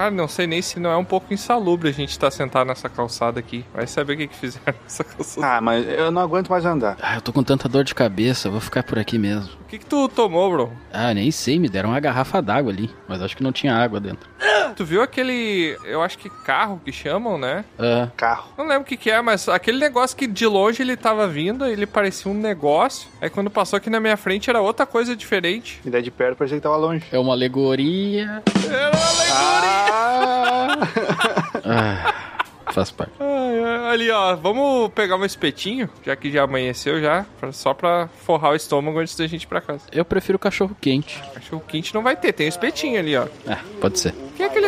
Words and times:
Cara, 0.00 0.10
não 0.10 0.26
sei 0.26 0.46
nem 0.46 0.62
se 0.62 0.80
não 0.80 0.90
é 0.90 0.96
um 0.96 1.04
pouco 1.04 1.34
insalubre 1.34 1.90
a 1.90 1.92
gente 1.92 2.08
estar 2.08 2.30
sentado 2.30 2.66
nessa 2.68 2.88
calçada 2.88 3.38
aqui. 3.38 3.66
Vai 3.70 3.86
saber 3.86 4.14
o 4.14 4.16
que, 4.16 4.28
que 4.28 4.34
fizeram 4.34 4.72
nessa 4.82 5.04
calçada. 5.04 5.46
Ah, 5.46 5.60
mas 5.60 5.86
eu 5.86 6.10
não 6.10 6.22
aguento 6.22 6.48
mais 6.48 6.64
andar. 6.64 6.96
Ah, 7.02 7.16
eu 7.16 7.20
tô 7.20 7.34
com 7.34 7.42
tanta 7.42 7.68
dor 7.68 7.84
de 7.84 7.94
cabeça, 7.94 8.48
vou 8.48 8.60
ficar 8.60 8.82
por 8.82 8.98
aqui 8.98 9.18
mesmo. 9.18 9.50
O 9.60 9.64
que, 9.66 9.76
que 9.76 9.84
tu 9.84 10.08
tomou, 10.08 10.50
bro? 10.50 10.72
Ah, 10.90 11.12
nem 11.12 11.30
sei, 11.30 11.58
me 11.58 11.68
deram 11.68 11.90
uma 11.90 12.00
garrafa 12.00 12.40
d'água 12.40 12.72
ali, 12.72 12.88
mas 13.06 13.20
acho 13.20 13.36
que 13.36 13.42
não 13.42 13.52
tinha 13.52 13.76
água 13.76 14.00
dentro. 14.00 14.29
Tu 14.76 14.84
viu 14.84 15.02
aquele, 15.02 15.76
eu 15.84 16.02
acho 16.02 16.18
que 16.18 16.28
carro 16.30 16.80
que 16.84 16.92
chamam, 16.92 17.36
né? 17.38 17.64
Ah, 17.78 18.08
Carro. 18.16 18.50
Não 18.58 18.66
lembro 18.66 18.82
o 18.82 18.84
que, 18.84 18.96
que 18.96 19.10
é, 19.10 19.20
mas 19.20 19.48
aquele 19.48 19.78
negócio 19.78 20.16
que 20.16 20.26
de 20.26 20.46
longe 20.46 20.82
ele 20.82 20.96
tava 20.96 21.26
vindo, 21.28 21.64
ele 21.66 21.86
parecia 21.86 22.30
um 22.30 22.34
negócio. 22.34 23.08
Aí 23.20 23.28
quando 23.30 23.50
passou 23.50 23.76
aqui 23.76 23.90
na 23.90 24.00
minha 24.00 24.16
frente 24.16 24.48
era 24.50 24.60
outra 24.60 24.86
coisa 24.86 25.14
diferente. 25.16 25.80
E 25.84 25.90
daí 25.90 26.02
de 26.02 26.10
perto 26.10 26.36
parecia 26.38 26.58
que 26.58 26.62
tava 26.62 26.76
longe. 26.76 27.04
é 27.12 27.18
uma 27.18 27.32
alegoria. 27.32 28.42
Era 28.68 28.90
uma 28.90 29.06
alegoria. 29.08 29.80
Ah! 29.92 30.78
Ah, 31.72 32.72
faz 32.72 32.90
parte. 32.90 33.12
Ali, 33.90 34.10
ó, 34.10 34.34
vamos 34.36 34.90
pegar 34.92 35.16
um 35.16 35.24
espetinho, 35.24 35.88
já 36.04 36.16
que 36.16 36.30
já 36.32 36.42
amanheceu 36.44 37.00
já, 37.00 37.24
pra- 37.38 37.52
só 37.52 37.74
pra 37.74 38.08
forrar 38.24 38.50
o 38.52 38.56
estômago 38.56 38.98
antes 38.98 39.14
da 39.16 39.26
gente 39.26 39.42
ir 39.44 39.46
pra 39.46 39.60
casa. 39.60 39.82
Eu 39.92 40.04
prefiro 40.04 40.38
cachorro 40.38 40.76
quente. 40.80 41.22
Cachorro 41.34 41.62
quente 41.66 41.94
não 41.94 42.02
vai 42.02 42.16
ter, 42.16 42.32
tem 42.32 42.46
o 42.46 42.48
espetinho 42.48 42.98
ali, 42.98 43.16
ó. 43.16 43.26
Ah, 43.46 43.58
pode 43.80 43.98
ser. 44.00 44.14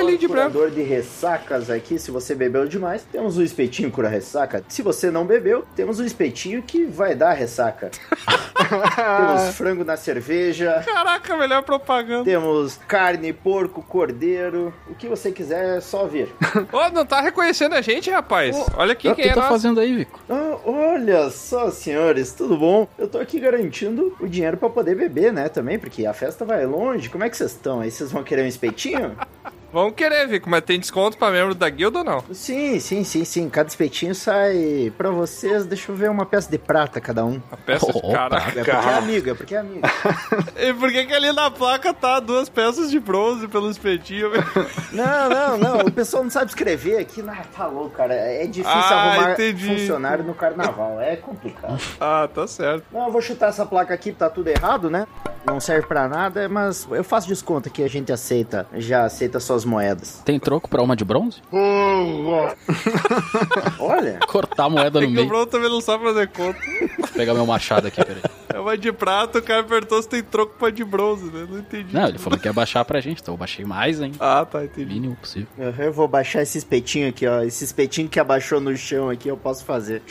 Ali 0.03 0.19
de 0.19 0.27
branco? 0.29 0.53
Curador 0.53 0.71
de 0.75 0.83
ressacas 0.83 1.71
aqui, 1.71 1.99
se 1.99 2.11
você 2.11 2.35
bebeu 2.35 2.67
demais, 2.67 3.05
temos 3.11 3.37
o 3.39 3.43
espetinho 3.43 3.91
cura 3.91 4.09
ressaca. 4.09 4.65
Se 4.69 4.83
você 4.83 5.11
não 5.11 5.25
bebeu, 5.25 5.65
temos 5.77 5.99
o 6.01 6.05
espetinho 6.05 6.63
que 6.63 6.85
vai 6.85 7.15
dar 7.15 7.33
ressaca. 7.33 7.91
temos 8.57 9.55
frango 9.57 9.85
na 9.85 9.97
cerveja, 9.97 10.83
Caraca, 10.85 11.37
melhor 11.37 11.63
propaganda. 11.63 12.25
temos 12.25 12.79
carne, 12.89 13.33
porco, 13.33 13.83
cordeiro, 13.83 14.73
o 14.89 14.95
que 14.95 15.09
você 15.09 15.31
quiser 15.31 15.79
é 15.79 15.81
só 15.81 16.07
vir. 16.07 16.29
Ô, 16.73 16.89
não 16.91 17.05
tá 17.07 17.21
reconhecendo 17.21 17.75
a 17.75 17.81
gente, 17.81 18.11
rapaz? 18.11 18.57
Olha 18.77 18.93
aqui 18.93 19.09
o 19.09 19.15
quem 19.15 19.25
que 19.25 19.31
é 19.31 19.35
tá 19.35 19.41
nós. 19.43 19.49
fazendo 19.51 19.81
aí, 19.81 19.95
Vico? 19.95 20.21
Ah, 20.29 20.57
olha 20.65 21.31
só, 21.31 21.71
senhores, 21.71 22.33
tudo 22.33 22.57
bom? 22.57 22.89
Eu 22.99 23.09
tô 23.09 23.19
aqui 23.19 23.39
garantindo 23.41 24.17
o 24.21 24.27
dinheiro 24.29 24.57
pra 24.57 24.69
poder 24.69 24.95
beber, 24.95 25.33
né, 25.33 25.49
também, 25.49 25.79
porque 25.79 26.07
a 26.07 26.13
festa 26.13 26.45
vai 26.45 26.65
longe. 26.67 27.09
Como 27.09 27.25
é 27.25 27.31
que 27.31 27.37
vocês 27.37 27.53
estão 27.53 27.81
aí? 27.81 27.91
Vocês 27.91 28.11
vão 28.13 28.23
querer 28.23 28.43
um 28.43 28.49
espetinho? 28.49 29.17
Vamos 29.73 29.95
querer, 29.95 30.27
Vico, 30.29 30.51
mas 30.51 30.63
tem 30.63 30.79
desconto 30.79 31.17
pra 31.17 31.31
membro 31.31 31.55
da 31.55 31.69
guilda 31.71 32.01
ou 32.01 32.05
não? 32.05 32.23
sim, 32.33 32.79
sim, 32.79 33.03
sim, 33.05 33.25
sim. 33.25 33.49
Cada 33.49 33.69
espetinho 33.69 34.15
sai 34.15 34.93
pra 34.99 35.11
vocês, 35.11 35.65
deixa 35.65 35.91
eu 35.91 35.97
ver, 35.97 36.11
uma 36.11 36.27
peça 36.27 36.51
de 36.51 36.59
prata 36.59 37.01
cada 37.01 37.25
um. 37.25 37.41
A 37.51 37.57
peça 37.57 37.91
de 37.91 37.99
Opa. 37.99 38.13
caraca. 38.13 38.51
É 38.51 38.65
porque 38.65 38.71
é 38.71 38.95
amiga, 38.95 39.31
é 39.31 39.35
porque 39.35 39.55
é 39.55 39.59
amiga. 39.59 39.89
E 40.63 40.73
por 40.75 40.93
que 40.93 41.07
que 41.07 41.15
ali 41.15 41.33
na 41.33 41.51
placa 41.51 41.93
tá 41.95 42.21
duas 42.21 42.49
peças 42.49 42.91
de 42.91 43.01
bronze 43.01 43.49
pelo 43.49 43.69
espetinho? 43.71 44.31
Não, 44.93 45.29
não, 45.31 45.57
não. 45.57 45.79
O 45.87 45.91
pessoal 45.91 46.23
não 46.23 46.31
sabe 46.31 46.47
escrever 46.51 46.99
aqui. 46.99 47.23
Não, 47.23 47.35
tá 47.57 47.67
louco, 47.67 47.91
cara. 47.97 48.13
É 48.15 48.45
difícil 48.47 48.71
Ah, 48.71 48.95
arrumar 49.15 49.33
entendi. 49.33 49.67
funcionário 49.67 50.23
no 50.23 50.35
carnaval. 50.35 51.01
É 51.01 51.17
complicado. 51.17 51.81
ah, 51.99 52.29
tá 52.33 52.47
certo. 52.47 52.85
Não, 52.93 53.07
eu 53.07 53.13
vou 53.13 53.23
chutar 53.23 53.49
essa 53.49 53.65
placa 53.65 53.95
aqui, 53.95 54.13
tá 54.13 54.29
tudo 54.29 54.49
errado, 54.49 54.91
né? 54.91 55.07
Não 55.47 55.59
serve 55.59 55.87
pra 55.87 56.07
nada, 56.09 56.47
mas 56.49 56.87
eu 56.91 57.03
faço 57.03 57.27
desconto 57.27 57.69
aqui, 57.69 57.83
a 57.83 57.89
gente 57.89 58.13
aceita. 58.13 58.67
Já 58.75 59.05
aceita 59.07 59.41
suas 59.41 59.62
moedas. 59.65 60.21
Tem 60.25 60.39
troco 60.39 60.69
pra 60.69 60.83
uma 60.83 60.95
de 60.97 61.05
bronze? 61.05 61.41
Olha, 63.79 64.19
Cortar 64.27 64.65
a 64.65 64.71
moeda 64.71 65.01
no 65.01 65.07
que 65.07 65.13
o 65.13 65.15
meio. 65.15 65.29
Bruno 65.29 65.47
também 65.47 65.69
não 65.71 65.81
sabe 65.81 66.05
fazer 66.05 66.29
conta. 66.29 66.59
Vou 66.99 67.09
pegar 67.15 67.35
meu 67.35 67.47
machado 67.47 67.87
aqui, 67.87 68.05
peraí. 68.05 68.23
É 68.53 68.59
uma 68.61 68.77
de 68.77 68.93
prata, 68.93 69.39
o 69.39 69.43
cara 69.43 69.61
apertou 69.61 70.01
se 70.03 70.09
tem 70.09 70.23
troco 70.23 70.55
pra 70.59 70.71
de 70.71 70.85
bronze, 70.85 71.25
né? 71.27 71.47
Não 71.49 71.59
entendi. 71.59 71.95
Não, 71.95 72.09
ele 72.09 72.19
falou 72.19 72.39
que 72.39 72.47
ia 72.47 72.53
baixar 72.53 72.85
pra 72.85 73.01
gente, 73.01 73.23
então 73.23 73.35
eu 73.35 73.39
baixei 73.39 73.65
mais 73.65 74.01
ainda. 74.01 74.17
Ah, 74.21 74.45
tá, 74.45 74.65
entendi. 74.65 74.95
Mínimo 74.95 75.17
possível. 75.17 75.49
eu 75.79 75.93
vou 75.93 76.07
baixar 76.09 76.43
esse 76.43 76.59
espetinho 76.59 77.09
aqui, 77.09 77.27
ó. 77.27 77.43
Esse 77.43 77.65
espetinho 77.65 78.09
que 78.09 78.21
abaixou 78.21 78.61
no 78.61 78.77
chão 78.77 79.09
aqui, 79.11 79.29
eu 79.29 79.37
posso 79.37 79.65
fazer. 79.65 80.03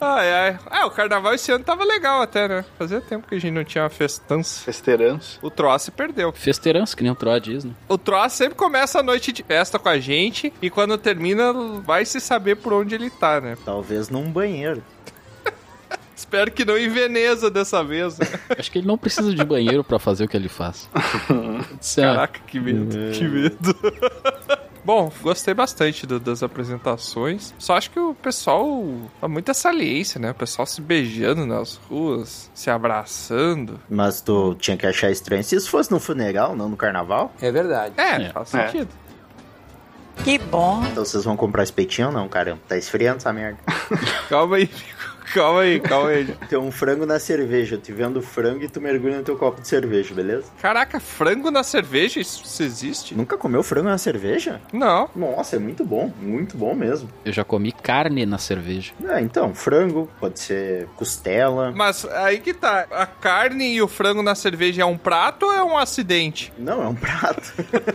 Ai, 0.00 0.32
ai. 0.32 0.58
Ah, 0.66 0.86
o 0.86 0.90
carnaval 0.90 1.34
esse 1.34 1.50
ano 1.52 1.64
tava 1.64 1.84
legal 1.84 2.22
até, 2.22 2.48
né? 2.48 2.64
Fazia 2.78 3.00
tempo 3.00 3.26
que 3.28 3.34
a 3.34 3.38
gente 3.38 3.52
não 3.52 3.64
tinha 3.64 3.84
uma 3.84 3.90
festança. 3.90 4.62
Festeiranço. 4.64 5.38
O 5.42 5.50
Troá 5.50 5.78
se 5.78 5.90
perdeu. 5.90 6.32
Festeirança, 6.32 6.96
que 6.96 7.02
nem 7.02 7.12
o 7.12 7.14
Troa 7.16 7.40
diz, 7.40 7.64
né? 7.64 7.72
O 7.88 7.98
Troá 7.98 8.28
sempre 8.28 8.54
começa 8.54 9.00
a 9.00 9.02
noite 9.02 9.32
de 9.32 9.42
festa 9.42 9.78
com 9.78 9.88
a 9.88 9.98
gente 9.98 10.52
e 10.60 10.70
quando 10.70 10.96
termina 10.98 11.52
vai 11.84 12.04
se 12.04 12.20
saber 12.20 12.56
por 12.56 12.72
onde 12.72 12.94
ele 12.94 13.10
tá, 13.10 13.40
né? 13.40 13.56
Talvez 13.64 14.08
num 14.08 14.30
banheiro. 14.30 14.82
Espero 16.32 16.50
que 16.50 16.64
não 16.64 16.78
em 16.78 16.88
Veneza 16.88 17.50
dessa 17.50 17.84
vez. 17.84 18.18
Acho 18.58 18.70
que 18.72 18.78
ele 18.78 18.86
não 18.86 18.96
precisa 18.96 19.34
de 19.34 19.44
banheiro 19.44 19.84
pra 19.84 19.98
fazer 19.98 20.24
o 20.24 20.28
que 20.28 20.34
ele 20.34 20.48
faz. 20.48 20.88
É- 21.98 22.00
Caraca, 22.00 22.40
que 22.46 22.58
medo, 22.58 22.96
que 23.12 23.24
medo. 23.28 23.76
Bom, 24.84 25.12
gostei 25.20 25.52
bastante 25.52 26.06
do- 26.06 26.18
das 26.18 26.42
apresentações. 26.42 27.52
Só 27.58 27.76
acho 27.76 27.90
que 27.90 28.00
o 28.00 28.14
pessoal 28.14 28.82
dá 29.20 29.28
muita 29.28 29.52
saliência, 29.52 30.18
né? 30.18 30.30
O 30.30 30.34
pessoal 30.34 30.64
se 30.64 30.80
beijando 30.80 31.44
nas 31.44 31.76
ruas, 31.88 32.50
se 32.54 32.70
abraçando. 32.70 33.78
Mas 33.90 34.20
tu 34.22 34.54
tinha 34.54 34.76
que 34.76 34.86
achar 34.86 35.10
estranho 35.10 35.44
se 35.44 35.54
isso 35.56 35.68
fosse 35.70 35.90
no 35.90 36.00
funeral, 36.00 36.56
não 36.56 36.68
no 36.68 36.76
carnaval. 36.78 37.32
É 37.42 37.52
verdade. 37.52 37.94
É, 37.98 38.22
É. 38.24 38.30
faz 38.30 38.54
É. 38.54 38.66
sentido. 38.68 38.88
Que 40.24 40.38
bom. 40.38 40.82
Então 40.90 41.04
vocês 41.04 41.24
vão 41.24 41.36
comprar 41.36 41.62
espetinho 41.62 42.08
ou 42.08 42.12
não, 42.14 42.26
caramba? 42.28 42.60
Tá 42.68 42.76
esfriando 42.78 43.18
essa 43.18 43.32
merda. 43.32 43.58
Calma 44.30 44.56
aí, 44.56 44.66
Fico. 44.66 45.02
Calma 45.34 45.60
aí, 45.60 45.80
calma 45.80 46.08
aí. 46.08 46.26
Tem 46.48 46.58
um 46.58 46.70
frango 46.70 47.06
na 47.06 47.18
cerveja. 47.18 47.76
Eu 47.76 47.80
te 47.80 47.92
vendo 47.92 48.20
frango 48.22 48.64
e 48.64 48.68
tu 48.68 48.80
mergulha 48.80 49.18
no 49.18 49.24
teu 49.24 49.36
copo 49.36 49.60
de 49.60 49.68
cerveja, 49.68 50.14
beleza? 50.14 50.44
Caraca, 50.60 51.00
frango 51.00 51.50
na 51.50 51.62
cerveja? 51.62 52.20
Isso, 52.20 52.42
isso 52.44 52.62
existe? 52.62 53.14
Nunca 53.14 53.36
comeu 53.36 53.62
frango 53.62 53.88
na 53.88 53.98
cerveja? 53.98 54.60
Não. 54.72 55.08
Nossa, 55.14 55.56
é 55.56 55.58
muito 55.58 55.84
bom. 55.84 56.12
Muito 56.20 56.56
bom 56.56 56.74
mesmo. 56.74 57.08
Eu 57.24 57.32
já 57.32 57.44
comi 57.44 57.72
carne 57.72 58.26
na 58.26 58.38
cerveja. 58.38 58.92
É, 59.08 59.20
então, 59.20 59.54
frango, 59.54 60.08
pode 60.20 60.40
ser 60.40 60.86
costela. 60.96 61.72
Mas 61.72 62.04
aí 62.04 62.38
que 62.40 62.54
tá. 62.54 62.86
A 62.90 63.06
carne 63.06 63.74
e 63.74 63.82
o 63.82 63.88
frango 63.88 64.22
na 64.22 64.34
cerveja 64.34 64.82
é 64.82 64.84
um 64.84 64.98
prato 64.98 65.46
ou 65.46 65.52
é 65.52 65.62
um 65.62 65.76
acidente? 65.78 66.52
Não, 66.58 66.82
é 66.82 66.88
um 66.88 66.94
prato. 66.94 67.52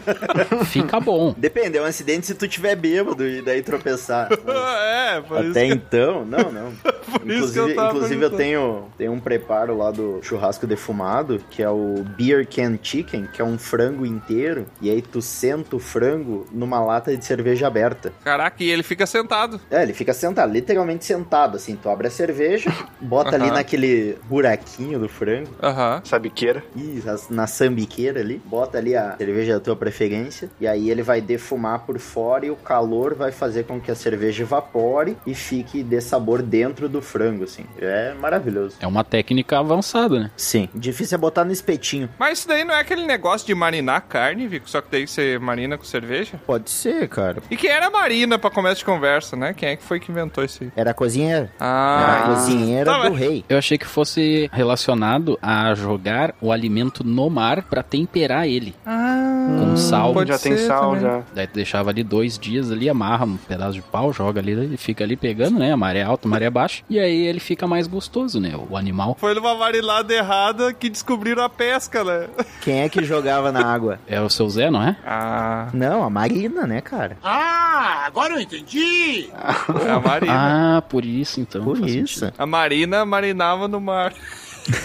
Fica 0.65 0.99
bom. 0.99 1.33
Depende, 1.37 1.77
é 1.77 1.81
um 1.81 1.85
acidente 1.85 2.27
se 2.27 2.35
tu 2.35 2.47
tiver 2.47 2.75
bêbado 2.75 3.27
e 3.27 3.41
daí 3.41 3.61
tropeçar. 3.61 4.29
é, 4.31 5.21
por 5.21 5.41
isso 5.41 5.51
Até 5.51 5.67
que... 5.67 5.73
então, 5.73 6.25
não, 6.25 6.51
não. 6.51 6.73
Por 7.19 7.29
isso 7.31 7.51
que 7.53 7.59
eu 7.59 7.63
Inclusive, 7.63 7.73
tava 7.75 7.89
inclusive 7.95 8.23
eu 8.23 8.29
tenho, 8.31 8.85
tenho 8.97 9.11
um 9.11 9.19
preparo 9.19 9.77
lá 9.77 9.91
do 9.91 10.19
churrasco 10.21 10.65
defumado, 10.67 11.39
que 11.49 11.61
é 11.63 11.69
o 11.69 12.03
Beer 12.17 12.47
Can 12.47 12.77
Chicken, 12.81 13.27
que 13.31 13.41
é 13.41 13.45
um 13.45 13.57
frango 13.57 14.05
inteiro, 14.05 14.65
e 14.81 14.89
aí 14.89 15.01
tu 15.01 15.21
senta 15.21 15.75
o 15.75 15.79
frango 15.79 16.45
numa 16.51 16.79
lata 16.79 17.15
de 17.15 17.23
cerveja 17.25 17.67
aberta. 17.67 18.13
Caraca, 18.23 18.63
e 18.63 18.69
ele 18.69 18.83
fica 18.83 19.05
sentado. 19.05 19.59
É, 19.69 19.83
ele 19.83 19.93
fica 19.93 20.13
sentado, 20.13 20.51
literalmente 20.51 21.05
sentado, 21.05 21.57
assim, 21.57 21.75
tu 21.75 21.89
abre 21.89 22.07
a 22.07 22.11
cerveja, 22.11 22.71
bota 22.99 23.35
ali 23.35 23.45
Aham. 23.45 23.53
naquele 23.55 24.17
buraquinho 24.25 24.99
do 24.99 25.09
frango, 25.09 25.49
Aham. 25.61 26.01
Sabiqueira. 26.03 26.63
Ih, 26.75 27.01
as- 27.07 27.29
na 27.29 27.47
sambiqueira 27.47 28.19
ali, 28.19 28.41
bota 28.45 28.77
ali 28.77 28.95
a 28.95 29.15
cerveja 29.17 29.53
da 29.55 29.59
tua 29.59 29.75
preferência, 29.75 30.49
e 30.59 30.67
aí 30.67 30.89
ele 30.89 31.01
vai 31.03 31.21
defumar 31.21 31.79
por 31.85 31.97
fora 31.99 32.45
e 32.45 32.51
o 32.51 32.55
calor 32.55 33.13
vai 33.15 33.31
fazer 33.31 33.63
com 33.65 33.79
que 33.79 33.91
a 33.91 33.95
cerveja 33.95 34.43
evapore 34.43 35.17
e 35.25 35.33
fique 35.33 35.83
de 35.83 35.99
sabor 36.01 36.41
dentro 36.41 36.87
do 36.87 37.01
frango, 37.07 37.43
assim. 37.45 37.63
É 37.79 38.13
maravilhoso. 38.13 38.75
É 38.79 38.85
uma 38.87 39.03
técnica 39.03 39.57
avançada, 39.59 40.19
né? 40.19 40.31
Sim, 40.37 40.69
difícil 40.75 41.15
é 41.15 41.17
botar 41.17 41.43
no 41.45 41.51
espetinho. 41.51 42.09
Mas 42.19 42.39
isso 42.39 42.47
daí 42.47 42.63
não 42.63 42.73
é 42.75 42.79
aquele 42.79 43.05
negócio 43.05 43.47
de 43.47 43.55
marinar 43.55 44.01
carne, 44.01 44.47
Vico? 44.47 44.69
Só 44.69 44.81
que 44.81 44.87
daí 44.91 45.07
você 45.07 45.39
marina 45.39 45.77
com 45.77 45.83
cerveja? 45.83 46.39
Pode 46.45 46.69
ser, 46.69 47.07
cara. 47.07 47.41
E 47.49 47.55
quem 47.57 47.69
era 47.69 47.87
a 47.87 47.91
Marina 47.91 48.37
pra 48.37 48.49
começo 48.49 48.79
de 48.79 48.85
conversa, 48.85 49.35
né? 49.35 49.53
Quem 49.53 49.69
é 49.69 49.75
que 49.75 49.83
foi 49.83 49.99
que 49.99 50.11
inventou 50.11 50.43
isso 50.43 50.63
aí? 50.63 50.71
Era 50.75 50.91
a 50.91 50.93
cozinheira. 50.93 51.51
Era 51.59 51.65
Ah, 51.67 52.23
a 52.23 52.27
cozinheira 52.35 52.85
Tá, 52.91 52.97
do 53.03 53.09
mas- 53.11 53.19
rei. 53.19 53.45
Eu 53.49 53.57
achei 53.57 53.77
que 53.77 53.85
fosse 53.87 54.49
relacionado 54.53 55.37
a 55.41 55.73
jogar 55.73 56.35
o 56.41 56.51
alimento 56.51 57.03
no 57.03 57.29
mar 57.29 57.63
pra 57.63 57.81
temperar 57.81 58.47
ele. 58.47 58.75
Com 59.59 59.77
sal. 59.77 60.13
pode 60.13 60.31
já 60.31 60.37
tem 60.39 60.57
sal, 60.57 60.95
também. 60.95 61.01
já. 61.01 61.21
Daí 61.33 61.47
tu 61.47 61.53
deixava 61.53 61.89
ali 61.89 62.03
dois 62.03 62.37
dias 62.37 62.71
ali, 62.71 62.89
amarra 62.89 63.25
um 63.25 63.37
pedaço 63.37 63.73
de 63.73 63.81
pau, 63.81 64.11
joga 64.11 64.39
ali, 64.39 64.51
ele 64.51 64.77
fica 64.77 65.03
ali 65.03 65.15
pegando, 65.15 65.57
né? 65.59 65.71
A 65.73 65.77
maré 65.77 66.03
alta, 66.03 66.27
a 66.27 66.31
maré 66.31 66.49
baixa. 66.49 66.83
E 66.89 66.99
aí 66.99 67.25
ele 67.27 67.39
fica 67.39 67.67
mais 67.67 67.87
gostoso, 67.87 68.39
né? 68.39 68.53
O 68.69 68.75
animal. 68.77 69.15
Foi 69.19 69.33
numa 69.33 69.55
marinada 69.55 70.13
errada 70.13 70.73
que 70.73 70.89
descobriram 70.89 71.43
a 71.43 71.49
pesca, 71.49 72.03
né? 72.03 72.27
Quem 72.61 72.81
é 72.81 72.89
que 72.89 73.03
jogava 73.03 73.51
na 73.51 73.65
água? 73.65 73.99
É 74.07 74.19
o 74.21 74.29
seu 74.29 74.49
Zé, 74.49 74.69
não 74.69 74.81
é? 74.83 74.95
Ah, 75.05 75.69
Não, 75.73 76.03
a 76.03 76.09
Marina, 76.09 76.65
né, 76.67 76.81
cara? 76.81 77.17
Ah, 77.23 78.03
agora 78.05 78.33
eu 78.33 78.39
entendi. 78.39 79.29
é 79.85 79.91
a 79.91 79.99
Marina. 79.99 80.77
Ah, 80.77 80.81
por 80.81 81.05
isso 81.05 81.39
então. 81.39 81.63
Por 81.63 81.77
isso. 81.87 82.19
sentido. 82.19 82.33
A 82.37 82.45
Marina 82.45 83.05
marinava 83.05 83.67
no 83.67 83.79
mar. 83.79 84.13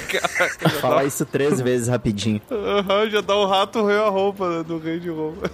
Caraca, 0.09 0.69
já 0.69 0.81
Fala 0.81 0.97
dá, 0.97 1.05
isso 1.05 1.25
três 1.27 1.61
vezes 1.61 1.89
rapidinho. 1.89 2.41
Aham, 2.51 3.11
já 3.11 3.21
dá 3.21 3.35
o 3.35 3.47
rato 3.47 3.85
rei 3.85 3.97
a 3.97 4.09
roupa 4.09 4.59
né, 4.59 4.63
do 4.63 4.79
rei 4.79 5.01
de 5.01 5.11
roupa. 5.11 5.51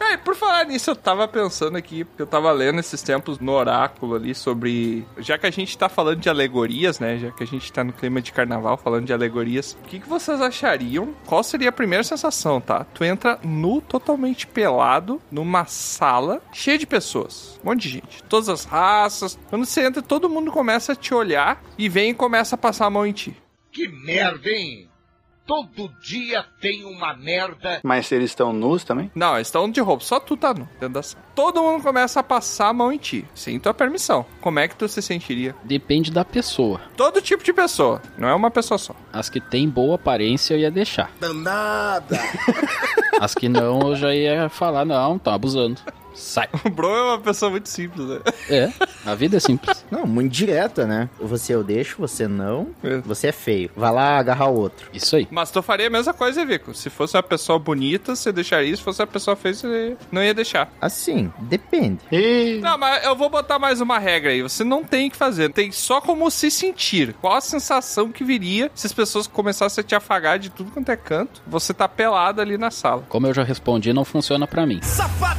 E 0.00 0.16
por 0.16 0.34
falar 0.34 0.64
nisso, 0.64 0.90
eu 0.90 0.96
tava 0.96 1.28
pensando 1.28 1.76
aqui, 1.76 2.04
porque 2.04 2.22
eu 2.22 2.26
tava 2.26 2.50
lendo 2.50 2.80
esses 2.80 3.00
tempos 3.00 3.38
no 3.38 3.52
oráculo 3.52 4.16
ali 4.16 4.34
sobre. 4.34 5.06
Já 5.18 5.38
que 5.38 5.46
a 5.46 5.50
gente 5.50 5.76
tá 5.78 5.88
falando 5.88 6.18
de 6.18 6.28
alegorias, 6.28 6.98
né? 6.98 7.18
Já 7.18 7.30
que 7.30 7.44
a 7.44 7.46
gente 7.46 7.72
tá 7.72 7.84
no 7.84 7.92
clima 7.92 8.20
de 8.20 8.32
carnaval 8.32 8.76
falando 8.76 9.06
de 9.06 9.12
alegorias, 9.12 9.78
o 9.84 9.86
que, 9.86 10.00
que 10.00 10.08
vocês 10.08 10.40
achariam? 10.40 11.14
Qual 11.26 11.42
seria 11.44 11.68
a 11.68 11.72
primeira 11.72 12.02
sensação, 12.02 12.60
tá? 12.60 12.84
Tu 12.92 13.04
entra 13.04 13.38
nu, 13.44 13.80
totalmente 13.80 14.46
pelado, 14.46 15.20
numa 15.30 15.64
sala 15.66 16.42
cheia 16.52 16.78
de 16.78 16.86
pessoas. 16.86 17.60
Um 17.62 17.68
monte 17.68 17.82
de 17.82 17.90
gente. 17.90 18.22
Todas 18.24 18.48
as 18.48 18.64
raças. 18.64 19.38
Quando 19.48 19.64
você 19.64 19.84
entra, 19.84 20.02
todo 20.02 20.28
mundo 20.28 20.50
começa 20.50 20.92
a 20.92 20.96
te 20.96 21.14
olhar 21.14 21.62
e 21.78 21.88
vem 21.88 22.10
e 22.10 22.14
começa 22.14 22.56
a 22.56 22.58
passar 22.58 22.86
a 22.86 22.90
mão 22.90 23.06
em 23.06 23.12
ti. 23.12 23.36
Que 23.70 23.86
merda, 23.86 24.48
hein? 24.48 24.89
Todo 25.46 25.90
dia 26.00 26.44
tem 26.60 26.84
uma 26.84 27.14
merda. 27.14 27.80
Mas 27.82 28.10
eles 28.12 28.30
estão 28.30 28.52
nus 28.52 28.84
também? 28.84 29.10
Não, 29.14 29.34
eles 29.34 29.48
estão 29.48 29.68
de 29.70 29.80
roupa, 29.80 30.04
só 30.04 30.20
tu 30.20 30.36
tá 30.36 30.54
nu 30.54 30.68
dentro 30.78 30.90
da 30.94 31.02
sala. 31.02 31.24
Todo 31.34 31.62
mundo 31.62 31.82
começa 31.82 32.20
a 32.20 32.22
passar 32.22 32.68
a 32.68 32.72
mão 32.72 32.92
em 32.92 32.98
ti, 32.98 33.26
sem 33.34 33.58
tua 33.58 33.74
permissão. 33.74 34.24
Como 34.40 34.58
é 34.58 34.68
que 34.68 34.76
tu 34.76 34.88
se 34.88 35.02
sentiria? 35.02 35.54
Depende 35.64 36.10
da 36.10 36.24
pessoa. 36.24 36.80
Todo 36.96 37.20
tipo 37.20 37.42
de 37.42 37.52
pessoa, 37.52 38.00
não 38.16 38.28
é 38.28 38.34
uma 38.34 38.50
pessoa 38.50 38.78
só. 38.78 38.94
As 39.12 39.28
que 39.28 39.40
tem 39.40 39.68
boa 39.68 39.96
aparência 39.96 40.54
eu 40.54 40.60
ia 40.60 40.70
deixar. 40.70 41.10
Danada. 41.18 42.18
As 43.20 43.34
que 43.34 43.48
não, 43.48 43.80
eu 43.90 43.96
já 43.96 44.14
ia 44.14 44.48
falar, 44.48 44.84
não, 44.84 45.18
tá 45.18 45.34
abusando. 45.34 45.80
Sai. 46.20 46.48
O 46.64 46.68
Bro 46.70 46.94
é 46.94 47.02
uma 47.02 47.18
pessoa 47.18 47.50
muito 47.50 47.68
simples, 47.68 48.06
né? 48.06 48.20
É, 48.48 48.70
a 49.04 49.14
vida 49.14 49.38
é 49.38 49.40
simples. 49.40 49.84
Não, 49.90 50.06
muito 50.06 50.30
direta, 50.32 50.86
né? 50.86 51.08
Você 51.18 51.54
eu 51.54 51.64
deixo, 51.64 51.96
você 51.98 52.28
não. 52.28 52.68
É. 52.84 52.98
Você 52.98 53.28
é 53.28 53.32
feio. 53.32 53.70
Vai 53.74 53.90
lá 53.90 54.18
agarrar 54.18 54.46
o 54.48 54.56
outro. 54.56 54.88
Isso 54.92 55.16
aí. 55.16 55.26
Mas 55.30 55.50
tu 55.50 55.62
faria 55.62 55.88
a 55.88 55.90
mesma 55.90 56.14
coisa, 56.14 56.44
Vico. 56.44 56.74
Se 56.74 56.88
fosse 56.88 57.16
uma 57.16 57.22
pessoa 57.22 57.58
bonita, 57.58 58.14
você 58.14 58.30
deixaria. 58.30 58.76
Se 58.76 58.82
fosse 58.82 59.00
uma 59.00 59.06
pessoa 59.06 59.34
feia, 59.34 59.54
você 59.54 59.96
não 60.12 60.22
ia 60.22 60.32
deixar. 60.32 60.72
Assim, 60.80 61.32
depende. 61.40 61.98
E... 62.12 62.60
Não, 62.62 62.78
mas 62.78 63.04
eu 63.04 63.16
vou 63.16 63.28
botar 63.28 63.58
mais 63.58 63.80
uma 63.80 63.98
regra 63.98 64.30
aí. 64.30 64.42
Você 64.42 64.62
não 64.62 64.84
tem 64.84 65.10
que 65.10 65.16
fazer. 65.16 65.52
Tem 65.52 65.72
só 65.72 66.00
como 66.00 66.30
se 66.30 66.50
sentir. 66.50 67.14
Qual 67.20 67.34
a 67.34 67.40
sensação 67.40 68.12
que 68.12 68.22
viria 68.22 68.70
se 68.74 68.86
as 68.86 68.92
pessoas 68.92 69.26
começassem 69.26 69.82
a 69.82 69.84
te 69.84 69.94
afagar 69.94 70.38
de 70.38 70.50
tudo 70.50 70.70
quanto 70.70 70.90
é 70.90 70.96
canto? 70.96 71.42
Você 71.46 71.74
tá 71.74 71.88
pelado 71.88 72.40
ali 72.40 72.56
na 72.56 72.70
sala. 72.70 73.04
Como 73.08 73.26
eu 73.26 73.34
já 73.34 73.42
respondi, 73.42 73.92
não 73.92 74.04
funciona 74.04 74.46
pra 74.46 74.66
mim. 74.66 74.80
Ah, 75.00 75.34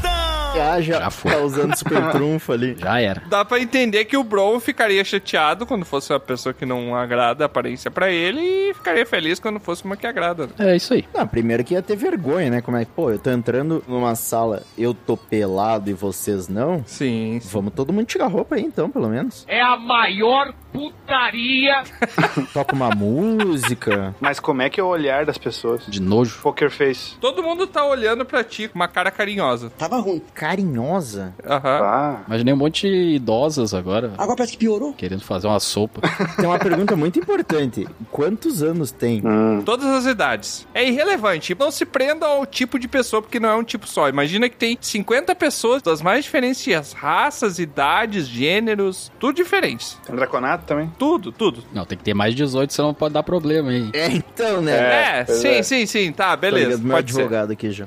já, 0.56 0.82
Já 0.82 1.10
foi. 1.10 1.32
tá 1.32 1.38
usando 1.40 1.76
super 1.76 2.10
trunfo 2.12 2.52
ali. 2.54 2.76
Já 2.78 3.00
era. 3.00 3.22
Dá 3.28 3.44
pra 3.46 3.60
entender 3.60 4.06
que 4.06 4.18
o 4.18 4.24
Bro 4.24 4.60
ficaria 4.60 5.04
chateado 5.04 5.66
quando 5.66 5.86
fosse 5.86 6.12
uma 6.12 6.20
pessoa 6.20 6.54
que 6.54 6.66
não 6.66 6.96
agrada 6.96 7.44
a 7.44 7.48
aparência 7.48 7.90
pra 7.92 8.12
ele 8.12 8.40
e 8.42 8.74
ficaria 8.74 9.06
feliz 9.06 9.40
quando 9.40 9.60
fosse 9.60 9.84
uma 9.86 9.96
que 9.98 10.06
agrada. 10.08 10.48
né? 10.48 10.54
É 10.72 10.76
isso 10.76 10.94
aí. 10.94 11.06
Não, 11.14 11.28
primeiro 11.28 11.64
que 11.64 11.74
ia 11.74 11.82
ter 11.82 11.96
vergonha, 11.96 12.50
né? 12.50 12.62
Como 12.62 12.78
é 12.78 12.86
que, 12.86 12.92
pô, 12.92 13.10
eu 13.12 13.20
tô 13.20 13.30
entrando 13.32 13.84
numa 13.88 14.16
sala, 14.16 14.64
eu 14.78 14.94
tô 14.94 15.16
pelado 15.18 15.90
e 15.90 15.94
vocês 15.94 16.48
não? 16.48 16.84
Sim, 16.86 17.40
sim. 17.42 17.50
Vamos 17.52 17.74
todo 17.74 17.94
mundo 17.94 18.06
tirar 18.06 18.28
roupa 18.28 18.56
aí 18.56 18.62
então, 18.64 18.90
pelo 18.90 19.08
menos. 19.10 19.46
É 19.48 19.62
a 19.62 19.78
maior 19.78 20.54
putaria. 20.74 21.84
Toca 22.54 22.74
uma 22.76 22.90
música. 22.92 24.16
Mas 24.20 24.40
como 24.40 24.62
é 24.62 24.70
que 24.70 24.80
é 24.80 24.84
o 24.84 24.88
olhar 24.88 25.26
das 25.26 25.38
pessoas? 25.38 25.86
De 25.88 26.02
nojo. 26.02 26.40
Poker 26.42 26.70
face. 26.72 27.16
Todo 27.20 27.44
mundo 27.44 27.68
tá 27.68 27.84
olhando 27.86 28.26
pra 28.26 28.44
ti 28.44 28.68
com 28.68 28.76
uma 28.76 28.88
cara 28.88 29.12
carinhosa. 29.12 29.70
Tava 29.78 29.98
ruim. 30.00 30.22
Carinhosa. 30.42 31.36
Aham. 31.46 31.80
Ah, 31.84 32.22
Imaginei 32.28 32.52
um 32.54 32.58
monte 32.58 32.88
de 32.90 33.16
idosas 33.16 33.76
agora, 33.76 34.12
Agora 34.18 34.36
parece 34.36 34.54
que 34.54 34.58
piorou. 34.58 34.92
querendo 34.94 35.22
fazer 35.24 35.46
uma 35.46 35.60
sopa. 35.60 36.02
Tem 36.36 36.48
uma 36.48 36.58
pergunta 36.58 36.96
muito 36.96 37.20
importante. 37.20 37.88
Quantos 38.10 38.64
anos 38.64 38.90
tem? 38.92 39.22
hum. 39.24 39.62
Todas 39.64 39.86
as 39.86 40.06
idades. 40.06 40.68
É 40.74 40.84
irrelevante. 40.88 41.56
Não 41.60 41.70
se 41.70 41.86
prenda 41.86 42.26
ao 42.26 42.46
tipo 42.46 42.80
de 42.80 42.88
pessoa, 42.88 43.22
porque 43.22 43.40
não 43.40 43.50
é 43.50 43.56
um 43.56 43.64
tipo 43.64 43.88
só. 43.88 44.10
Imagina 44.10 44.50
que 44.50 44.56
tem 44.56 44.78
50 44.82 45.36
pessoas 45.36 45.82
das 45.84 46.02
mais 46.02 46.24
diferentes 46.26 46.92
raças, 46.94 47.60
idades, 47.60 48.28
gêneros, 48.28 49.12
tudo 49.20 49.36
diferentes. 49.36 49.98
Tem 50.06 50.16
draconato 50.16 50.66
também? 50.66 50.92
Tudo, 50.98 51.32
tudo. 51.32 51.64
Não, 51.72 51.86
tem 51.86 51.98
que 51.98 52.04
ter 52.04 52.14
mais 52.16 52.34
de 52.34 52.44
18, 52.44 52.74
senão 52.74 52.94
pode 52.96 53.14
dar 53.14 53.22
problema 53.24 53.70
aí. 53.70 53.90
É, 53.94 54.08
então, 54.08 54.60
né? 54.62 55.20
É, 55.20 55.24
pois 55.24 55.38
sim, 55.38 55.48
é. 55.50 55.64
sim, 55.64 55.86
sim. 55.86 56.12
Tá, 56.12 56.32
Tô 56.36 56.42
beleza. 56.42 56.66
ligado, 56.66 56.82
meu 56.84 56.96
Pode 56.96 57.12
ser. 57.14 57.20
advogado 57.20 57.52
aqui 57.52 57.72
já. 57.72 57.86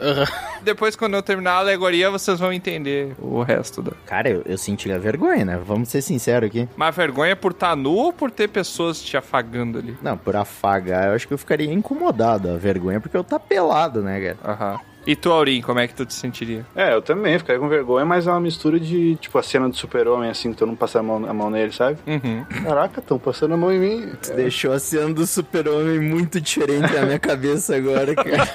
Depois, 0.63 0.95
quando 0.97 1.15
eu 1.15 1.23
terminar 1.23 1.53
a 1.55 1.59
alegoria, 1.59 2.11
vocês 2.11 2.39
vão 2.39 2.44
entender 2.53 3.15
o 3.19 3.43
resto 3.43 3.83
da. 3.83 3.93
Cara, 4.07 4.29
eu, 4.29 4.43
eu 4.45 4.59
sentiria 4.59 4.99
vergonha, 4.99 5.45
né? 5.45 5.61
Vamos 5.65 5.89
ser 5.89 6.03
sinceros 6.03 6.49
aqui. 6.49 6.69
Mas 6.77 6.95
vergonha 6.95 7.37
por 7.37 7.53
estar 7.53 7.77
nu 7.77 7.93
ou 7.95 8.13
por 8.13 8.31
ter 8.31 8.49
pessoas 8.49 9.03
te 9.03 9.17
afagando 9.17 9.79
ali? 9.79 9.97
Não, 10.03 10.17
por 10.17 10.37
afagar, 10.37 11.09
eu 11.09 11.15
acho 11.15 11.27
que 11.27 11.35
eu 11.35 11.39
ficaria 11.39 11.73
incomodado. 11.73 12.51
A 12.51 12.57
vergonha 12.57 12.97
é 12.97 13.01
porque 13.01 13.17
eu 13.17 13.25
tá 13.25 13.39
pelado, 13.39 14.03
né, 14.03 14.21
cara? 14.21 14.53
Aham. 14.53 14.81
E 15.07 15.15
tu, 15.15 15.31
Aurim, 15.31 15.61
como 15.61 15.81
é 15.81 15.87
que 15.87 15.95
tu 15.95 16.07
te 16.07 16.15
sentiria? 16.15 16.65
É, 16.75 16.95
eu 16.95 17.03
também 17.03 17.39
ficaria 17.39 17.61
com 17.61 17.69
vergonha, 17.69 18.07
mas 18.07 18.27
é 18.27 18.31
uma 18.31 18.41
mistura 18.41 18.81
de, 18.81 19.17
tipo, 19.17 19.37
a 19.39 19.43
cena 19.43 19.69
do 19.69 19.77
super-homem, 19.77 20.31
assim, 20.31 20.53
que 20.53 20.59
todo 20.59 20.69
mundo 20.69 20.79
passa 20.79 21.01
a 21.01 21.03
mão, 21.03 21.29
a 21.29 21.35
mão 21.35 21.51
nele, 21.51 21.73
sabe? 21.73 21.99
Uhum. 22.07 22.45
Caraca, 22.65 23.01
estão 23.01 23.19
passando 23.19 23.53
a 23.55 23.57
mão 23.57 23.73
em 23.73 23.79
mim. 23.79 24.13
Deixou 24.35 24.73
a 24.73 24.79
cena 24.79 25.13
do 25.13 25.27
super-homem 25.27 26.01
muito 26.01 26.41
diferente 26.41 26.93
na 26.93 27.03
minha 27.03 27.19
cabeça 27.19 27.77
agora, 27.77 28.15
cara. 28.15 28.49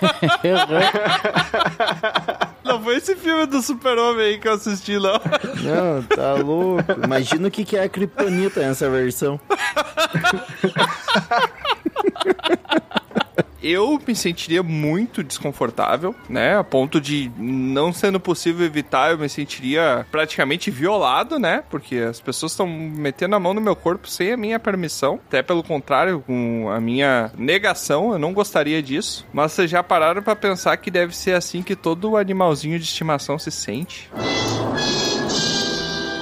Não 2.63 2.81
foi 2.83 2.97
esse 2.97 3.15
filme 3.15 3.45
do 3.45 3.61
super-homem 3.61 4.25
aí 4.25 4.37
que 4.37 4.47
eu 4.47 4.53
assisti, 4.53 4.99
não. 4.99 5.19
Não, 5.63 6.03
tá 6.03 6.33
louco. 6.35 6.83
Imagina 7.03 7.47
o 7.47 7.51
que 7.51 7.65
que 7.65 7.75
é 7.75 7.83
a 7.83 7.89
Kryptonita 7.89 8.59
nessa 8.59 8.89
versão. 8.89 9.39
Eu 13.61 13.99
me 14.05 14.15
sentiria 14.15 14.63
muito 14.63 15.23
desconfortável, 15.23 16.15
né? 16.27 16.57
A 16.57 16.63
ponto 16.63 16.99
de 17.01 17.31
não 17.37 17.91
sendo 17.91 18.19
possível 18.19 18.65
evitar, 18.65 19.11
eu 19.11 19.17
me 19.17 19.29
sentiria 19.29 20.05
praticamente 20.11 20.71
violado, 20.71 21.37
né? 21.37 21.63
Porque 21.69 21.97
as 21.97 22.19
pessoas 22.19 22.53
estão 22.53 22.67
metendo 22.67 23.35
a 23.35 23.39
mão 23.39 23.53
no 23.53 23.61
meu 23.61 23.75
corpo 23.75 24.07
sem 24.07 24.31
a 24.31 24.37
minha 24.37 24.59
permissão. 24.59 25.19
Até 25.27 25.41
pelo 25.41 25.63
contrário, 25.63 26.23
com 26.25 26.69
a 26.69 26.79
minha 26.79 27.31
negação, 27.37 28.13
eu 28.13 28.19
não 28.19 28.33
gostaria 28.33 28.81
disso. 28.81 29.25
Mas 29.33 29.51
vocês 29.51 29.69
já 29.69 29.83
pararam 29.83 30.21
pra 30.21 30.35
pensar 30.35 30.75
que 30.77 30.91
deve 30.91 31.15
ser 31.15 31.33
assim 31.33 31.61
que 31.61 31.75
todo 31.75 32.17
animalzinho 32.17 32.77
de 32.79 32.85
estimação 32.85 33.37
se 33.37 33.51
sente? 33.51 34.09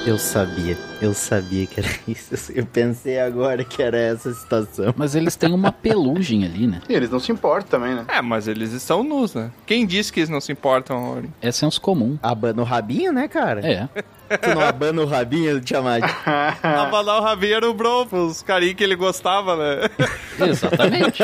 Eu 0.08 0.18
sabia, 0.18 0.78
eu 1.02 1.14
sabia 1.14 1.68
que 1.68 1.82
era 1.82 1.90
isso. 2.08 2.54
Eu 2.54 2.66
pensei 2.66 3.20
agora 3.20 3.62
que 3.66 3.84
era 3.84 3.98
essa 3.98 4.34
situação. 4.34 4.94
Mas 4.96 5.16
eles 5.16 5.36
têm 5.36 5.54
uma 5.54 5.70
pelugem 5.70 6.46
ali, 6.46 6.66
né? 6.66 6.82
E 6.88 6.94
eles 6.94 7.10
não 7.10 7.20
se 7.20 7.30
importam 7.30 7.78
também, 7.78 7.94
né? 7.94 8.06
É, 8.08 8.22
mas 8.22 8.48
eles 8.48 8.72
estão 8.72 9.04
nus, 9.04 9.36
né? 9.36 9.52
Quem 9.66 9.86
disse 9.86 10.14
que 10.14 10.22
eles 10.22 10.30
não 10.30 10.40
se 10.40 10.50
importam, 10.50 10.96
Aurim? 10.96 11.30
É 11.42 11.52
senso 11.52 11.82
comum. 11.82 12.18
Abana 12.24 12.62
o 12.62 12.66
rabinho, 12.66 13.12
né, 13.12 13.28
cara? 13.28 13.60
É. 13.68 13.90
Tu 14.38 14.56
não 14.56 14.62
abana 14.62 15.02
o 15.02 15.06
rabinho, 15.06 15.60
Tiamat? 15.60 16.02
Abanar 16.64 17.20
o 17.20 17.24
rabinho 17.24 17.56
era 17.56 17.70
o 17.70 17.74
bro, 17.74 18.08
os 18.10 18.42
carinhos 18.42 18.76
que 18.76 18.86
ele 18.86 18.96
gostava, 18.96 19.58
né? 19.58 19.90
Exatamente. 20.48 21.22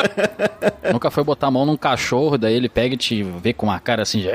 Nunca 0.91 1.09
foi 1.09 1.23
botar 1.23 1.47
a 1.47 1.51
mão 1.51 1.65
num 1.65 1.77
cachorro, 1.77 2.37
daí 2.37 2.53
ele 2.53 2.67
pega 2.67 2.95
e 2.95 2.97
te 2.97 3.23
vê 3.23 3.53
com 3.53 3.65
uma 3.67 3.79
cara 3.79 4.01
assim, 4.01 4.19
de... 4.19 4.27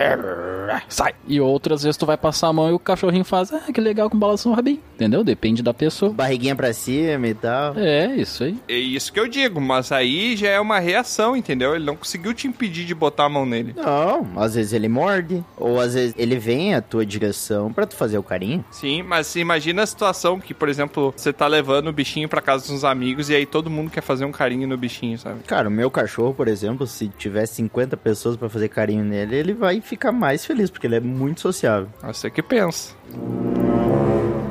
sai. 0.88 1.14
E 1.26 1.40
outras 1.40 1.82
vezes 1.82 1.96
tu 1.96 2.06
vai 2.06 2.16
passar 2.16 2.48
a 2.48 2.52
mão 2.52 2.70
e 2.70 2.72
o 2.72 2.78
cachorrinho 2.78 3.24
faz, 3.24 3.52
ah, 3.52 3.72
que 3.72 3.80
legal 3.80 4.08
com 4.10 4.18
balança 4.18 4.48
no 4.48 4.54
rabinho. 4.54 4.80
Entendeu? 4.94 5.22
Depende 5.22 5.62
da 5.62 5.72
pessoa. 5.72 6.12
Barriguinha 6.12 6.56
pra 6.56 6.72
cima 6.72 7.28
e 7.28 7.34
tal. 7.34 7.78
É, 7.78 8.16
isso 8.16 8.44
aí. 8.44 8.56
É 8.68 8.74
isso 8.74 9.12
que 9.12 9.20
eu 9.20 9.28
digo, 9.28 9.60
mas 9.60 9.92
aí 9.92 10.36
já 10.36 10.48
é 10.48 10.60
uma 10.60 10.78
reação, 10.78 11.36
entendeu? 11.36 11.74
Ele 11.74 11.84
não 11.84 11.96
conseguiu 11.96 12.34
te 12.34 12.46
impedir 12.46 12.84
de 12.84 12.94
botar 12.94 13.24
a 13.24 13.28
mão 13.28 13.46
nele. 13.46 13.74
Não, 13.76 14.26
às 14.36 14.54
vezes 14.54 14.72
ele 14.72 14.88
morde, 14.88 15.44
ou 15.56 15.80
às 15.80 15.94
vezes 15.94 16.14
ele 16.16 16.36
vem 16.36 16.74
à 16.74 16.80
tua 16.80 17.06
direção 17.06 17.72
pra 17.72 17.86
tu 17.86 17.96
fazer 17.96 18.18
o 18.18 18.22
carinho. 18.22 18.64
Sim, 18.70 19.02
mas 19.02 19.34
imagina 19.36 19.82
a 19.82 19.86
situação 19.86 20.40
que, 20.40 20.52
por 20.52 20.68
exemplo, 20.68 21.14
você 21.16 21.32
tá 21.32 21.46
levando 21.46 21.88
o 21.88 21.92
bichinho 21.92 22.28
pra 22.28 22.40
casa 22.40 22.72
dos 22.72 22.84
amigos 22.84 23.30
e 23.30 23.34
aí 23.34 23.46
todo 23.46 23.70
mundo 23.70 23.90
quer 23.90 24.00
fazer 24.00 24.24
um 24.24 24.32
carinho 24.32 24.66
no 24.66 24.76
bichinho, 24.76 25.18
sabe? 25.18 25.42
Cara, 25.46 25.68
o 25.68 25.70
meu 25.70 25.90
cachorro, 25.90 26.34
por 26.34 26.48
exemplo, 26.48 26.86
se 26.86 27.08
tiver 27.08 27.46
50 27.46 27.96
pessoas 27.96 28.36
pra 28.36 28.48
fazer 28.48 28.68
carinho 28.68 29.04
nele, 29.04 29.36
ele 29.36 29.54
vai 29.54 29.80
ficar 29.80 30.10
mais 30.10 30.44
feliz, 30.44 30.57
porque 30.66 30.86
ele 30.86 30.96
é 30.96 31.00
muito 31.00 31.40
sociável. 31.40 31.88
Você 32.02 32.30
que 32.30 32.42
pensa. 32.42 32.94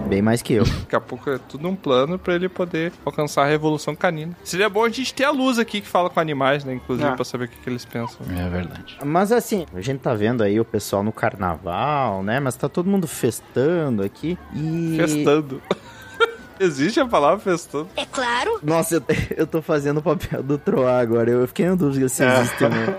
Bem 0.07 0.21
mais 0.21 0.41
que 0.41 0.53
eu. 0.53 0.63
Daqui 0.87 0.95
a 0.95 1.01
pouco 1.01 1.29
é 1.29 1.37
tudo 1.37 1.67
um 1.67 1.75
plano 1.75 2.17
pra 2.17 2.33
ele 2.33 2.47
poder 2.47 2.93
alcançar 3.05 3.43
a 3.43 3.45
revolução 3.45 3.93
canina. 3.93 4.33
Seria 4.43 4.69
bom 4.69 4.85
a 4.85 4.89
gente 4.89 5.13
ter 5.13 5.25
a 5.25 5.31
luz 5.31 5.59
aqui 5.59 5.81
que 5.81 5.87
fala 5.87 6.09
com 6.09 6.17
animais, 6.19 6.63
né? 6.63 6.73
Inclusive, 6.75 7.09
Ah. 7.09 7.11
pra 7.13 7.25
saber 7.25 7.45
o 7.45 7.47
que, 7.49 7.57
que 7.57 7.69
eles 7.69 7.83
pensam. 7.83 8.19
É 8.29 8.49
verdade. 8.49 8.97
Mas 9.03 9.33
assim, 9.33 9.65
a 9.75 9.81
gente 9.81 9.99
tá 9.99 10.13
vendo 10.13 10.43
aí 10.43 10.59
o 10.61 10.65
pessoal 10.65 11.03
no 11.03 11.11
carnaval, 11.11 12.23
né? 12.23 12.39
Mas 12.39 12.55
tá 12.55 12.69
todo 12.69 12.89
mundo 12.89 13.05
festando 13.05 14.01
aqui 14.01 14.37
e. 14.55 14.95
Festando. 14.97 15.61
Existe 16.59 16.99
a 17.01 17.05
palavra 17.05 17.37
festando? 17.39 17.87
É 17.95 18.05
claro. 18.05 18.59
Nossa, 18.63 18.95
eu, 18.95 19.03
eu 19.37 19.45
tô 19.45 19.61
fazendo 19.61 19.97
o 19.97 20.01
papel 20.01 20.41
do 20.41 20.57
Troá 20.57 20.99
agora. 20.99 21.29
Eu 21.29 21.45
fiquei 21.49 21.65
em 21.65 21.75
dúvida 21.75 22.07
se 22.09 22.23
existe, 22.23 22.63
né? 22.63 22.95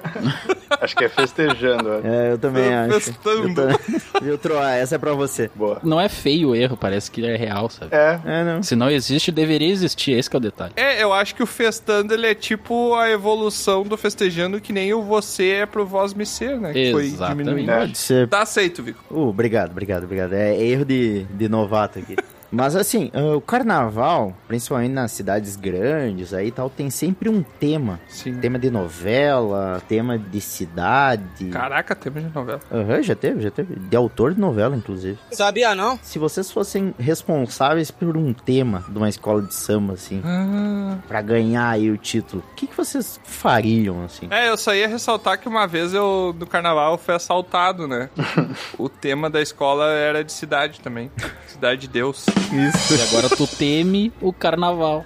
Acho 0.81 0.95
que 0.97 1.05
é 1.05 1.09
festejando. 1.09 1.89
ó. 1.89 2.07
É, 2.07 2.33
eu 2.33 2.39
também 2.39 2.73
acho. 2.75 3.01
Festando. 3.01 3.49
Eu 3.49 3.55
também- 3.55 3.77
Viu, 4.23 4.39
Troa? 4.39 4.71
Essa 4.73 4.95
é 4.95 4.99
pra 4.99 5.13
você. 5.13 5.51
Boa. 5.55 5.81
Não 5.83 6.01
é 6.01 6.09
feio 6.09 6.51
o 6.51 6.55
erro, 6.57 6.77
parece 6.77 7.11
que 7.11 7.25
é 7.25 7.37
real, 7.37 7.69
sabe? 7.71 7.95
É, 7.95 8.21
É, 8.25 8.45
não. 8.45 8.63
Se 8.63 8.75
não 8.77 8.91
existe, 8.91 9.31
deveria 9.33 9.69
existir. 9.71 10.13
Esse 10.13 10.29
que 10.31 10.37
é 10.37 10.39
o 10.39 10.41
detalhe. 10.41 10.73
É, 10.77 11.03
eu 11.03 11.13
acho 11.13 11.35
que 11.35 11.43
o 11.43 11.47
festando 11.47 12.15
ele 12.15 12.27
é 12.27 12.35
tipo 12.35 12.95
a 12.95 13.11
evolução 13.11 13.83
do 13.83 13.97
festejando 13.97 14.61
que 14.61 14.73
nem 14.73 14.93
o 14.95 15.03
você 15.03 15.51
é 15.51 15.67
pro 15.67 15.85
voz 15.87 16.15
me 16.15 16.25
ser, 16.27 16.59
né? 16.61 16.73
Que 16.73 16.93
foi 16.93 17.07
Exatamente. 17.07 17.49
diminuindo. 17.49 17.73
Pode 17.73 17.99
ser. 17.99 18.29
Tá 18.29 18.43
aceito, 18.43 18.83
Vico. 18.83 19.03
Uh, 19.11 19.29
obrigado, 19.29 19.71
obrigado, 19.71 20.05
obrigado. 20.05 20.33
É 20.35 20.57
erro 20.61 20.85
de, 20.85 21.25
de 21.25 21.49
novato 21.49 21.99
aqui. 21.99 22.17
Mas 22.51 22.75
assim, 22.75 23.11
ah, 23.13 23.37
o 23.37 23.41
carnaval, 23.41 24.33
principalmente 24.47 24.93
nas 24.93 25.13
cidades 25.13 25.55
grandes 25.57 26.33
aí 26.33 26.49
e 26.49 26.51
tal, 26.51 26.71
tem 26.71 26.89
sempre 26.91 27.29
um 27.29 27.43
tema. 27.43 28.01
Sim. 28.09 28.41
Tema 28.41 28.59
de 28.59 28.71
novela, 28.71 29.83
tema 29.87 30.19
de 30.19 30.41
cidade. 30.41 31.47
Caraca, 31.51 31.95
tema 31.95 32.21
de 32.21 32.35
novela. 32.35 32.61
Aham, 32.73 33.03
já 33.03 33.15
teve, 33.15 33.43
já 33.43 33.51
teve. 33.51 33.75
De 33.77 33.97
autor 33.97 34.35
de 34.35 34.41
novela, 34.41 34.75
inclusive. 34.75 35.19
Sabia 35.31 35.75
não? 35.75 35.99
Se 36.03 36.19
vocês 36.19 36.51
fossem 36.51 36.95
responsáveis 36.99 37.91
por 37.91 38.17
um 38.17 38.33
tema 38.33 38.85
de 38.89 38.97
uma 38.97 39.09
escola 39.09 39.43
de 39.43 39.55
samba, 39.55 39.93
assim, 39.95 40.23
Ah. 40.25 40.97
pra 41.07 41.21
ganhar 41.21 41.69
aí 41.69 41.91
o 41.91 41.99
título, 41.99 42.43
o 42.53 42.55
que, 42.55 42.67
que 42.67 42.77
vocês 42.77 43.21
fariam, 43.25 44.05
assim? 44.05 44.27
É, 44.31 44.49
eu 44.49 44.57
só 44.57 44.75
ia 44.75 44.89
ressaltar 44.89 45.39
que 45.39 45.49
uma 45.49 45.67
vez 45.67 45.93
eu, 45.93 46.35
no 46.39 46.47
carnaval, 46.47 46.93
eu 46.93 46.99
fui 46.99 47.15
assaltado, 47.15 47.87
né? 47.87 48.09
o 48.79 48.89
tema 48.89 49.29
da 49.29 49.43
escola 49.43 49.87
era 49.91 50.25
de 50.25 50.33
cidade 50.33 50.81
também. 50.81 51.11
Cidade 51.47 51.83
de 51.83 51.89
Deus. 51.89 52.25
E 52.53 53.03
agora 53.09 53.29
tu 53.29 53.47
teme 53.47 54.13
o 54.21 54.33
carnaval. 54.33 55.05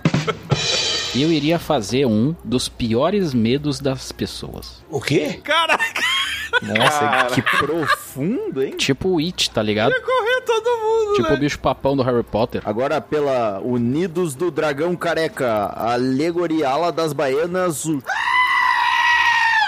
Eu 1.15 1.31
iria 1.33 1.59
fazer 1.59 2.07
um 2.07 2.35
dos 2.45 2.69
piores 2.69 3.35
medos 3.35 3.81
das 3.81 4.13
pessoas. 4.13 4.83
O 4.91 5.01
quê? 5.01 5.41
Caraca, 5.45 6.03
Nossa, 6.63 7.35
que 7.35 7.43
profundo, 7.43 8.63
hein? 8.63 8.77
Tipo 8.77 9.11
o 9.11 9.19
It, 9.19 9.51
tá 9.51 9.63
ligado? 9.63 9.93
correr 9.93 10.41
todo 10.47 10.65
mundo, 10.81 11.17
Tipo 11.17 11.29
né? 11.31 11.35
o 11.35 11.39
bicho 11.39 11.59
papão 11.59 11.97
do 11.97 12.03
Harry 12.03 12.23
Potter. 12.23 12.63
Agora 12.65 13.01
pela 13.01 13.59
Unidos 13.61 14.35
do 14.35 14.51
Dragão 14.51 14.97
Careca, 14.97 15.67
Alegoria 15.77 16.69
Ala 16.71 16.91
das 16.93 17.13
Baianas, 17.13 17.85
o... 17.85 18.03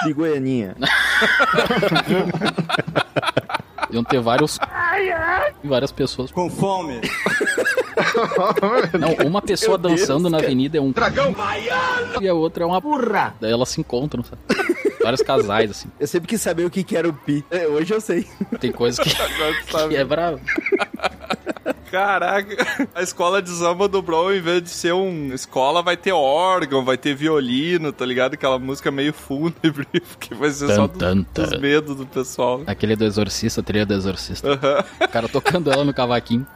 de 0.04 0.12
Goianinha. 0.14 0.74
Iam 3.90 4.02
ter 4.02 4.20
vários. 4.20 4.58
Várias 5.64 5.90
pessoas. 5.90 6.30
Com 6.30 6.50
fome. 6.50 7.00
Não, 8.98 9.26
uma 9.26 9.40
pessoa 9.40 9.78
Deus, 9.78 10.00
dançando 10.00 10.28
na 10.28 10.38
avenida 10.38 10.78
é 10.78 10.80
um. 10.80 10.90
Dragão 10.90 11.34
E 12.20 12.28
a 12.28 12.34
outra 12.34 12.64
é 12.64 12.66
uma. 12.66 12.80
Porra! 12.80 13.34
Daí 13.40 13.50
elas 13.50 13.70
se 13.70 13.80
encontram, 13.80 14.22
sabe? 14.22 14.42
Vários 15.02 15.22
casais, 15.22 15.70
assim. 15.70 15.88
Eu 16.00 16.06
sempre 16.06 16.28
quis 16.28 16.40
saber 16.40 16.64
o 16.64 16.70
que, 16.70 16.82
que 16.82 16.96
era 16.96 17.08
o 17.08 17.12
pi. 17.12 17.44
É, 17.50 17.66
hoje 17.66 17.92
eu 17.92 18.00
sei. 18.00 18.26
Tem 18.60 18.72
coisa 18.72 19.02
que, 19.02 19.10
que 19.10 19.96
é 19.96 20.04
bravo. 20.04 20.40
Caraca, 21.94 22.88
a 22.92 23.02
escola 23.02 23.40
de 23.40 23.50
samba 23.50 23.86
do 23.86 24.02
Bro, 24.02 24.34
em 24.34 24.40
vez 24.40 24.60
de 24.64 24.70
ser 24.70 24.92
um 24.92 25.32
escola, 25.32 25.80
vai 25.80 25.96
ter 25.96 26.10
órgão, 26.10 26.84
vai 26.84 26.98
ter 26.98 27.14
violino, 27.14 27.92
tá 27.92 28.04
ligado? 28.04 28.34
Aquela 28.34 28.58
música 28.58 28.90
meio 28.90 29.12
fúnebre, 29.12 29.86
que 30.18 30.34
vai 30.34 30.50
ser 30.50 30.74
só 30.74 30.88
Tan, 30.88 31.18
do- 31.18 31.24
tan, 31.24 31.42
dos 31.42 31.50
tan. 31.50 31.58
medos 31.60 31.96
do 31.96 32.04
pessoal. 32.04 32.62
Aquele 32.66 32.96
do 32.96 33.04
exorcista, 33.04 33.62
trilha 33.62 33.86
do 33.86 33.94
exorcista. 33.94 34.54
Aham. 34.54 34.84
O 35.02 35.08
cara 35.08 35.28
tocando 35.28 35.70
ela 35.70 35.84
no 35.84 35.94
cavaquinho. 35.94 36.44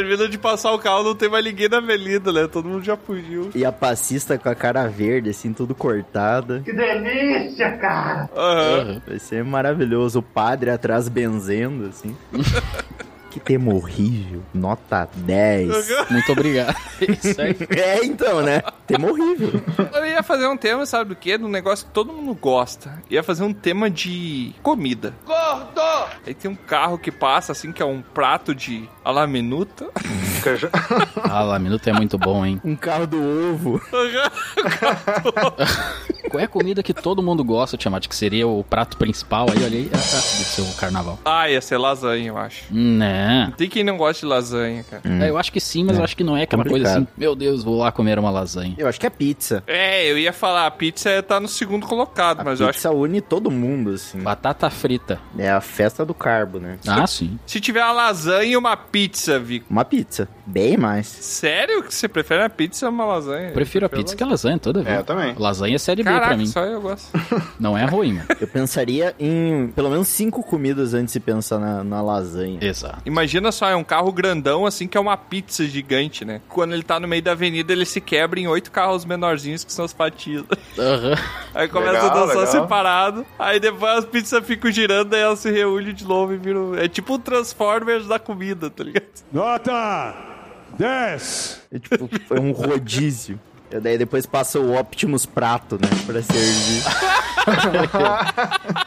Termina 0.00 0.26
de 0.26 0.38
passar 0.38 0.72
o 0.72 0.78
carro, 0.78 1.04
não 1.04 1.14
tem 1.14 1.28
mais 1.28 1.44
ninguém 1.44 1.68
na 1.68 1.76
avenida, 1.76 2.32
né? 2.32 2.46
Todo 2.46 2.66
mundo 2.66 2.82
já 2.82 2.96
fugiu. 2.96 3.50
E 3.54 3.66
a 3.66 3.70
passista 3.70 4.38
com 4.38 4.48
a 4.48 4.54
cara 4.54 4.88
verde, 4.88 5.28
assim, 5.28 5.52
tudo 5.52 5.74
cortada. 5.74 6.62
Aham. 8.34 9.02
Vai 9.06 9.18
ser 9.18 9.44
maravilhoso. 9.44 10.20
O 10.20 10.22
padre 10.22 10.70
atrás 10.70 11.06
benzendo, 11.06 11.88
assim. 11.88 12.16
que 13.30 13.40
tema 13.40 13.72
horrível. 13.72 14.42
Nota 14.52 15.08
10. 15.14 15.68
Muito 16.10 16.32
obrigado. 16.32 16.76
Isso 17.00 17.40
aí. 17.40 17.56
É, 17.70 18.04
então, 18.04 18.42
né? 18.42 18.60
Tema 18.86 19.08
horrível. 19.10 19.62
Eu 19.94 20.04
ia 20.06 20.22
fazer 20.22 20.46
um 20.48 20.56
tema, 20.56 20.84
sabe 20.84 21.10
do 21.10 21.16
quê? 21.16 21.38
De 21.38 21.44
um 21.44 21.48
negócio 21.48 21.86
que 21.86 21.92
todo 21.92 22.12
mundo 22.12 22.34
gosta. 22.34 23.02
Ia 23.08 23.22
fazer 23.22 23.44
um 23.44 23.52
tema 23.52 23.88
de 23.88 24.52
comida. 24.62 25.14
Gordo! 25.24 25.80
Aí 26.26 26.34
tem 26.34 26.50
um 26.50 26.56
carro 26.56 26.98
que 26.98 27.10
passa, 27.12 27.52
assim, 27.52 27.70
que 27.72 27.82
é 27.82 27.86
um 27.86 28.02
prato 28.02 28.54
de 28.54 28.88
a 29.04 29.10
la 29.10 29.26
minuta. 29.26 29.88
fica 30.36 30.56
já- 30.58 30.68
Ah, 31.24 31.58
é 31.86 31.92
muito 31.92 32.18
bom, 32.18 32.44
hein? 32.44 32.60
Um 32.64 32.74
carro 32.76 33.06
do 33.06 33.18
ovo. 33.52 33.80
Qual 36.30 36.40
é 36.40 36.44
a 36.44 36.48
comida 36.48 36.82
que 36.82 36.94
todo 36.94 37.22
mundo 37.22 37.42
gosta, 37.42 37.76
Tiamat? 37.76 38.06
Que 38.08 38.14
seria 38.14 38.46
o 38.46 38.62
prato 38.62 38.96
principal 38.96 39.46
aí, 39.50 39.64
olha 39.64 39.76
aí, 39.78 39.90
ah, 39.92 39.96
ah, 39.96 39.98
do 39.98 40.44
seu 40.44 40.64
carnaval. 40.78 41.18
ah, 41.24 41.48
ia 41.50 41.60
ser 41.60 41.76
lasanha, 41.76 42.28
eu 42.28 42.38
acho. 42.38 42.64
Né? 42.72 43.19
Tem 43.56 43.68
quem 43.68 43.84
não 43.84 43.96
gosta 43.96 44.20
de 44.20 44.26
lasanha, 44.26 44.84
cara. 44.84 45.02
É, 45.04 45.30
eu 45.30 45.38
acho 45.38 45.52
que 45.52 45.60
sim, 45.60 45.84
mas 45.84 45.98
eu 45.98 46.04
acho 46.04 46.16
que 46.16 46.24
não 46.24 46.36
é 46.36 46.42
aquela 46.42 46.64
coisa 46.64 46.78
Complicado. 46.78 47.02
assim, 47.02 47.20
meu 47.20 47.34
Deus, 47.34 47.62
vou 47.64 47.78
lá 47.78 47.90
comer 47.92 48.18
uma 48.18 48.30
lasanha. 48.30 48.74
Eu 48.78 48.88
acho 48.88 48.98
que 49.00 49.06
é 49.06 49.10
pizza. 49.10 49.62
É, 49.66 50.10
eu 50.10 50.18
ia 50.18 50.32
falar, 50.32 50.66
a 50.66 50.70
pizza 50.70 51.22
tá 51.22 51.38
no 51.40 51.48
segundo 51.48 51.86
colocado, 51.86 52.40
A 52.40 52.44
mas 52.44 52.60
eu 52.60 52.66
acho 52.68 52.78
pizza 52.78 52.90
une 52.90 53.20
todo 53.20 53.50
mundo, 53.50 53.90
assim. 53.90 54.18
Batata 54.20 54.68
frita. 54.70 55.18
É 55.38 55.50
a 55.50 55.60
festa 55.60 56.04
do 56.04 56.14
carbo, 56.14 56.58
né? 56.58 56.78
Ah, 56.86 57.06
sim. 57.06 57.38
que 57.44 57.52
se 57.52 57.60
tiver 57.60 57.82
uma 57.82 57.92
lasanha 57.92 58.52
e 58.52 58.56
uma 58.56 58.76
pizza, 58.76 59.38
Vico. 59.38 59.66
Uma 59.70 59.84
pizza. 59.84 60.28
Bem 60.46 60.76
mais. 60.76 61.06
Sério 61.06 61.82
que 61.82 61.94
você 61.94 62.08
prefere 62.08 62.42
a 62.42 62.50
pizza 62.50 62.86
ou 62.86 62.92
uma 62.92 63.04
lasanha? 63.04 63.48
Eu 63.48 63.54
prefiro 63.54 63.86
a 63.86 63.88
pizza 63.88 64.16
que 64.16 64.22
a 64.22 64.26
lasanha 64.26 64.58
toda 64.58 64.82
vez. 64.82 64.96
É, 64.96 64.98
eu 65.00 65.04
também. 65.04 65.34
Lasanha 65.38 65.76
é 65.76 65.78
série 65.78 66.02
B 66.02 66.10
Caraca, 66.10 66.26
pra 66.28 66.36
mim. 66.36 66.46
só 66.46 66.64
eu 66.64 66.80
gosto. 66.80 67.10
Não 67.58 67.76
é 67.76 67.84
ruim, 67.84 68.14
mano. 68.14 68.26
Eu 68.40 68.48
pensaria 68.48 69.14
em 69.18 69.68
pelo 69.74 69.90
menos 69.90 70.08
cinco 70.08 70.42
comidas 70.42 70.94
antes 70.94 71.12
de 71.12 71.20
pensar 71.20 71.58
na, 71.58 71.84
na 71.84 72.02
lasanha. 72.02 72.58
Exato. 72.60 73.00
Imagina 73.10 73.50
só, 73.50 73.68
é 73.68 73.74
um 73.74 73.82
carro 73.82 74.12
grandão 74.12 74.64
assim 74.64 74.86
que 74.86 74.96
é 74.96 75.00
uma 75.00 75.16
pizza 75.16 75.66
gigante, 75.66 76.24
né? 76.24 76.40
Quando 76.48 76.74
ele 76.74 76.84
tá 76.84 77.00
no 77.00 77.08
meio 77.08 77.20
da 77.20 77.32
avenida, 77.32 77.72
ele 77.72 77.84
se 77.84 78.00
quebra 78.00 78.38
em 78.38 78.46
oito 78.46 78.70
carros 78.70 79.04
menorzinhos 79.04 79.64
que 79.64 79.72
são 79.72 79.84
as 79.84 79.92
fatias. 79.92 80.44
Aham. 80.78 81.16
Aí 81.52 81.66
começa 81.68 82.02
Legal, 82.04 82.10
a 82.10 82.20
dançar 82.20 82.36
legal. 82.36 82.52
separado. 82.52 83.26
Aí 83.36 83.58
depois 83.58 83.98
as 83.98 84.04
pizzas 84.04 84.46
ficam 84.46 84.70
girando, 84.70 85.12
aí 85.12 85.20
elas 85.22 85.40
se 85.40 85.50
reúnem 85.50 85.92
de 85.92 86.06
novo 86.06 86.34
e 86.34 86.36
viram. 86.36 86.76
É 86.76 86.86
tipo 86.86 87.14
o 87.14 87.18
Transformers 87.18 88.06
da 88.06 88.20
comida, 88.20 88.70
tá 88.70 88.84
ligado? 88.84 89.06
Nota 89.32 90.14
10. 90.78 91.62
É 91.72 91.78
tipo, 91.80 92.08
é 92.32 92.38
um 92.40 92.52
rodízio. 92.52 93.40
E 93.72 93.80
daí 93.80 93.98
depois 93.98 94.24
passa 94.24 94.60
o 94.60 94.78
Optimus 94.78 95.26
Prato, 95.26 95.76
né? 95.76 95.88
Pra 96.06 96.22
servir. 96.22 96.82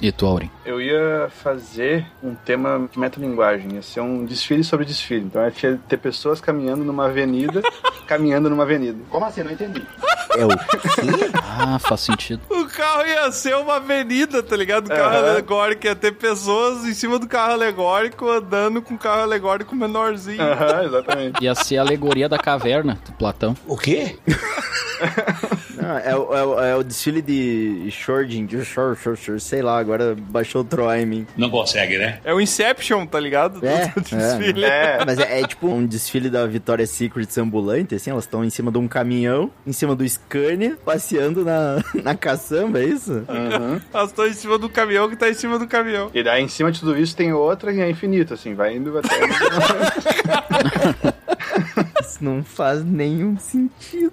E 0.00 0.12
tu, 0.12 0.26
Aurim? 0.26 0.48
Eu 0.64 0.80
ia 0.80 1.28
fazer 1.42 2.06
um 2.22 2.34
tema 2.34 2.88
de 2.90 2.98
metalinguagem. 2.98 3.74
Ia 3.74 3.82
ser 3.82 4.00
um 4.00 4.24
desfile 4.24 4.62
sobre 4.62 4.84
desfile. 4.84 5.24
Então 5.26 5.42
ia 5.44 5.50
ter- 5.50 5.78
ter 5.88 5.96
pessoas 5.96 6.40
caminhando 6.40 6.84
numa 6.84 7.06
avenida, 7.06 7.62
caminhando 8.06 8.48
numa 8.48 8.62
avenida. 8.62 8.96
Como 9.10 9.24
assim? 9.24 9.42
Não 9.42 9.50
entendi. 9.50 9.82
É 10.36 10.44
o 10.44 10.48
quê? 10.50 11.30
Ah, 11.42 11.78
faz 11.80 12.02
sentido. 12.02 12.40
O 12.48 12.64
carro 12.66 13.04
ia 13.06 13.32
ser 13.32 13.56
uma 13.56 13.76
avenida, 13.76 14.40
tá 14.40 14.54
ligado? 14.56 14.86
O 14.86 14.88
carro 14.90 15.16
Aham. 15.16 15.30
alegórico 15.30 15.86
ia 15.86 15.96
ter 15.96 16.12
pessoas 16.12 16.84
em 16.84 16.94
cima 16.94 17.18
do 17.18 17.26
carro 17.26 17.54
alegórico 17.54 18.28
andando 18.30 18.80
com 18.80 18.94
o 18.94 18.98
carro 18.98 19.22
alegórico 19.22 19.74
menorzinho. 19.74 20.40
Aham, 20.40 20.84
exatamente. 20.84 21.42
Ia 21.42 21.54
ser 21.56 21.78
a 21.78 21.80
alegoria 21.80 22.28
da 22.28 22.38
caverna 22.38 23.00
do 23.04 23.12
Platão. 23.14 23.56
O 23.66 23.76
quê? 23.76 24.16
Não, 25.88 25.98
é, 25.98 26.14
o- 26.16 26.58
é 26.58 26.70
é 26.70 26.76
o 26.76 26.82
desfile 26.82 27.22
de 27.22 27.88
Shording, 27.90 28.44
de 28.44 28.62
Shor, 28.64 28.94
Shor, 28.94 29.16
Shor, 29.16 29.40
sei 29.40 29.62
lá, 29.62 29.78
agora 29.78 30.14
baixou 30.18 30.60
o 30.60 30.64
Troy 30.64 30.98
em 31.00 31.06
mim. 31.06 31.26
Não 31.36 31.48
consegue, 31.48 31.96
né? 31.96 32.20
É 32.24 32.34
o 32.34 32.40
Inception, 32.40 33.06
tá 33.06 33.18
ligado? 33.18 33.64
É, 33.66 33.88
Do 33.88 34.00
desfile. 34.02 34.64
É, 34.64 35.02
Mas 35.06 35.18
é, 35.18 35.40
é 35.40 35.46
tipo 35.46 35.66
um 35.68 35.86
desfile 35.86 36.28
da 36.28 36.46
Victoria's 36.46 36.90
Secrets 36.90 37.38
ambulante, 37.38 37.94
assim, 37.94 38.10
elas 38.10 38.24
estão 38.24 38.44
em 38.44 38.50
cima 38.50 38.70
de 38.70 38.76
um 38.78 38.86
caminhão, 38.86 39.50
em 39.66 39.72
cima 39.72 39.94
do 39.96 40.06
Scania, 40.06 40.76
passeando 40.84 41.44
na, 41.44 41.82
na 42.04 42.14
caçamba, 42.14 42.80
é 42.80 42.84
isso? 42.84 43.12
Uhum. 43.12 43.80
Elas 43.94 44.10
estão 44.10 44.26
em 44.26 44.32
cima 44.34 44.58
do 44.58 44.68
caminhão 44.68 45.08
que 45.08 45.16
tá 45.16 45.28
em 45.30 45.34
cima 45.34 45.58
do 45.58 45.66
caminhão. 45.66 46.10
E 46.12 46.22
daí 46.22 46.42
em 46.42 46.48
cima 46.48 46.70
de 46.70 46.80
tudo 46.80 46.98
isso 46.98 47.16
tem 47.16 47.32
outra 47.32 47.72
que 47.72 47.80
é 47.80 47.88
infinito, 47.88 48.34
assim, 48.34 48.52
vai 48.54 48.76
indo 48.76 48.98
até. 48.98 49.08
Isso 52.00 52.18
não 52.24 52.42
faz 52.42 52.84
nenhum 52.84 53.36
sentido. 53.38 54.12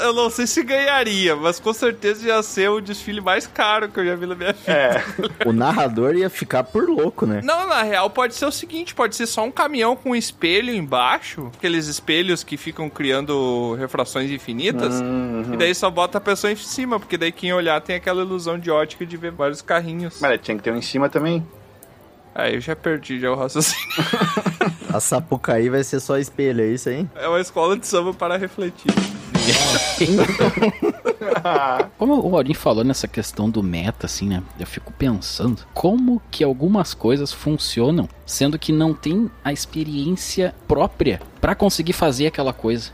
Eu 0.00 0.12
não 0.12 0.28
sei 0.28 0.46
se 0.46 0.62
ganharia, 0.62 1.34
mas 1.36 1.58
com 1.58 1.72
certeza 1.72 2.26
ia 2.26 2.42
ser 2.42 2.68
o 2.68 2.80
desfile 2.80 3.20
mais 3.20 3.46
caro 3.46 3.88
que 3.88 3.98
eu 4.00 4.04
já 4.04 4.14
vi 4.14 4.26
na 4.26 4.34
minha 4.34 4.52
vida. 4.52 4.72
É. 4.72 5.02
O 5.46 5.52
narrador 5.52 6.14
ia 6.14 6.28
ficar 6.28 6.64
por 6.64 6.88
louco, 6.88 7.26
né? 7.26 7.40
Não, 7.42 7.66
na 7.66 7.82
real 7.82 8.10
pode 8.10 8.34
ser 8.34 8.46
o 8.46 8.52
seguinte, 8.52 8.94
pode 8.94 9.16
ser 9.16 9.26
só 9.26 9.44
um 9.44 9.50
caminhão 9.50 9.96
com 9.96 10.10
um 10.10 10.16
espelho 10.16 10.74
embaixo, 10.74 11.50
aqueles 11.56 11.86
espelhos 11.86 12.44
que 12.44 12.56
ficam 12.56 12.90
criando 12.90 13.74
refrações 13.74 14.30
infinitas, 14.30 15.00
e 15.52 15.56
daí 15.56 15.74
só 15.74 15.90
bota 15.90 16.18
a 16.18 16.20
pessoa 16.20 16.52
em 16.52 16.56
cima, 16.56 16.98
porque 16.98 17.16
daí 17.16 17.32
quem 17.32 17.52
olhar 17.52 17.80
tem 17.80 17.96
aquela 17.96 18.22
ilusão 18.22 18.58
de 18.58 18.70
ótica 18.70 19.06
de 19.06 19.16
ver 19.16 19.32
vários 19.32 19.62
carrinhos. 19.62 20.18
Mas 20.20 20.40
tinha 20.40 20.56
que 20.56 20.62
ter 20.62 20.72
um 20.72 20.76
em 20.76 20.82
cima 20.82 21.08
também. 21.08 21.46
Aí 22.34 22.54
eu 22.54 22.60
já 22.60 22.74
perdi 22.74 23.20
já 23.20 23.30
o 23.30 23.36
raciocínio. 23.36 23.86
A 24.92 24.98
Sapucaí 24.98 25.68
vai 25.68 25.84
ser 25.84 26.00
só 26.00 26.18
espelho, 26.18 26.62
é 26.62 26.68
isso 26.68 26.88
aí? 26.88 27.06
É 27.14 27.28
uma 27.28 27.40
escola 27.40 27.76
de 27.76 27.86
samba 27.86 28.12
para 28.12 28.36
refletir. 28.36 28.92
Como 31.98 32.26
o 32.26 32.36
Aurim 32.36 32.54
falou 32.54 32.82
nessa 32.82 33.06
questão 33.06 33.50
do 33.50 33.62
meta, 33.62 34.06
assim, 34.06 34.28
né? 34.28 34.42
Eu 34.58 34.66
fico 34.66 34.92
pensando 34.92 35.62
como 35.74 36.20
que 36.30 36.42
algumas 36.42 36.94
coisas 36.94 37.32
funcionam, 37.32 38.08
sendo 38.24 38.58
que 38.58 38.72
não 38.72 38.94
tem 38.94 39.30
a 39.44 39.52
experiência 39.52 40.54
própria 40.66 41.20
pra 41.40 41.54
conseguir 41.54 41.92
fazer 41.92 42.26
aquela 42.26 42.52
coisa. 42.52 42.90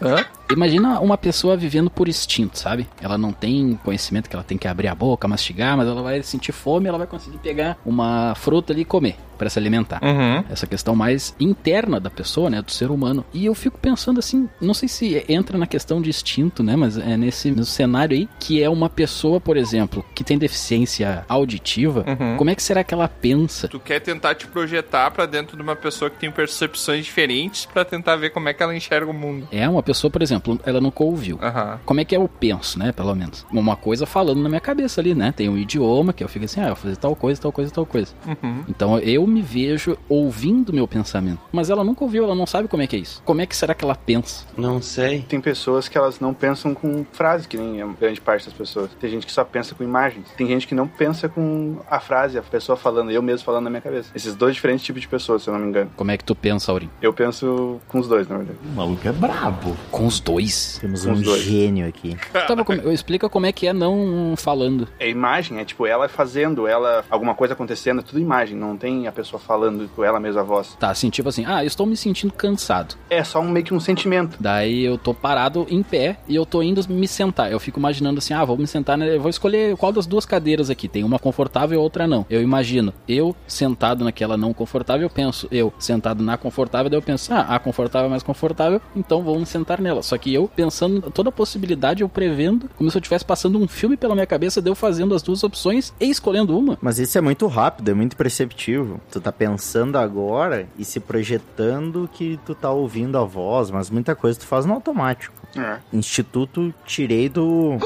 Hã? 0.00 0.24
Imagina 0.50 0.98
uma 1.00 1.18
pessoa 1.18 1.56
vivendo 1.56 1.90
por 1.90 2.08
instinto, 2.08 2.58
sabe? 2.58 2.86
Ela 3.02 3.18
não 3.18 3.32
tem 3.32 3.78
conhecimento 3.84 4.30
que 4.30 4.34
ela 4.34 4.44
tem 4.44 4.56
que 4.56 4.66
abrir 4.66 4.88
a 4.88 4.94
boca, 4.94 5.28
mastigar, 5.28 5.76
mas 5.76 5.86
ela 5.86 6.02
vai 6.02 6.22
sentir 6.22 6.52
fome, 6.52 6.88
ela 6.88 6.98
vai 6.98 7.06
conseguir 7.06 7.38
pegar 7.38 7.78
uma 7.84 8.34
fruta 8.34 8.72
ali 8.72 8.82
e 8.82 8.84
comer 8.84 9.16
para 9.38 9.48
se 9.48 9.58
alimentar. 9.58 10.00
Uhum. 10.02 10.44
Essa 10.50 10.66
questão 10.66 10.94
mais 10.96 11.34
interna 11.38 12.00
da 12.00 12.10
pessoa, 12.10 12.50
né, 12.50 12.60
do 12.60 12.70
ser 12.70 12.90
humano. 12.90 13.24
E 13.32 13.46
eu 13.46 13.54
fico 13.54 13.78
pensando 13.78 14.18
assim, 14.18 14.48
não 14.60 14.74
sei 14.74 14.88
se 14.88 15.24
entra 15.28 15.56
na 15.56 15.66
questão 15.66 16.02
de 16.02 16.10
instinto, 16.10 16.62
né, 16.62 16.74
mas 16.76 16.98
é 16.98 17.16
nesse 17.16 17.50
no 17.50 17.64
cenário 17.64 18.16
aí 18.16 18.28
que 18.38 18.62
é 18.62 18.68
uma 18.68 18.88
pessoa, 18.90 19.40
por 19.40 19.56
exemplo, 19.56 20.04
que 20.14 20.24
tem 20.24 20.36
deficiência 20.38 21.24
auditiva, 21.28 22.04
Uhum. 22.06 22.36
como 22.36 22.50
é 22.50 22.54
que 22.54 22.62
será 22.62 22.82
que 22.82 22.92
ela 22.92 23.08
pensa? 23.08 23.68
Tu 23.68 23.78
quer 23.80 24.00
tentar 24.00 24.34
te 24.34 24.46
projetar 24.46 25.10
pra 25.10 25.24
dentro 25.26 25.56
de 25.56 25.62
uma 25.62 25.76
pessoa 25.76 26.10
que 26.10 26.18
tem 26.18 26.30
percepções 26.30 27.04
diferentes 27.04 27.64
pra 27.66 27.84
tentar 27.84 28.16
ver 28.16 28.30
como 28.30 28.48
é 28.48 28.52
que 28.54 28.62
ela 28.62 28.74
enxerga 28.76 29.10
o 29.10 29.14
mundo. 29.14 29.46
É 29.52 29.68
uma 29.68 29.82
pessoa, 29.82 30.10
por 30.10 30.22
exemplo, 30.22 30.58
ela 30.64 30.80
nunca 30.80 31.04
ouviu. 31.04 31.38
Aham. 31.40 31.78
Como 31.84 32.00
é 32.00 32.04
que 32.04 32.16
eu 32.16 32.28
penso, 32.40 32.78
né? 32.78 32.90
Pelo 32.92 33.14
menos. 33.14 33.46
Uma 33.52 33.76
coisa 33.76 34.06
falando 34.06 34.42
na 34.42 34.48
minha 34.48 34.60
cabeça 34.60 35.00
ali, 35.00 35.14
né? 35.14 35.32
Tem 35.36 35.48
um 35.48 35.56
idioma 35.56 36.12
que 36.12 36.24
eu 36.24 36.28
fico 36.28 36.44
assim, 36.44 36.60
ah, 36.60 36.64
eu 36.64 36.74
vou 36.74 36.76
fazer 36.76 36.96
tal 36.96 37.14
coisa, 37.14 37.40
tal 37.40 37.52
coisa, 37.52 37.70
tal 37.70 37.86
coisa. 37.86 38.12
Uhum. 38.26 38.64
Então 38.68 38.98
eu 38.98 39.26
me 39.28 39.42
vejo 39.42 39.96
ouvindo 40.08 40.72
meu 40.72 40.86
pensamento. 40.88 41.40
Mas 41.52 41.70
ela 41.70 41.84
nunca 41.84 42.04
ouviu, 42.04 42.24
ela 42.24 42.34
não 42.34 42.46
sabe 42.46 42.68
como 42.68 42.82
é 42.82 42.86
que 42.86 42.96
é 42.96 42.98
isso. 42.98 43.22
Como 43.24 43.40
é 43.40 43.46
que 43.46 43.56
será 43.56 43.74
que 43.74 43.84
ela 43.84 43.94
pensa? 43.94 44.44
Não 44.56 44.80
sei. 44.80 45.22
Tem 45.28 45.40
pessoas 45.40 45.88
que 45.88 45.96
elas 45.96 46.20
não 46.20 46.34
pensam 46.34 46.74
com 46.74 47.04
frase, 47.12 47.46
que 47.46 47.56
nem 47.56 47.82
a 47.82 47.86
grande 47.86 48.20
parte 48.20 48.46
das 48.46 48.54
pessoas. 48.54 48.90
Tem 49.00 49.10
gente 49.10 49.26
que 49.26 49.32
só 49.32 49.44
pensa 49.44 49.74
com 49.74 49.84
imagens. 49.84 50.28
Tem 50.36 50.46
gente 50.46 50.66
que 50.66 50.74
não 50.74 50.86
pensa 50.86 51.28
com 51.28 51.76
a 51.90 52.00
frase, 52.00 52.38
a 52.38 52.42
pessoa 52.42 52.76
falando, 52.76 53.10
eu 53.10 53.22
mesmo 53.22 53.44
falando 53.44 53.64
na 53.64 53.70
minha 53.70 53.82
cabeça. 53.82 54.10
Esses 54.14 54.34
dois 54.34 54.54
diferentes 54.54 54.84
tipos 54.84 55.02
de 55.02 55.08
pessoas, 55.08 55.42
se 55.42 55.48
eu 55.48 55.54
não 55.54 55.60
me 55.60 55.68
engano. 55.68 55.90
Como 55.96 56.10
é 56.10 56.16
que 56.16 56.24
tu 56.24 56.34
pensa, 56.34 56.72
Aurim? 56.72 56.90
Eu 57.00 57.12
penso 57.12 57.80
com 57.88 57.98
os 57.98 58.08
dois, 58.08 58.28
na 58.28 58.36
verdade. 58.36 58.58
O 58.64 58.76
maluco 58.76 59.06
é 59.06 59.12
brabo. 59.12 59.76
Com 59.90 60.06
os 60.06 60.20
dois. 60.20 60.78
Temos 60.80 61.04
Com 61.04 61.12
um 61.12 61.24
gênio 61.24 61.86
aqui. 61.88 62.16
Com... 62.64 62.72
eu 62.72 62.92
explica 62.92 63.28
como 63.28 63.46
é 63.46 63.52
que 63.52 63.66
é 63.66 63.72
não 63.72 64.34
falando. 64.36 64.88
É 64.98 65.08
imagem, 65.08 65.58
é 65.58 65.64
tipo 65.64 65.86
ela 65.86 66.08
fazendo, 66.08 66.66
ela 66.66 67.04
alguma 67.08 67.34
coisa 67.34 67.54
acontecendo, 67.54 68.00
é 68.00 68.02
tudo 68.02 68.18
imagem, 68.18 68.56
não 68.56 68.76
tem 68.76 69.06
a 69.06 69.12
pessoa 69.18 69.40
falando 69.40 69.90
com 69.96 70.04
ela 70.04 70.20
mesma 70.20 70.42
a 70.42 70.44
voz. 70.44 70.76
Tá, 70.78 70.90
assim, 70.90 71.10
tipo 71.10 71.28
assim, 71.28 71.44
ah, 71.44 71.64
eu 71.64 71.66
estou 71.66 71.84
me 71.84 71.96
sentindo 71.96 72.32
cansado. 72.32 72.94
É 73.10 73.24
só 73.24 73.40
um 73.40 73.48
meio 73.48 73.66
que 73.66 73.74
um 73.74 73.80
sentimento. 73.80 74.36
Daí 74.38 74.84
eu 74.84 74.96
tô 74.96 75.12
parado 75.12 75.66
em 75.68 75.82
pé 75.82 76.18
e 76.28 76.36
eu 76.36 76.46
tô 76.46 76.62
indo 76.62 76.80
me 76.88 77.08
sentar. 77.08 77.50
Eu 77.50 77.58
fico 77.58 77.80
imaginando 77.80 78.18
assim, 78.18 78.32
ah, 78.32 78.44
vou 78.44 78.56
me 78.56 78.66
sentar, 78.66 78.96
né? 78.96 79.16
Eu 79.16 79.20
vou 79.20 79.28
escolher 79.28 79.76
qual 79.76 79.90
das 79.90 80.06
duas 80.06 80.24
cadeiras 80.24 80.70
aqui. 80.70 80.86
Tem 80.86 81.02
uma 81.02 81.18
confortável 81.18 81.78
e 81.78 81.82
outra 81.82 82.06
não. 82.06 82.24
Eu 82.30 82.40
imagino, 82.40 82.92
eu 83.08 83.34
sentado 83.46 84.04
naquela 84.04 84.36
não 84.36 84.54
confortável, 84.54 85.02
eu 85.02 85.10
penso, 85.10 85.48
eu 85.50 85.72
sentado 85.78 86.22
na 86.22 86.36
confortável, 86.36 86.88
daí 86.88 86.98
eu 86.98 87.02
penso, 87.02 87.32
ah, 87.34 87.40
a 87.40 87.58
confortável 87.58 88.06
é 88.06 88.10
mais 88.10 88.22
confortável, 88.22 88.80
então 88.94 89.22
vou 89.22 89.38
me 89.38 89.46
sentar 89.46 89.80
nela. 89.80 90.02
Só 90.02 90.16
que 90.16 90.32
eu 90.32 90.48
pensando 90.54 91.10
toda 91.10 91.30
a 91.30 91.32
possibilidade, 91.32 92.02
eu 92.02 92.08
prevendo, 92.08 92.70
como 92.76 92.88
se 92.88 92.96
eu 92.96 93.00
estivesse 93.00 93.24
passando 93.24 93.58
um 93.58 93.66
filme 93.66 93.96
pela 93.96 94.14
minha 94.14 94.26
cabeça, 94.26 94.62
deu 94.62 94.76
fazendo 94.76 95.14
as 95.14 95.22
duas 95.22 95.42
opções 95.42 95.92
e 95.98 96.08
escolhendo 96.08 96.56
uma. 96.56 96.78
Mas 96.80 96.98
isso 97.00 97.18
é 97.18 97.20
muito 97.20 97.46
rápido, 97.48 97.90
é 97.90 97.94
muito 97.94 98.16
perceptível. 98.16 99.00
Tu 99.10 99.20
tá 99.20 99.32
pensando 99.32 99.96
agora 99.96 100.68
e 100.76 100.84
se 100.84 101.00
projetando 101.00 102.08
que 102.12 102.38
tu 102.44 102.54
tá 102.54 102.70
ouvindo 102.70 103.16
a 103.16 103.24
voz, 103.24 103.70
mas 103.70 103.88
muita 103.88 104.14
coisa 104.14 104.38
tu 104.38 104.46
faz 104.46 104.66
no 104.66 104.74
automático. 104.74 105.34
É. 105.56 105.78
Instituto 105.92 106.74
tirei 106.84 107.28
do. 107.28 107.78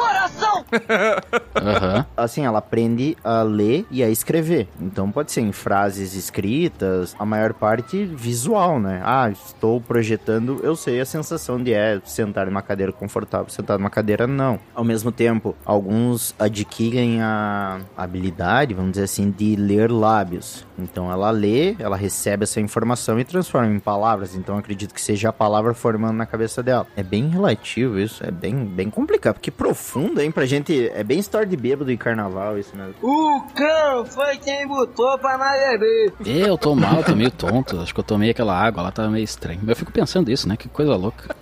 Aham. 1.55 2.07
Assim, 2.17 2.45
ela 2.45 2.59
aprende 2.59 3.17
a 3.23 3.43
ler 3.43 3.87
e 3.91 4.03
a 4.03 4.09
escrever. 4.09 4.69
Então 4.81 5.11
pode 5.11 5.33
ser 5.33 5.41
em 5.41 5.53
frases 5.53 6.15
escritas, 6.15 7.15
a 7.19 7.25
maior 7.25 7.53
parte 7.53 8.05
visual, 8.05 8.81
né? 8.81 9.01
Ah, 9.05 9.31
estou 9.31 9.81
projetando, 9.81 10.61
eu 10.63 10.77
sei 10.77 11.01
a 11.01 11.05
sensação 11.05 11.63
de 11.63 11.73
é 11.73 12.01
sentar 12.05 12.47
numa 12.47 12.63
cadeira 12.63 12.93
confortável, 12.93 13.49
sentar 13.49 13.79
numa 13.79 13.91
cadeira 13.91 14.27
não. 14.27 14.59
Ao 14.75 14.85
mesmo 14.85 15.11
tempo, 15.11 15.55
alguns 15.65 16.35
adquirem 16.39 17.21
a 17.23 17.81
habilidade, 17.97 18.75
vamos 18.75 18.93
dizer 18.93 19.05
assim, 19.05 19.31
de 19.31 19.57
ler 19.57 19.91
lábios. 19.91 20.67
Então 20.79 21.11
ela 21.11 21.31
lê, 21.31 21.77
ela 21.79 21.97
recebe 21.97 22.45
essa 22.45 22.61
informação 22.61 23.19
e 23.19 23.25
transforma 23.25 23.73
em 23.73 23.79
palavras. 23.79 24.35
Então 24.35 24.59
acredito 24.59 24.95
que 24.95 25.01
seja 25.01 25.29
a 25.29 25.33
palavra 25.33 25.75
formando 25.75 26.17
na 26.17 26.27
cabeça 26.27 26.63
dela. 26.63 26.87
É 26.97 27.03
bem 27.03 27.29
relativo 27.29 27.99
isso, 27.99 28.25
é 28.25 28.31
bem, 28.31 28.65
bem 28.65 28.91
complicado, 28.91 29.35
porque 29.35 29.51
profundo, 29.51 30.21
hein, 30.21 30.31
pra 30.31 30.47
gente. 30.47 30.62
É 30.95 31.03
bem 31.03 31.19
história 31.19 31.47
de 31.47 31.57
bêbado 31.57 31.91
e 31.91 31.97
carnaval 31.97 32.59
isso 32.59 32.77
mesmo. 32.77 32.95
O 33.03 33.41
cão 33.55 34.05
foi 34.07 34.37
quem 34.39 34.67
botou 34.67 35.19
pra 35.19 35.37
nós 35.39 35.61
beber. 35.79 36.13
É, 36.27 36.49
Eu 36.49 36.59
tô 36.59 36.75
mal, 36.75 37.03
tô 37.03 37.15
meio 37.17 37.31
tonto. 37.31 37.81
Acho 37.81 37.93
que 37.95 38.01
eu 38.01 38.05
tomei 38.05 38.31
aquela 38.31 38.55
água 38.59 38.83
lá, 38.83 38.91
tava 38.93 39.09
meio 39.11 39.25
estranho. 39.25 39.61
Eu 39.67 39.77
fico 39.77 39.91
pensando 39.93 40.31
isso, 40.31 40.49
né? 40.49 40.57
Que 40.57 40.69
coisa 40.69 40.95
louca. 40.95 41.35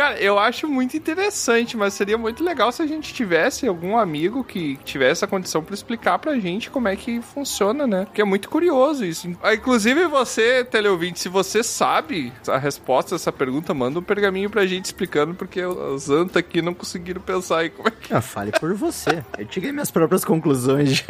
Cara, 0.00 0.18
eu 0.18 0.38
acho 0.38 0.66
muito 0.66 0.96
interessante, 0.96 1.76
mas 1.76 1.92
seria 1.92 2.16
muito 2.16 2.42
legal 2.42 2.72
se 2.72 2.80
a 2.80 2.86
gente 2.86 3.12
tivesse 3.12 3.68
algum 3.68 3.98
amigo 3.98 4.42
que 4.42 4.78
tivesse 4.82 5.26
a 5.26 5.28
condição 5.28 5.62
pra 5.62 5.74
explicar 5.74 6.18
pra 6.18 6.38
gente 6.38 6.70
como 6.70 6.88
é 6.88 6.96
que 6.96 7.20
funciona, 7.20 7.86
né? 7.86 8.06
Porque 8.06 8.22
é 8.22 8.24
muito 8.24 8.48
curioso 8.48 9.04
isso. 9.04 9.30
Ah, 9.42 9.52
Inclusive 9.52 10.06
você, 10.06 10.64
teleouvinte, 10.64 11.20
se 11.20 11.28
você 11.28 11.62
sabe 11.62 12.32
a 12.48 12.56
resposta 12.56 13.14
dessa 13.14 13.30
pergunta, 13.30 13.74
manda 13.74 13.98
um 13.98 14.02
pergaminho 14.02 14.48
pra 14.48 14.64
gente 14.64 14.86
explicando, 14.86 15.34
porque 15.34 15.62
os 15.62 16.08
Anta 16.08 16.38
aqui 16.38 16.62
não 16.62 16.72
conseguiram 16.72 17.20
pensar 17.20 17.58
aí 17.58 17.68
como 17.68 17.88
é 17.88 17.90
que... 17.90 18.14
Ah, 18.14 18.22
fale 18.22 18.52
por 18.52 18.72
você. 18.72 19.22
Eu 19.36 19.44
tirei 19.44 19.70
minhas 19.70 19.90
próprias 19.90 20.24
conclusões. 20.24 21.04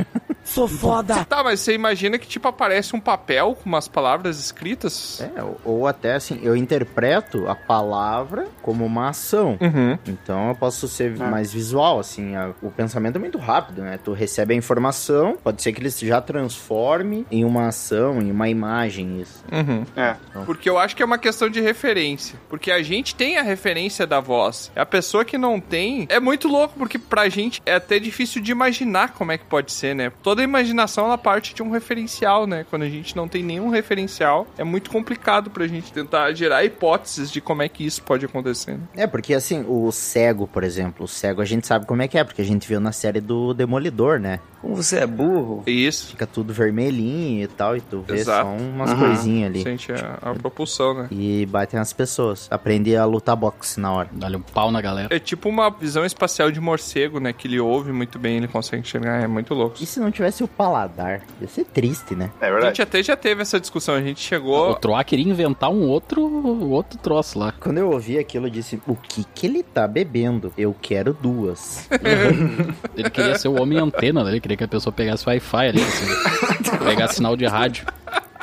Sou 0.51 0.67
foda. 0.69 1.25
Tá, 1.25 1.43
mas 1.45 1.61
você 1.61 1.75
imagina 1.75 2.19
que, 2.19 2.27
tipo, 2.27 2.47
aparece 2.49 2.95
um 2.97 3.01
papel 3.01 3.57
com 3.63 3.69
umas 3.69 3.87
palavras 3.89 4.39
escritas? 4.41 5.21
É, 5.21 5.43
ou- 5.43 5.61
ou 5.65 5.87
até 5.87 6.15
assim, 6.15 6.41
eu 6.43 6.57
interpreto 6.57 7.49
a 7.49 7.55
palavra 7.55 8.49
como 8.63 8.85
uma 8.85 9.09
ação. 9.11 9.57
Uhum. 9.61 9.99
Então 10.07 10.49
eu 10.49 10.55
posso 10.55 10.89
ser 10.89 11.17
mais 11.17 11.53
visual, 11.53 11.99
assim. 12.01 12.35
a- 12.35 12.51
o 12.63 12.71
pensamento 12.71 13.17
é 13.17 13.19
muito 13.19 13.39
rápido, 13.39 13.83
né? 13.83 13.99
Tu 14.03 14.13
recebe 14.13 14.55
a 14.55 14.57
informação, 14.57 15.37
pode 15.43 15.63
ser 15.63 15.73
que 15.73 15.81
ele 15.81 15.91
já 15.91 16.21
transforme 16.21 17.27
em 17.31 17.45
uma 17.45 17.69
ação, 17.69 18.21
em 18.21 18.31
uma 18.31 18.49
imagem, 18.49 19.21
isso. 19.21 19.45
Uhum. 19.51 19.85
É. 19.97 20.17
Porque 20.45 20.69
eu 20.69 20.79
acho 20.79 20.95
que 20.97 21.03
é 21.03 21.07
uma 21.07 21.19
questão 21.19 21.49
de 21.49 21.61
referência. 21.61 22.39
Porque 22.49 22.71
a 22.71 22.83
gente 22.83 23.15
tem 23.15 23.39
a 23.39 23.43
referência 23.43 24.07
da 24.07 24.21
voz. 24.21 24.71
A 24.75 24.85
pessoa 24.87 25.25
que 25.25 25.39
não 25.39 25.61
tem 25.61 26.07
é 26.09 26.19
muito 26.21 26.49
louco, 26.49 26.75
porque 26.79 26.99
pra 26.99 27.29
gente 27.29 27.61
é 27.65 27.75
até 27.75 27.99
difícil 27.99 28.43
de 28.43 28.51
imaginar 28.53 29.13
como 29.13 29.33
é 29.33 29.39
que 29.39 29.45
pode 29.45 29.73
ser, 29.73 29.95
né? 29.95 30.13
Toda 30.23 30.40
imaginação 30.45 31.05
ela 31.07 31.19
parte 31.19 31.55
de 31.55 31.63
um 31.63 31.71
referencial, 31.71 32.47
né? 32.47 32.65
Quando 32.69 32.83
a 32.83 32.89
gente 32.89 33.17
não 33.17 33.29
tem 33.29 33.43
nenhum 33.43 33.69
referencial, 33.71 34.47
é 34.59 34.65
muito 34.65 34.91
complicado 34.91 35.51
pra 35.51 35.67
gente 35.67 35.93
tentar 35.93 36.33
gerar 36.33 36.65
hipóteses 36.65 37.31
de 37.31 37.41
como 37.41 37.63
é 37.63 37.69
que 37.69 37.85
isso 37.85 38.03
pode 38.03 38.25
acontecer. 38.25 38.73
né? 38.73 38.81
É, 38.97 39.07
porque 39.07 39.35
assim, 39.35 39.65
o 39.69 39.91
cego, 39.93 40.47
por 40.47 40.65
exemplo, 40.65 41.05
o 41.05 41.09
cego 41.09 41.41
a 41.41 41.45
gente 41.45 41.67
sabe 41.67 41.87
como 41.87 42.03
é 42.03 42.09
que 42.09 42.19
é, 42.19 42.25
porque 42.25 42.43
a 42.43 42.45
gente 42.45 42.67
viu 42.69 42.81
na 42.81 42.93
série 42.93 43.21
do 43.21 43.53
Demolidor, 43.55 44.19
né? 44.19 44.41
Como 44.61 44.77
você 44.77 44.99
é 44.99 45.07
burro. 45.07 45.63
Isso. 45.67 46.09
Fica 46.09 46.27
tudo 46.27 46.53
vermelhinho 46.53 47.45
e 47.45 47.49
tal, 47.49 47.77
e 47.77 47.81
tu 47.81 48.05
vê 48.07 48.17
Exato. 48.19 48.47
só 48.49 48.55
umas 48.55 48.91
Uhum. 48.91 48.99
coisinhas 48.99 49.51
ali. 49.51 49.63
Sente 49.63 49.93
a, 49.93 50.19
a 50.21 50.35
propulsão, 50.35 50.93
né? 50.95 51.09
E 51.11 51.47
batem 51.47 51.81
as 51.81 51.93
pessoas. 51.93 52.47
Aprende 52.51 52.95
a 52.97 53.05
lutar 53.07 53.37
boxe 53.37 53.81
na 53.81 53.91
hora. 53.93 54.09
Dá-lhe 54.13 54.37
um 54.37 54.43
pau 54.43 54.71
na 54.71 54.81
galera. 54.83 55.09
É 55.15 55.19
tipo 55.19 55.49
uma 55.49 55.71
visão 55.71 56.05
espacial 56.05 56.51
de 56.51 56.61
morcego, 56.61 57.19
né? 57.21 57.33
Que 57.33 57.49
ele 57.49 57.59
ouve 57.59 57.91
muito 57.93 58.19
bem, 58.19 58.37
ele 58.37 58.49
consegue 58.49 58.83
enxergar. 58.83 59.23
É 59.23 59.27
muito 59.27 59.55
louco. 59.55 59.77
E 59.81 59.87
se 59.87 59.99
não 59.99 60.11
tivesse 60.21 60.45
o 60.45 60.49
paladar? 60.49 61.23
Ia 61.41 61.49
ser 61.49 61.65
triste, 61.65 62.15
né? 62.15 62.31
É 62.41 62.47
A 62.47 62.51
verdade. 62.51 62.67
gente 62.69 62.83
até 62.83 63.03
já 63.03 63.17
teve 63.17 63.43
essa 63.43 63.59
discussão. 63.59 63.95
A 63.95 64.01
gente 64.03 64.19
O 64.19 64.29
chegou. 64.29 64.75
Troá 64.75 65.03
queria 65.03 65.27
inventar 65.27 65.71
um 65.71 65.89
outro, 65.89 66.23
outro 66.71 66.99
troço 66.99 67.39
lá. 67.39 67.55
Quando 67.59 67.79
eu 67.79 67.91
ouvi 67.91 68.19
aquilo, 68.19 68.47
eu 68.47 68.51
disse: 68.51 68.81
o 68.87 68.95
que 68.95 69.25
que 69.35 69.47
ele 69.47 69.63
tá 69.63 69.89
bebendo? 69.89 70.53
Eu 70.57 70.75
quero 70.81 71.13
duas. 71.15 71.89
Ele 72.97 73.09
queria 73.11 73.39
ser 73.39 73.49
o 73.49 73.61
homem 73.61 73.79
antena, 73.79 74.23
né? 74.23 74.31
ele 74.31 74.41
queria 74.41 74.57
que 74.57 74.65
a 74.65 74.69
pessoa 74.69 74.93
pegasse 74.93 75.27
Wi-Fi 75.27 75.69
ali, 75.69 75.83
assim, 75.83 76.77
pegasse 76.85 77.15
sinal 77.17 77.37
de 77.37 77.47
rádio. 77.47 77.87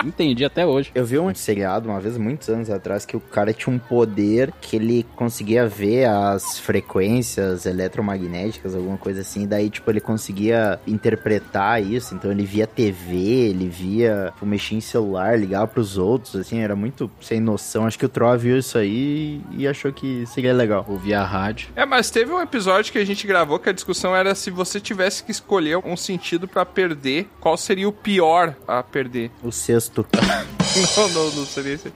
Entendi 0.05 0.45
até 0.45 0.65
hoje. 0.65 0.91
Eu 0.93 1.05
vi 1.05 1.17
um 1.19 1.33
seriado 1.33 1.89
uma 1.89 1.99
vez, 1.99 2.17
muitos 2.17 2.49
anos 2.49 2.69
atrás, 2.69 3.05
que 3.05 3.17
o 3.17 3.19
cara 3.19 3.53
tinha 3.53 3.75
um 3.75 3.79
poder 3.79 4.53
que 4.61 4.75
ele 4.75 5.05
conseguia 5.15 5.67
ver 5.67 6.05
as 6.05 6.59
frequências 6.59 7.65
eletromagnéticas, 7.65 8.75
alguma 8.75 8.97
coisa 8.97 9.21
assim. 9.21 9.47
Daí, 9.47 9.69
tipo, 9.69 9.89
ele 9.89 9.99
conseguia 9.99 10.79
interpretar 10.85 11.81
isso. 11.81 12.15
Então, 12.15 12.31
ele 12.31 12.45
via 12.45 12.67
TV, 12.67 13.15
ele 13.15 13.67
via, 13.67 14.31
tipo, 14.33 14.45
mexia 14.45 14.77
em 14.77 14.81
celular, 14.81 15.37
ligava 15.37 15.67
pros 15.67 15.97
outros, 15.97 16.35
assim. 16.35 16.59
Era 16.59 16.75
muito 16.75 17.09
sem 17.21 17.39
noção. 17.39 17.85
Acho 17.85 17.97
que 17.97 18.05
o 18.05 18.09
Troa 18.09 18.37
viu 18.37 18.57
isso 18.57 18.77
aí 18.77 19.41
e 19.51 19.67
achou 19.67 19.91
que 19.91 20.25
seria 20.27 20.53
legal. 20.53 20.85
Ouvi 20.87 21.13
a 21.13 21.23
rádio. 21.23 21.69
É, 21.75 21.85
mas 21.85 22.09
teve 22.09 22.31
um 22.31 22.41
episódio 22.41 22.91
que 22.91 22.99
a 22.99 23.05
gente 23.05 23.25
gravou 23.25 23.59
que 23.59 23.69
a 23.69 23.73
discussão 23.73 24.15
era 24.15 24.35
se 24.35 24.51
você 24.51 24.79
tivesse 24.79 25.23
que 25.23 25.31
escolher 25.31 25.77
um 25.77 25.97
sentido 25.97 26.47
pra 26.47 26.65
perder, 26.65 27.27
qual 27.39 27.57
seria 27.57 27.87
o 27.87 27.91
pior 27.91 28.55
a 28.67 28.83
perder? 28.83 29.31
O 29.43 29.51
sexto. 29.51 29.86
esto. 29.87 30.05
Não, 30.97 31.09
não, 31.09 31.31
não 31.31 31.45
seria 31.45 31.73
esse. 31.73 31.91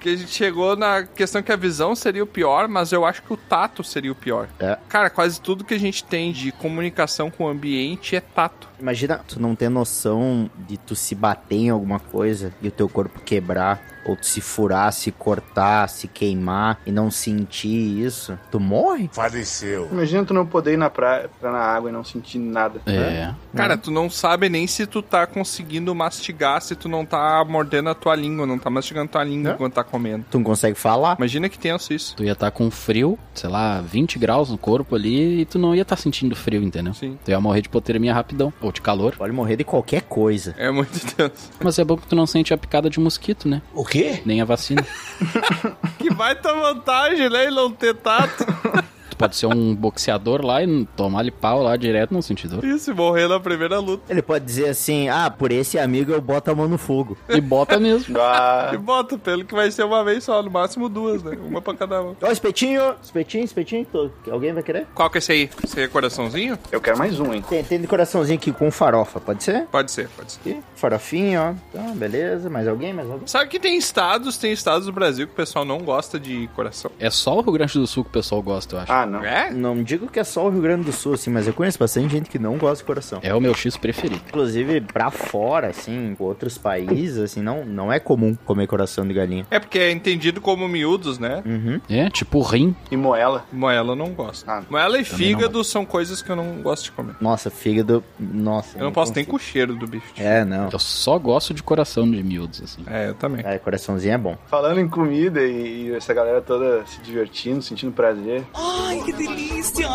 que 0.00 0.08
a 0.08 0.16
gente 0.16 0.30
chegou 0.30 0.76
na 0.76 1.04
questão 1.04 1.42
que 1.42 1.52
a 1.52 1.56
visão 1.56 1.94
seria 1.94 2.22
o 2.22 2.26
pior, 2.26 2.68
mas 2.68 2.92
eu 2.92 3.04
acho 3.04 3.22
que 3.22 3.32
o 3.32 3.36
tato 3.36 3.82
seria 3.82 4.12
o 4.12 4.14
pior. 4.14 4.48
É. 4.58 4.76
Cara, 4.88 5.10
quase 5.10 5.40
tudo 5.40 5.64
que 5.64 5.74
a 5.74 5.78
gente 5.78 6.04
tem 6.04 6.32
de 6.32 6.52
comunicação 6.52 7.30
com 7.30 7.44
o 7.44 7.48
ambiente 7.48 8.16
é 8.16 8.20
tato. 8.20 8.68
Imagina 8.80 9.18
tu 9.26 9.40
não 9.40 9.54
ter 9.54 9.68
noção 9.68 10.50
de 10.56 10.76
tu 10.78 10.96
se 10.96 11.14
bater 11.14 11.56
em 11.56 11.70
alguma 11.70 12.00
coisa 12.00 12.52
e 12.62 12.68
o 12.68 12.70
teu 12.70 12.88
corpo 12.88 13.20
quebrar, 13.20 13.80
ou 14.04 14.16
tu 14.16 14.26
se 14.26 14.40
furar, 14.40 14.92
se 14.92 15.12
cortar, 15.12 15.88
se 15.88 16.08
queimar 16.08 16.80
e 16.86 16.90
não 16.90 17.10
sentir 17.10 18.02
isso. 18.02 18.38
Tu 18.50 18.58
morre? 18.58 19.10
Faleceu. 19.12 19.88
Imagina 19.92 20.24
tu 20.24 20.32
não 20.32 20.46
poder 20.46 20.72
ir 20.72 20.76
na 20.78 20.88
praia, 20.88 21.24
entrar 21.36 21.52
na 21.52 21.58
água 21.58 21.90
e 21.90 21.92
não 21.92 22.02
sentir 22.02 22.38
nada. 22.38 22.80
É. 22.86 23.34
Cara, 23.54 23.76
tu 23.76 23.90
não 23.90 24.08
sabe 24.08 24.48
nem 24.48 24.66
se 24.66 24.86
tu 24.86 25.02
tá 25.02 25.26
conseguindo 25.26 25.94
mastigar, 25.94 26.62
se 26.62 26.74
tu 26.74 26.88
não 26.88 27.04
tá 27.04 27.44
mordendo 27.46 27.90
a 27.90 27.94
tua 27.94 28.14
língua, 28.20 28.46
não 28.46 28.58
tá 28.58 28.68
mastigando 28.70 29.08
tua 29.10 29.24
língua 29.24 29.52
É. 29.52 29.54
enquanto 29.54 29.74
tá 29.74 29.82
comendo. 29.84 30.24
Tu 30.30 30.38
não 30.38 30.44
consegue 30.44 30.76
falar? 30.78 31.16
Imagina 31.18 31.48
que 31.48 31.58
tenso 31.58 31.92
isso. 31.92 32.14
Tu 32.16 32.24
ia 32.24 32.32
estar 32.32 32.50
com 32.50 32.70
frio, 32.70 33.18
sei 33.34 33.48
lá, 33.50 33.80
20 33.80 34.18
graus 34.18 34.50
no 34.50 34.58
corpo 34.58 34.94
ali 34.94 35.40
e 35.40 35.44
tu 35.44 35.58
não 35.58 35.74
ia 35.74 35.82
estar 35.82 35.96
sentindo 35.96 36.36
frio, 36.36 36.62
entendeu? 36.62 36.92
Sim. 36.94 37.18
Tu 37.24 37.30
ia 37.30 37.40
morrer 37.40 37.62
de 37.62 37.68
hipotermia 37.68 38.12
rapidão, 38.14 38.52
ou 38.60 38.70
de 38.70 38.80
calor. 38.80 39.14
Pode 39.16 39.32
morrer 39.32 39.56
de 39.56 39.64
qualquer 39.64 40.02
coisa. 40.02 40.54
É 40.58 40.70
muito 40.70 40.98
tenso. 41.14 41.50
Mas 41.62 41.78
é 41.78 41.84
bom 41.84 41.96
que 41.96 42.06
tu 42.06 42.14
não 42.14 42.26
sente 42.26 42.52
a 42.54 42.58
picada 42.58 42.88
de 42.90 43.00
mosquito, 43.00 43.48
né? 43.48 43.62
O 43.74 43.84
quê? 43.84 44.20
Nem 44.26 44.40
a 44.40 44.44
vacina. 44.44 44.84
Que 45.98 46.08
baita 46.12 46.52
vantagem, 46.54 47.28
né? 47.28 47.44
Ele 47.46 47.54
não 47.54 47.70
ter 47.70 47.94
tato. 47.94 48.44
pode 49.20 49.36
ser 49.36 49.46
um 49.46 49.74
boxeador 49.74 50.44
lá 50.44 50.62
e 50.64 50.86
tomar-lhe 50.96 51.30
pau 51.30 51.62
lá 51.62 51.76
direto 51.76 52.12
no 52.14 52.22
sentido. 52.22 52.64
Isso, 52.66 52.94
morrer 52.94 53.28
na 53.28 53.38
primeira 53.38 53.78
luta. 53.78 54.02
Ele 54.08 54.22
pode 54.22 54.44
dizer 54.44 54.68
assim: 54.70 55.08
ah, 55.10 55.30
por 55.30 55.52
esse 55.52 55.78
amigo 55.78 56.10
eu 56.12 56.20
boto 56.20 56.50
a 56.50 56.54
mão 56.54 56.66
no 56.66 56.78
fogo. 56.78 57.16
E 57.28 57.40
bota 57.40 57.78
mesmo. 57.78 58.16
Ah, 58.18 58.70
E 58.72 58.78
bota, 58.78 59.18
pelo 59.18 59.44
que 59.44 59.54
vai 59.54 59.70
ser 59.70 59.84
uma 59.84 60.02
vez 60.02 60.24
só, 60.24 60.42
no 60.42 60.50
máximo 60.50 60.88
duas, 60.88 61.22
né? 61.22 61.36
Uma 61.44 61.60
pra 61.60 61.74
cada 61.74 62.02
um. 62.02 62.16
Ó, 62.22 62.30
espetinho, 62.30 62.94
espetinho, 63.02 63.44
espetinho. 63.44 63.84
tô- 63.90 64.10
Alguém 64.30 64.52
vai 64.52 64.62
querer? 64.62 64.86
Qual 64.94 65.10
que 65.10 65.18
é 65.18 65.20
esse 65.20 65.32
aí? 65.32 65.50
Esse 65.62 65.78
aí 65.80 65.84
é 65.84 65.88
coraçãozinho? 65.88 66.58
eu 66.72 66.80
quero 66.80 66.96
mais 66.98 67.20
um, 67.20 67.34
hein? 67.34 67.44
Tem, 67.48 67.62
tem 67.62 67.80
de 67.80 67.86
coraçãozinho 67.86 68.38
aqui 68.38 68.52
com 68.52 68.70
farofa, 68.70 69.20
pode 69.20 69.42
ser? 69.44 69.66
Pode 69.66 69.90
ser, 69.90 70.08
pode 70.16 70.32
ser. 70.32 70.40
Aqui, 70.40 70.60
farofinho, 70.74 71.40
ó. 71.40 71.54
Então, 71.68 71.94
beleza. 71.94 72.48
Mais 72.48 72.66
alguém? 72.66 72.92
Mais 72.92 73.08
alguém? 73.10 73.26
Sabe 73.26 73.48
que 73.50 73.58
tem 73.60 73.76
estados, 73.76 74.38
tem 74.38 74.52
estados 74.52 74.86
do 74.86 74.92
Brasil 74.92 75.26
que 75.26 75.32
o 75.32 75.36
pessoal 75.36 75.64
não 75.64 75.78
gosta 75.80 76.18
de 76.18 76.48
coração. 76.54 76.90
É 76.98 77.10
só 77.10 77.36
o 77.38 77.42
Rio 77.42 77.52
Grande 77.52 77.74
do 77.74 77.86
Sul 77.86 78.04
que 78.04 78.10
o 78.10 78.12
pessoal 78.12 78.40
gosta, 78.42 78.76
eu 78.76 78.80
acho. 78.80 78.92
Ah, 78.92 79.06
não. 79.10 79.24
É? 79.24 79.50
Não 79.50 79.82
digo 79.82 80.08
que 80.08 80.18
é 80.20 80.24
só 80.24 80.46
o 80.46 80.50
Rio 80.50 80.62
Grande 80.62 80.84
do 80.84 80.92
Sul, 80.92 81.14
assim, 81.14 81.30
mas 81.30 81.46
eu 81.46 81.52
conheço 81.52 81.78
bastante 81.78 82.12
gente 82.12 82.30
que 82.30 82.38
não 82.38 82.56
gosta 82.56 82.78
de 82.78 82.84
coração. 82.84 83.20
É 83.22 83.34
o 83.34 83.40
meu 83.40 83.54
X 83.54 83.76
preferido. 83.76 84.22
Inclusive, 84.28 84.80
pra 84.80 85.10
fora, 85.10 85.68
assim, 85.68 86.16
outros 86.18 86.56
países, 86.56 87.18
assim, 87.18 87.42
não, 87.42 87.64
não 87.64 87.92
é 87.92 87.98
comum 87.98 88.36
comer 88.44 88.66
coração 88.66 89.06
de 89.06 89.12
galinha. 89.14 89.46
É 89.50 89.58
porque 89.58 89.78
é 89.78 89.90
entendido 89.90 90.40
como 90.40 90.68
miúdos, 90.68 91.18
né? 91.18 91.42
Uhum. 91.44 91.80
É, 91.88 92.08
tipo 92.10 92.40
rim. 92.42 92.74
E 92.90 92.96
moela. 92.96 93.44
Moela 93.52 93.92
eu 93.92 93.96
não 93.96 94.10
gosto. 94.10 94.48
Ah, 94.48 94.62
Moela 94.68 94.98
e 94.98 95.04
fígado 95.04 95.62
são 95.64 95.84
coisas 95.84 96.22
que 96.22 96.30
eu 96.30 96.36
não 96.36 96.62
gosto 96.62 96.84
de 96.84 96.92
comer. 96.92 97.16
Nossa, 97.20 97.50
fígado. 97.50 98.02
Nossa. 98.18 98.78
Eu 98.78 98.84
não 98.84 98.92
posso 98.92 99.12
nem 99.14 99.24
com 99.24 99.36
o 99.36 99.38
cheiro 99.38 99.74
do 99.74 99.86
bicho. 99.86 100.06
É, 100.16 100.44
não. 100.44 100.68
Eu 100.70 100.78
só 100.78 101.18
gosto 101.18 101.52
de 101.52 101.62
coração 101.62 102.08
de 102.10 102.22
miúdos, 102.22 102.62
assim. 102.62 102.82
É, 102.86 103.08
eu 103.08 103.14
também. 103.14 103.44
É, 103.44 103.58
coraçãozinho 103.58 104.14
é 104.14 104.18
bom. 104.18 104.36
Falando 104.46 104.80
em 104.80 104.88
comida 104.88 105.42
e, 105.42 105.88
e 105.88 105.92
essa 105.94 106.12
galera 106.14 106.40
toda 106.40 106.84
se 106.86 107.00
divertindo, 107.00 107.62
sentindo 107.62 107.92
prazer. 107.92 108.44
Ai, 108.54 108.99
que 109.04 109.12
delícia! 109.12 109.86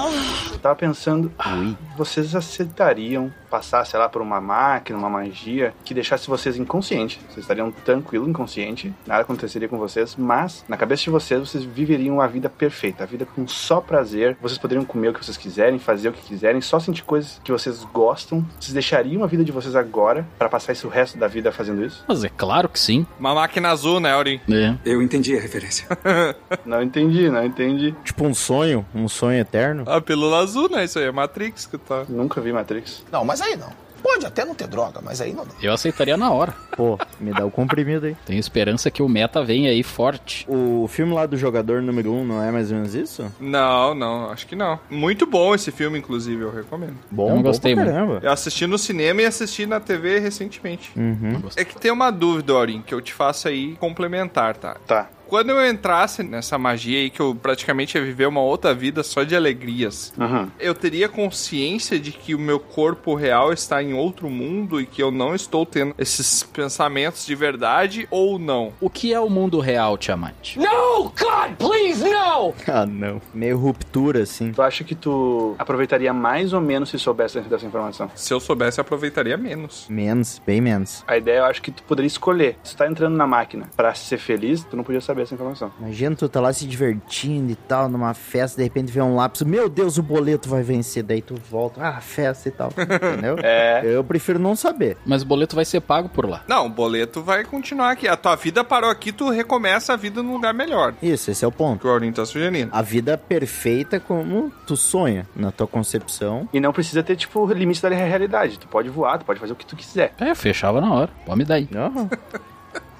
Eu 0.51 0.59
tava 0.59 0.75
pensando, 0.75 1.31
Ui. 1.57 1.77
vocês 1.97 2.35
aceitariam 2.35 3.31
passar, 3.55 3.85
sei 3.85 3.97
lá, 3.97 4.09
por 4.09 4.21
uma 4.21 4.41
máquina, 4.41 4.99
uma 4.99 5.09
magia, 5.09 5.73
que 5.85 5.93
deixasse 5.93 6.27
vocês 6.27 6.57
inconscientes. 6.57 7.17
Vocês 7.29 7.37
estariam 7.37 7.71
tranquilo, 7.71 8.27
inconsciente, 8.27 8.93
nada 9.07 9.21
aconteceria 9.21 9.69
com 9.69 9.77
vocês, 9.77 10.13
mas 10.17 10.65
na 10.67 10.75
cabeça 10.75 11.03
de 11.03 11.09
vocês, 11.09 11.39
vocês 11.39 11.63
viveriam 11.63 12.19
a 12.19 12.27
vida 12.27 12.49
perfeita, 12.49 13.03
a 13.03 13.07
vida 13.07 13.25
com 13.25 13.47
só 13.47 13.79
prazer. 13.79 14.35
Vocês 14.41 14.57
poderiam 14.57 14.83
comer 14.83 15.09
o 15.09 15.13
que 15.13 15.23
vocês 15.23 15.37
quiserem, 15.37 15.79
fazer 15.79 16.09
o 16.09 16.11
que 16.11 16.21
quiserem, 16.21 16.59
só 16.59 16.81
sentir 16.81 17.03
coisas 17.03 17.39
que 17.45 17.51
vocês 17.51 17.81
gostam. 17.93 18.45
Vocês 18.59 18.73
deixariam 18.73 19.23
a 19.23 19.27
vida 19.27 19.43
de 19.43 19.53
vocês 19.53 19.73
agora 19.73 20.27
para 20.37 20.49
passar 20.49 20.73
esse 20.73 20.85
o 20.85 20.89
resto 20.89 21.17
da 21.17 21.27
vida 21.27 21.49
fazendo 21.49 21.85
isso? 21.85 22.03
Mas 22.05 22.25
é 22.25 22.29
claro 22.29 22.67
que 22.67 22.79
sim. 22.79 23.07
Uma 23.17 23.33
máquina 23.33 23.69
azul, 23.69 24.01
né, 24.01 24.11
Aurim? 24.11 24.41
É. 24.51 24.75
Eu 24.83 25.01
entendi 25.01 25.37
a 25.37 25.39
referência. 25.39 25.87
Não 26.65 26.81
entendi, 26.81 27.29
não 27.29 27.45
entendi. 27.45 27.93
Tipo 28.03 28.25
um 28.25 28.33
sonho, 28.33 28.85
um 28.93 29.07
sonho 29.07 29.39
eterno. 29.39 29.83
A 29.87 30.01
pílula 30.01 30.39
azul, 30.39 30.69
né? 30.69 30.83
Isso 30.83 30.97
aí 30.99 31.05
é 31.05 31.11
Matrix 31.11 31.65
que 31.65 31.77
tá. 31.77 32.05
Nunca 32.09 32.41
vi 32.41 32.51
Matrix. 32.51 33.05
Não, 33.11 33.23
mas 33.23 33.41
aí 33.45 33.55
não. 33.55 33.85
Pode 34.03 34.23
até 34.23 34.45
não 34.45 34.53
ter 34.53 34.67
droga, 34.67 34.99
mas 35.03 35.19
aí 35.19 35.33
não. 35.33 35.47
Eu 35.59 35.73
aceitaria 35.73 36.15
na 36.15 36.31
hora. 36.31 36.53
Pô, 36.77 36.95
me 37.19 37.31
dá 37.33 37.43
o 37.43 37.49
comprimido 37.49 38.05
aí. 38.05 38.15
Tenho 38.23 38.39
esperança 38.39 38.91
que 38.91 39.01
o 39.01 39.09
meta 39.09 39.43
venha 39.43 39.71
aí 39.71 39.81
forte. 39.81 40.45
O 40.47 40.87
filme 40.87 41.11
lá 41.11 41.25
do 41.25 41.35
jogador 41.35 41.81
número 41.81 42.11
1 42.11 42.19
um, 42.19 42.23
não 42.23 42.43
é 42.43 42.51
mais 42.51 42.69
ou 42.69 42.77
menos 42.77 42.93
isso? 42.93 43.25
Não, 43.39 43.95
não, 43.95 44.29
acho 44.29 44.45
que 44.45 44.55
não. 44.55 44.79
Muito 44.91 45.25
bom 45.25 45.55
esse 45.55 45.71
filme, 45.71 45.97
inclusive, 45.97 46.39
eu 46.39 46.53
recomendo. 46.53 46.95
Bom, 47.09 47.29
Eu 47.29 47.35
não 47.35 47.41
bom 47.41 47.49
gostei 47.49 47.73
pra 47.73 47.83
muito. 47.83 47.95
caramba. 47.95 48.19
Eu 48.21 48.31
assisti 48.31 48.67
no 48.67 48.77
cinema 48.77 49.23
e 49.23 49.25
assisti 49.25 49.65
na 49.65 49.79
TV 49.79 50.19
recentemente. 50.19 50.91
Uhum. 50.95 51.41
É 51.55 51.65
que 51.65 51.75
tem 51.79 51.89
uma 51.89 52.11
dúvida, 52.11 52.53
Aurim, 52.53 52.83
que 52.85 52.93
eu 52.93 53.01
te 53.01 53.11
faço 53.11 53.47
aí 53.47 53.75
complementar, 53.77 54.55
tá? 54.55 54.75
Tá. 54.85 55.09
Quando 55.27 55.49
eu 55.51 55.65
entrasse 55.69 56.23
nessa 56.23 56.57
magia 56.57 56.99
aí, 56.99 57.09
que 57.09 57.19
eu 57.19 57.35
praticamente 57.35 57.97
ia 57.97 58.03
viver 58.03 58.27
uma 58.27 58.41
outra 58.41 58.73
vida 58.73 59.03
só 59.03 59.23
de 59.23 59.35
alegrias, 59.35 60.13
Uhum. 60.17 60.47
eu 60.59 60.73
teria 60.73 61.09
consciência 61.09 61.99
de 61.99 62.11
que 62.11 62.35
o 62.35 62.39
meu 62.39 62.59
corpo 62.59 63.15
real 63.15 63.51
está 63.51 63.81
em 63.81 63.93
outro 63.93 64.29
mundo 64.29 64.79
e 64.79 64.85
que 64.85 65.01
eu 65.01 65.11
não 65.11 65.33
estou 65.35 65.65
tendo 65.65 65.93
esses 65.97 66.43
pensamentos 66.43 67.25
de 67.25 67.35
verdade 67.35 68.07
ou 68.11 68.37
não? 68.39 68.73
O 68.79 68.89
que 68.89 69.13
é 69.13 69.19
o 69.19 69.29
mundo 69.29 69.59
real, 69.59 69.97
Tiamat? 69.97 70.57
No, 70.57 71.03
God, 71.05 71.55
please, 71.57 72.03
no! 72.03 72.53
Ah, 72.67 72.85
não. 72.85 73.21
Meio 73.33 73.57
ruptura, 73.57 74.23
assim. 74.23 74.51
Tu 74.51 74.61
acha 74.61 74.83
que 74.83 74.93
tu 74.95 75.55
aproveitaria 75.57 76.11
mais 76.13 76.51
ou 76.53 76.59
menos 76.59 76.89
se 76.89 76.99
soubesse 76.99 77.39
dessa 77.41 77.65
informação? 77.65 78.09
Se 78.15 78.33
eu 78.33 78.39
soubesse, 78.39 78.79
eu 78.79 78.81
aproveitaria 78.81 79.37
menos. 79.37 79.85
Menos, 79.89 80.41
bem 80.45 80.59
menos. 80.59 81.03
A 81.07 81.17
ideia 81.17 81.39
eu 81.39 81.45
acho 81.45 81.61
que 81.61 81.71
tu 81.71 81.83
poderia 81.83 82.07
escolher. 82.07 82.57
Se 82.63 82.75
tu 82.75 82.77
tá 82.79 82.87
entrando 82.87 83.15
na 83.15 83.25
máquina 83.25 83.69
pra 83.75 83.93
ser 83.93 84.17
feliz, 84.17 84.63
tu 84.63 84.75
não 84.75 84.83
podia 84.83 84.99
saber 85.01 85.14
essa 85.23 85.33
informação. 85.33 85.71
Imagina 85.79 86.15
tu 86.15 86.27
tá 86.27 86.39
lá 86.39 86.51
se 86.53 86.65
divertindo 86.65 87.51
e 87.51 87.55
tal, 87.55 87.89
numa 87.89 88.13
festa, 88.13 88.57
de 88.57 88.63
repente 88.63 88.91
vê 88.91 89.01
um 89.01 89.15
lápis, 89.15 89.41
meu 89.41 89.69
Deus, 89.69 89.97
o 89.97 90.03
boleto 90.03 90.49
vai 90.49 90.63
vencer, 90.63 91.03
daí 91.03 91.21
tu 91.21 91.35
volta, 91.49 91.81
ah, 91.81 92.01
festa 92.01 92.49
e 92.49 92.51
tal, 92.51 92.69
entendeu? 92.77 93.37
É. 93.41 93.81
Eu 93.83 94.03
prefiro 94.03 94.39
não 94.39 94.55
saber. 94.55 94.97
Mas 95.05 95.21
o 95.21 95.25
boleto 95.25 95.55
vai 95.55 95.65
ser 95.65 95.81
pago 95.81 96.09
por 96.09 96.27
lá. 96.27 96.43
Não, 96.47 96.65
o 96.67 96.69
boleto 96.69 97.21
vai 97.21 97.43
continuar 97.43 97.91
aqui. 97.91 98.07
A 98.07 98.17
tua 98.17 98.35
vida 98.35 98.63
parou 98.63 98.89
aqui, 98.89 99.11
tu 99.11 99.29
recomeça 99.29 99.93
a 99.93 99.95
vida 99.95 100.21
num 100.21 100.33
lugar 100.33 100.53
melhor. 100.53 100.93
Isso, 101.01 101.31
esse 101.31 101.43
é 101.43 101.47
o 101.47 101.51
ponto. 101.51 101.81
Que 101.81 101.87
o 101.87 101.89
Aurim 101.91 102.11
tá 102.11 102.25
sugerindo. 102.25 102.69
A 102.73 102.81
vida 102.81 103.17
perfeita 103.17 103.99
como 103.99 104.51
tu 104.65 104.75
sonha, 104.75 105.27
na 105.35 105.51
tua 105.51 105.67
concepção. 105.67 106.47
E 106.53 106.59
não 106.59 106.73
precisa 106.73 107.03
ter, 107.03 107.15
tipo, 107.15 107.45
limite 107.53 107.81
da 107.81 107.89
realidade. 107.89 108.59
Tu 108.59 108.67
pode 108.67 108.89
voar, 108.89 109.17
tu 109.17 109.25
pode 109.25 109.39
fazer 109.39 109.53
o 109.53 109.55
que 109.55 109.65
tu 109.65 109.75
quiser. 109.75 110.13
É, 110.19 110.33
fechava 110.35 110.81
na 110.81 110.93
hora. 110.93 111.11
Pode 111.25 111.37
me 111.37 111.45
dar 111.45 111.55
aí. 111.55 111.69
Aham. 111.73 112.09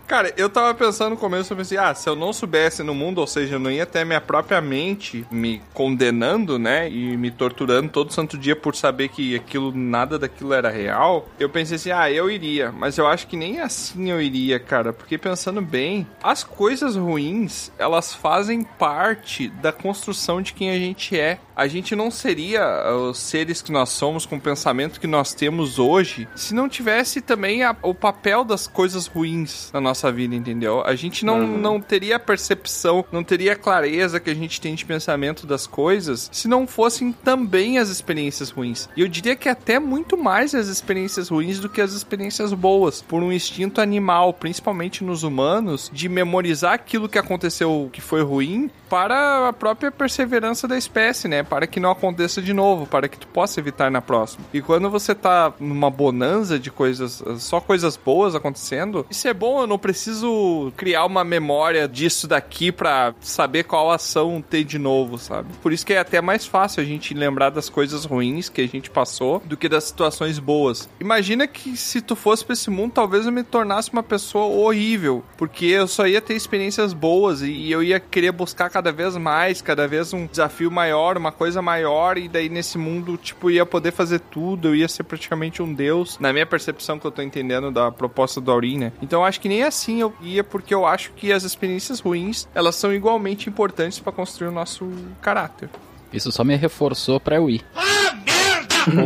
Cara, 0.08 0.32
eu 0.38 0.48
tava 0.50 0.72
pensando 0.76 1.12
no 1.12 1.18
começo, 1.18 1.52
eu 1.52 1.58
pensei, 1.58 1.80
ah, 1.80 1.94
se 1.96 2.08
eu 2.08 2.16
não 2.16 2.32
soubesse 2.32 2.84
no 2.84 2.94
mundo, 2.94 3.18
ou 3.20 3.26
seja, 3.26 3.56
eu 3.56 3.60
não 3.60 3.72
ia 3.72 3.88
ter 3.88 4.06
minha 4.06 4.22
própria 4.22 4.62
mente 4.62 5.26
me 5.32 5.62
condenando, 5.74 6.60
né, 6.60 6.88
e 6.88 7.18
me 7.18 7.32
torturando 7.32 7.90
todo 7.90 8.14
santo 8.14 8.38
dia 8.38 8.56
por 8.56 8.76
saber 8.76 9.10
que 9.10 9.36
aquilo, 9.36 9.72
nada 9.76 10.20
daquilo 10.20 10.54
era 10.54 10.70
real, 10.70 11.28
eu 11.40 11.50
pensei 11.50 11.78
assim, 11.78 11.90
ah, 11.92 12.12
eu 12.12 12.30
iria, 12.30 12.72
mas 12.72 13.00
eu 13.00 13.08
acho 13.08 13.26
que 13.26 13.36
nem 13.36 13.60
assim 13.60 14.12
eu 14.12 14.22
iria, 14.22 14.60
cara, 14.60 14.94
porque 14.94 15.18
pensando 15.18 15.60
bem, 15.60 16.06
as 16.22 16.44
coisas 16.44 16.96
ruins, 16.96 17.72
elas 17.80 18.14
fazem 18.14 18.64
parte 18.64 19.48
da 19.48 19.72
construção 19.72 20.40
de 20.40 20.54
quem 20.54 20.70
a 20.70 20.78
gente 20.78 21.20
é. 21.20 21.40
A 21.56 21.68
gente 21.68 21.96
não 21.96 22.12
seria 22.12 22.62
uh, 22.92 23.10
os 23.12 23.18
seres 23.18 23.62
que 23.62 23.72
nós 23.72 23.88
somos 23.90 24.26
com 24.26 24.36
o 24.36 24.42
pensamento 24.42 25.00
que 25.00 25.08
nós 25.08 25.34
temos 25.34 25.80
hoje 25.80 26.28
se 26.36 26.54
não 26.54 26.68
tivesse 26.68 27.22
também 27.22 27.64
a- 27.64 27.74
o 27.82 27.94
papel 27.96 28.44
das 28.44 28.68
coisas 28.68 29.08
ruins 29.08 29.72
na 29.72 29.80
nossa 29.80 29.95
nossa 29.96 30.12
vida, 30.12 30.36
entendeu? 30.36 30.84
A 30.86 30.94
gente 30.94 31.26
não, 31.26 31.48
não 31.48 31.80
teria 31.80 32.18
a 32.18 32.20
percepção, 32.20 33.06
não 33.12 33.24
teria 33.24 33.54
a 33.54 33.56
clareza 33.56 34.20
que 34.20 34.30
a 34.30 34.36
gente 34.36 34.60
tem 34.60 34.76
de 34.76 34.86
pensamento 34.86 35.48
das 35.48 35.66
coisas 35.66 36.30
se 36.34 36.50
não 36.50 36.68
fossem 36.68 37.14
também 37.14 37.78
as 37.78 37.88
experiências 37.88 38.50
ruins. 38.50 38.90
E 38.98 39.02
eu 39.02 39.08
diria 39.08 39.36
que 39.36 39.48
até 39.48 39.80
muito 39.80 40.18
mais 40.18 40.54
as 40.54 40.68
experiências 40.68 41.30
ruins 41.30 41.60
do 41.60 41.70
que 41.70 41.80
as 41.80 41.94
experiências 41.94 42.52
boas, 42.52 43.02
por 43.02 43.24
um 43.24 43.32
instinto 43.32 43.80
animal, 43.80 44.34
principalmente 44.34 45.04
nos 45.04 45.24
humanos, 45.24 45.90
de 45.94 46.10
memorizar 46.10 46.74
aquilo 46.74 47.08
que 47.08 47.18
aconteceu 47.18 47.90
que 47.94 48.02
foi 48.02 48.22
ruim 48.22 48.70
para 48.90 49.50
a 49.50 49.54
própria 49.54 49.92
perseverança 49.92 50.68
da 50.68 50.78
espécie, 50.78 51.28
né? 51.28 51.42
Para 51.42 51.66
que 51.66 51.80
não 51.80 51.92
aconteça 51.92 52.42
de 52.42 52.54
novo, 52.54 52.86
para 52.86 53.08
que 53.08 53.18
tu 53.18 53.28
possa 53.28 53.60
evitar 53.60 53.90
na 53.90 54.02
próxima. 54.02 54.46
E 54.54 54.62
quando 54.62 54.90
você 54.90 55.16
tá 55.16 55.54
numa 55.60 55.90
bonança 55.90 56.60
de 56.60 56.70
coisas, 56.70 57.24
só 57.38 57.62
coisas 57.62 57.96
boas 57.96 58.36
acontecendo, 58.36 59.06
isso 59.10 59.28
é 59.28 59.34
bom, 59.34 59.62
eu 59.62 59.68
não 59.68 59.78
preciso 59.86 60.74
criar 60.76 61.06
uma 61.06 61.24
memória 61.24 61.88
disso 61.88 62.28
daqui 62.28 62.72
para 62.72 63.14
saber 63.20 63.66
qual 63.66 63.92
ação 63.92 64.42
ter 64.42 64.64
de 64.64 64.80
novo, 64.80 65.20
sabe? 65.20 65.50
Por 65.62 65.72
isso 65.72 65.86
que 65.86 65.94
é 65.94 66.00
até 66.00 66.20
mais 66.20 66.44
fácil 66.44 66.82
a 66.82 66.84
gente 66.84 67.14
lembrar 67.14 67.52
das 67.52 67.70
coisas 67.70 68.04
ruins 68.04 68.50
que 68.50 68.62
a 68.62 68.68
gente 68.68 68.90
passou 68.90 69.44
do 69.46 69.56
que 69.56 69.70
das 69.70 69.84
situações 69.84 70.40
boas. 70.40 70.90
Imagina 71.00 71.46
que 71.46 71.78
se 71.78 72.02
tu 72.02 72.16
fosse 72.16 72.44
pra 72.44 72.54
esse 72.54 72.68
mundo, 72.72 72.94
talvez 72.94 73.28
eu 73.28 73.32
me 73.32 73.44
tornasse 73.44 73.94
uma 73.94 74.02
pessoa 74.02 74.46
horrível, 74.46 75.24
porque 75.38 75.68
eu 75.68 75.88
só 75.88 76.08
ia 76.08 76.20
ter 76.20 76.34
experiências 76.34 76.92
boas 76.92 77.44
e 77.44 77.70
eu 77.70 77.84
ia 77.84 78.00
querer 78.00 78.32
buscar 78.32 78.72
cada 78.72 78.92
vez 78.92 79.16
mais, 79.16 79.62
cada 79.62 79.88
vez 79.88 80.14
um 80.14 80.26
desafio 80.26 80.72
maior, 80.72 81.16
uma 81.16 81.32
coisa 81.32 81.62
maior, 81.62 82.18
e 82.18 82.28
daí 82.28 82.50
nesse 82.50 82.80
mundo, 82.80 83.18
tipo, 83.18 83.52
ia 83.52 83.68
poder 83.68 83.92
fazer 83.92 84.20
tudo, 84.20 84.70
eu 84.70 84.76
ia 84.76 84.88
ser 84.88 85.04
praticamente 85.04 85.62
um 85.62 85.72
deus, 85.72 86.18
na 86.18 86.34
minha 86.34 86.46
percepção 86.48 86.98
que 86.98 87.06
eu 87.06 87.12
tô 87.12 87.22
entendendo 87.22 87.70
da 87.70 87.92
proposta 87.92 88.42
do 88.42 88.50
Aurim, 88.50 88.80
né? 88.80 88.92
Então 89.00 89.24
acho 89.24 89.40
que 89.40 89.48
nem 89.48 89.62
assim 89.76 90.00
eu 90.00 90.14
ia, 90.22 90.44
porque 90.44 90.74
eu 90.74 90.86
acho 90.86 91.12
que 91.12 91.34
as 91.34 91.44
experiências 91.44 92.00
ruins, 92.00 92.48
elas 92.56 92.76
são 92.76 92.94
igualmente 92.94 93.50
importantes 93.50 94.00
para 94.00 94.14
construir 94.14 94.48
o 94.48 94.52
nosso 94.52 94.90
caráter. 95.22 95.70
Isso 96.14 96.32
só 96.32 96.44
me 96.44 96.56
reforçou 96.56 97.20
pra 97.20 97.36
eu 97.36 97.50
ir. 97.50 97.64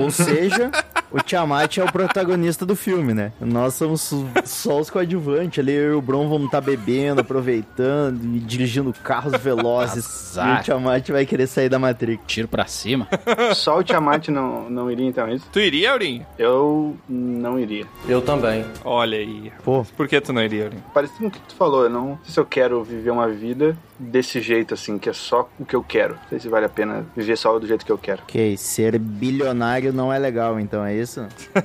Ou 0.01 0.11
seja, 0.11 0.71
o 1.11 1.19
Tiamat 1.21 1.77
é 1.77 1.83
o 1.83 1.91
protagonista 1.91 2.65
do 2.65 2.75
filme, 2.75 3.13
né? 3.13 3.31
Nós 3.39 3.75
somos 3.75 4.13
só 4.45 4.79
os 4.79 4.89
coadjuvantes 4.89 5.59
ali. 5.59 5.73
Eu 5.73 5.91
e 5.93 5.95
o 5.95 6.01
Bron 6.01 6.27
vamos 6.29 6.45
estar 6.45 6.61
bebendo, 6.61 7.21
aproveitando 7.21 8.23
e 8.23 8.39
dirigindo 8.39 8.93
carros 9.03 9.33
velozes. 9.41 10.35
E 10.35 10.59
o 10.59 10.63
Tiamat 10.63 11.09
vai 11.09 11.25
querer 11.25 11.47
sair 11.47 11.69
da 11.69 11.79
Matrix. 11.79 12.23
Tiro 12.27 12.47
pra 12.47 12.65
cima. 12.65 13.07
Só 13.55 13.79
o 13.79 13.83
Tiamat 13.83 14.27
não, 14.29 14.69
não 14.69 14.91
iria 14.91 15.07
então, 15.07 15.27
é 15.27 15.35
isso? 15.35 15.45
Tu 15.51 15.59
iria, 15.59 15.91
Aurim? 15.91 16.25
Eu 16.37 16.95
não 17.07 17.59
iria. 17.59 17.85
Eu 18.07 18.21
também. 18.21 18.65
Olha 18.83 19.17
aí. 19.17 19.51
Pô, 19.63 19.85
Por 19.97 20.07
que 20.07 20.19
tu 20.21 20.31
não 20.33 20.43
iria, 20.43 20.65
Aurim? 20.65 20.77
Parecido 20.93 21.19
com 21.19 21.27
o 21.27 21.31
que 21.31 21.39
tu 21.39 21.55
falou, 21.55 21.83
eu 21.83 21.89
não 21.89 22.19
sei 22.23 22.33
se 22.33 22.39
eu 22.39 22.45
quero 22.45 22.83
viver 22.83 23.11
uma 23.11 23.27
vida 23.27 23.77
desse 23.99 24.41
jeito, 24.41 24.73
assim, 24.73 24.97
que 24.97 25.09
é 25.09 25.13
só 25.13 25.49
o 25.59 25.65
que 25.65 25.75
eu 25.75 25.83
quero. 25.83 26.15
Não 26.15 26.29
sei 26.29 26.39
se 26.39 26.47
vale 26.49 26.65
a 26.65 26.69
pena 26.69 27.05
viver 27.15 27.37
só 27.37 27.57
do 27.59 27.67
jeito 27.67 27.85
que 27.85 27.91
eu 27.91 27.97
quero. 27.97 28.21
ok. 28.23 28.55
Ser 28.57 28.97
bilionário 28.97 29.91
não 29.93 30.11
é 30.11 30.17
legal, 30.17 30.59
então 30.59 30.83
é 30.85 30.95
isso? 30.95 31.25